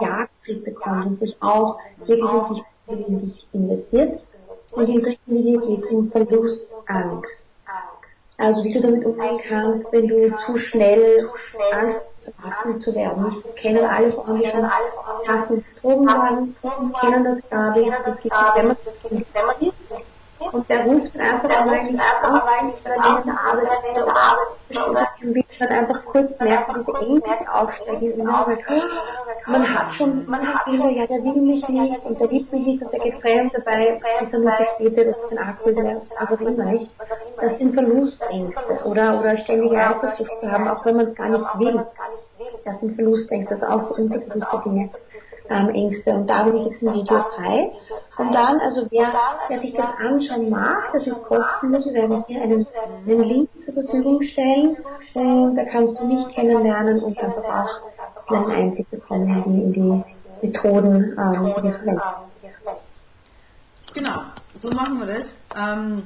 Jagdtrieb 0.01 0.65
bekommt 0.65 1.07
und 1.07 1.21
sich 1.21 1.37
auch 1.43 1.79
wirklich 1.99 2.63
in 2.87 3.21
sich 3.31 3.47
investiert. 3.53 4.21
Und 4.73 4.89
im 4.89 5.03
dritten 5.03 5.35
Video 5.35 5.61
geht 5.61 5.81
es 5.81 6.13
Verlustangst. 6.13 7.31
Also 8.39 8.63
wie 8.65 8.75
du 8.75 8.83
damit 8.83 9.05
umgehen 9.05 9.41
kannst, 9.49 9.91
wenn 9.93 10.09
du 10.09 10.37
zu 10.45 10.59
schnell 10.59 11.31
Angst 11.73 12.03
hast, 12.43 12.81
zu 12.83 12.95
werden. 12.95 13.25
Nicht 13.25 13.57
kennen 13.57 13.85
alle 13.85 14.13
Frauen, 14.13 14.37
die 14.37 14.51
schon 14.51 14.71
hassen 14.71 15.65
Drogen 15.81 16.07
waren, 16.07 16.55
kennen 17.01 17.25
das 17.25 18.21
gibt 18.21 18.35
es, 18.35 18.55
wenn 18.55 18.67
man 18.67 19.57
und 20.39 20.69
der 20.69 20.85
ruft 20.85 21.19
einfach 21.19 21.49
nicht 21.49 21.59
an, 21.59 21.69
weil 21.69 21.75
er 21.75 21.89
in 21.89 21.97
der 21.97 22.25
Arbeit 22.25 22.75
ist. 24.69 25.61
hat 25.61 25.71
einfach 25.71 26.05
kurz 26.05 26.39
merkt, 26.39 26.77
diese 26.77 26.93
Ängste 26.99 27.53
aufsteigen 27.53 28.21
in 28.21 28.29
Arbeit. 28.29 28.59
Man 29.47 29.75
hat 29.75 29.95
schon, 29.95 30.29
man 30.29 30.47
hat 30.47 30.67
immer, 30.67 30.91
ja, 30.91 31.07
der 31.07 31.23
will 31.25 31.41
mich 31.41 31.67
nicht. 31.69 32.05
Und 32.05 32.21
der 32.21 32.29
liebt 32.29 32.53
mich 32.53 32.67
nicht. 32.67 32.83
Und 32.83 32.93
der 32.93 33.01
geht 33.01 33.21
fremd 33.21 33.53
dabei, 33.55 34.01
ist 34.23 34.33
er 34.33 34.39
nur 34.39 34.53
verspätet, 34.53 35.09
das 35.09 35.17
ist 35.25 35.39
ein 35.39 35.49
Akku, 35.49 35.71
was 35.71 36.31
auch 36.31 36.41
immer 36.41 36.65
nicht. 36.65 36.95
Das 37.41 37.59
sind 37.59 37.75
Verlustängste 37.75 38.85
oder, 38.85 39.21
oder 39.21 39.39
ständige 39.39 39.77
Eifersucht 39.77 40.41
zu 40.41 40.51
haben, 40.51 40.69
auch 40.69 40.85
wenn 40.85 40.97
man 40.97 41.09
es 41.09 41.15
gar 41.15 41.29
nicht 41.29 41.59
will. 41.59 41.87
Das 42.65 42.81
sind 42.81 42.95
Verlustängste, 42.95 43.55
das 43.55 43.61
sind 43.61 43.71
auch 43.71 43.83
so 43.83 43.95
unterschiedliche 43.95 44.63
Dinge 44.65 44.91
ähm, 45.51 45.71
Ängste. 45.71 46.11
Und 46.13 46.29
da 46.29 46.47
will 46.47 46.57
ich 46.57 46.67
jetzt 46.67 46.83
ein 46.83 46.95
Video 46.95 47.25
frei. 47.35 47.73
Und 48.19 48.35
dann, 48.35 48.61
also 48.61 48.87
wer, 48.91 49.13
wer 49.49 49.61
sich 49.61 49.75
das 49.75 49.87
anschauen 49.99 50.51
mag, 50.51 50.91
das 50.93 51.07
ist 51.07 51.23
kostenlos, 51.25 51.85
wir 51.87 51.95
werden 51.95 52.25
hier 52.27 52.43
einen, 52.43 52.67
einen 53.07 53.23
Link 53.25 53.51
zur 53.65 53.75
Verfügung 53.75 54.23
stellen. 54.23 54.77
Und 55.15 55.57
da 55.57 55.65
kannst 55.65 55.99
du 56.01 56.07
mich 56.07 56.27
kennenlernen 56.35 57.01
und 57.03 57.19
einfach 57.19 57.45
auch 57.45 58.35
einen 58.35 58.51
Einblick 58.51 58.91
bekommen 58.91 59.43
in 59.47 59.53
die, 59.53 59.63
in 59.63 59.73
die 59.73 60.47
Methoden 60.47 61.17
ähm, 61.19 62.01
Genau, 63.95 64.21
so 64.61 64.71
machen 64.71 64.99
wir 64.99 65.07
das. 65.07 65.25
Ähm, 65.57 66.03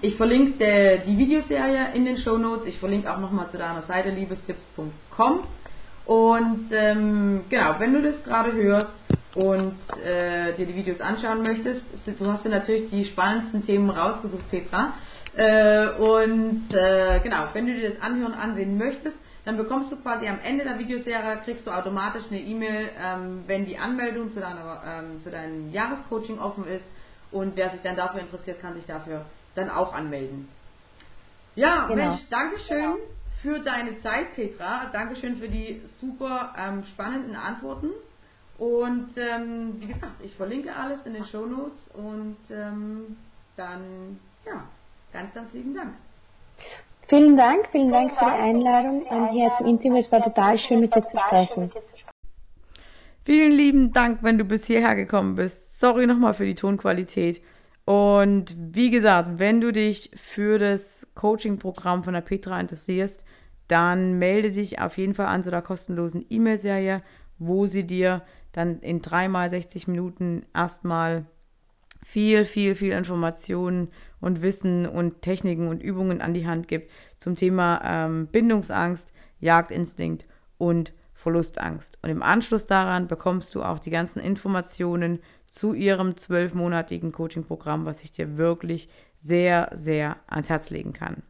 ich 0.00 0.16
verlinke 0.16 1.02
die 1.06 1.16
Videoserie 1.16 1.92
in 1.94 2.04
den 2.04 2.16
Show 2.18 2.36
Notes. 2.38 2.66
Ich 2.66 2.78
verlinke 2.78 3.12
auch 3.12 3.18
nochmal 3.18 3.48
zu 3.50 3.58
deiner 3.58 3.82
Seite 3.82 4.10
liebestipps.com. 4.10 5.44
Und 6.06 6.68
ähm, 6.72 7.44
genau, 7.48 7.76
wenn 7.78 7.94
du 7.94 8.02
das 8.02 8.22
gerade 8.24 8.52
hörst 8.52 8.90
und 9.34 9.76
äh, 10.04 10.52
dir 10.54 10.66
die 10.66 10.74
Videos 10.74 11.00
anschauen 11.00 11.42
möchtest, 11.42 11.82
du 12.06 12.26
hast 12.30 12.44
dir 12.44 12.50
natürlich 12.50 12.90
die 12.90 13.06
spannendsten 13.06 13.64
Themen 13.64 13.90
rausgesucht, 13.90 14.50
Petra. 14.50 14.94
Äh, 15.36 15.88
und 15.98 16.72
äh, 16.72 17.20
genau, 17.20 17.48
wenn 17.52 17.66
du 17.66 17.74
dir 17.74 17.90
das 17.90 18.02
anhören, 18.02 18.34
ansehen 18.34 18.76
möchtest, 18.76 19.16
dann 19.44 19.56
bekommst 19.56 19.92
du 19.92 19.96
quasi 19.96 20.26
am 20.28 20.38
Ende 20.42 20.64
der 20.64 20.78
Videoserie, 20.78 21.40
kriegst 21.44 21.66
du 21.66 21.70
automatisch 21.70 22.24
eine 22.30 22.40
E-Mail, 22.40 22.90
ähm, 22.98 23.44
wenn 23.46 23.66
die 23.66 23.76
Anmeldung 23.76 24.32
zu, 24.32 24.40
deiner, 24.40 24.82
ähm, 24.86 25.22
zu 25.22 25.30
deinem 25.30 25.70
Jahrescoaching 25.72 26.38
offen 26.38 26.66
ist. 26.66 26.84
Und 27.30 27.56
wer 27.56 27.70
sich 27.70 27.80
dann 27.82 27.96
dafür 27.96 28.20
interessiert, 28.20 28.60
kann 28.60 28.74
sich 28.74 28.86
dafür 28.86 29.26
dann 29.54 29.68
auch 29.68 29.92
anmelden. 29.92 30.48
Ja, 31.56 31.86
genau. 31.86 32.10
Mensch, 32.10 32.20
Dankeschön 32.30 32.78
genau. 32.78 32.96
Für 33.44 33.60
deine 33.60 34.00
Zeit, 34.00 34.34
Petra. 34.34 34.86
Dankeschön 34.90 35.36
für 35.36 35.48
die 35.48 35.82
super 36.00 36.54
ähm, 36.58 36.82
spannenden 36.94 37.36
Antworten. 37.36 37.90
Und 38.56 39.10
ähm, 39.16 39.74
wie 39.80 39.86
gesagt, 39.86 40.14
ich 40.22 40.34
verlinke 40.34 40.74
alles 40.74 41.04
in 41.04 41.12
den 41.12 41.24
Show 41.26 41.44
Notes 41.44 41.78
und 41.92 42.36
ähm, 42.50 43.16
dann, 43.56 44.18
ja, 44.46 44.64
ganz, 45.12 45.34
ganz 45.34 45.52
lieben 45.52 45.74
Dank. 45.74 45.92
Vielen 47.08 47.36
Dank, 47.36 47.68
vielen 47.70 47.92
Dank 47.92 48.12
für 48.16 48.24
die 48.24 48.30
Einladung 48.30 49.06
an 49.08 49.28
hier 49.28 49.52
zum 49.58 49.66
Interview. 49.66 49.98
Es 49.98 50.10
war 50.10 50.22
total 50.22 50.58
schön 50.58 50.80
mit 50.80 50.94
dir 50.94 51.04
zu 51.06 51.18
sprechen. 51.18 51.70
Vielen 53.24 53.52
lieben 53.52 53.92
Dank, 53.92 54.22
wenn 54.22 54.38
du 54.38 54.44
bis 54.44 54.66
hierher 54.66 54.94
gekommen 54.94 55.34
bist. 55.34 55.78
Sorry 55.80 56.06
nochmal 56.06 56.32
für 56.32 56.46
die 56.46 56.54
Tonqualität. 56.54 57.42
Und 57.84 58.56
wie 58.58 58.90
gesagt, 58.90 59.38
wenn 59.38 59.60
du 59.60 59.72
dich 59.72 60.10
für 60.14 60.58
das 60.58 61.08
Coaching-Programm 61.14 62.02
von 62.02 62.14
der 62.14 62.22
Petra 62.22 62.58
interessierst, 62.58 63.24
dann 63.68 64.18
melde 64.18 64.52
dich 64.52 64.80
auf 64.80 64.96
jeden 64.96 65.14
Fall 65.14 65.26
an 65.26 65.42
zu 65.42 65.50
der 65.50 65.62
kostenlosen 65.62 66.24
E-Mail-Serie, 66.28 67.02
wo 67.38 67.66
sie 67.66 67.86
dir 67.86 68.22
dann 68.52 68.80
in 68.80 69.02
dreimal 69.02 69.50
60 69.50 69.88
Minuten 69.88 70.46
erstmal 70.54 71.26
viel, 72.04 72.44
viel, 72.44 72.74
viel 72.74 72.92
Informationen 72.92 73.88
und 74.20 74.42
Wissen 74.42 74.86
und 74.86 75.22
Techniken 75.22 75.68
und 75.68 75.82
Übungen 75.82 76.20
an 76.20 76.34
die 76.34 76.46
Hand 76.46 76.68
gibt 76.68 76.90
zum 77.18 77.36
Thema 77.36 77.80
ähm, 77.84 78.28
Bindungsangst, 78.28 79.12
Jagdinstinkt 79.40 80.26
und 80.58 80.92
Verlustangst. 81.24 81.98
Und 82.02 82.10
im 82.10 82.22
Anschluss 82.22 82.66
daran 82.66 83.08
bekommst 83.08 83.54
du 83.54 83.62
auch 83.62 83.78
die 83.78 83.90
ganzen 83.90 84.20
Informationen 84.20 85.20
zu 85.48 85.72
ihrem 85.72 86.16
zwölfmonatigen 86.16 87.12
Coaching-Programm, 87.12 87.86
was 87.86 88.02
ich 88.04 88.12
dir 88.12 88.36
wirklich 88.36 88.88
sehr, 89.22 89.70
sehr 89.72 90.16
ans 90.28 90.50
Herz 90.50 90.68
legen 90.68 90.92
kann. 90.92 91.22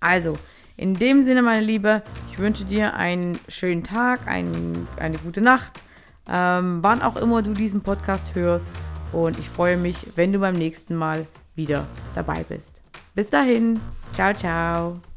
Also, 0.00 0.36
in 0.76 0.94
dem 0.94 1.20
Sinne, 1.20 1.42
meine 1.42 1.64
Liebe, 1.64 2.02
ich 2.30 2.38
wünsche 2.38 2.64
dir 2.64 2.94
einen 2.94 3.38
schönen 3.46 3.84
Tag, 3.84 4.26
ein, 4.26 4.88
eine 4.96 5.18
gute 5.18 5.42
Nacht, 5.42 5.84
ähm, 6.26 6.78
wann 6.80 7.02
auch 7.02 7.16
immer 7.16 7.42
du 7.42 7.52
diesen 7.52 7.82
Podcast 7.82 8.34
hörst. 8.34 8.72
Und 9.12 9.38
ich 9.38 9.50
freue 9.50 9.76
mich, 9.76 10.06
wenn 10.16 10.32
du 10.32 10.38
beim 10.38 10.54
nächsten 10.54 10.96
Mal 10.96 11.26
wieder 11.54 11.86
dabei 12.14 12.42
bist. 12.42 12.82
Bis 13.14 13.28
dahin, 13.28 13.78
ciao, 14.12 14.32
ciao. 14.32 15.13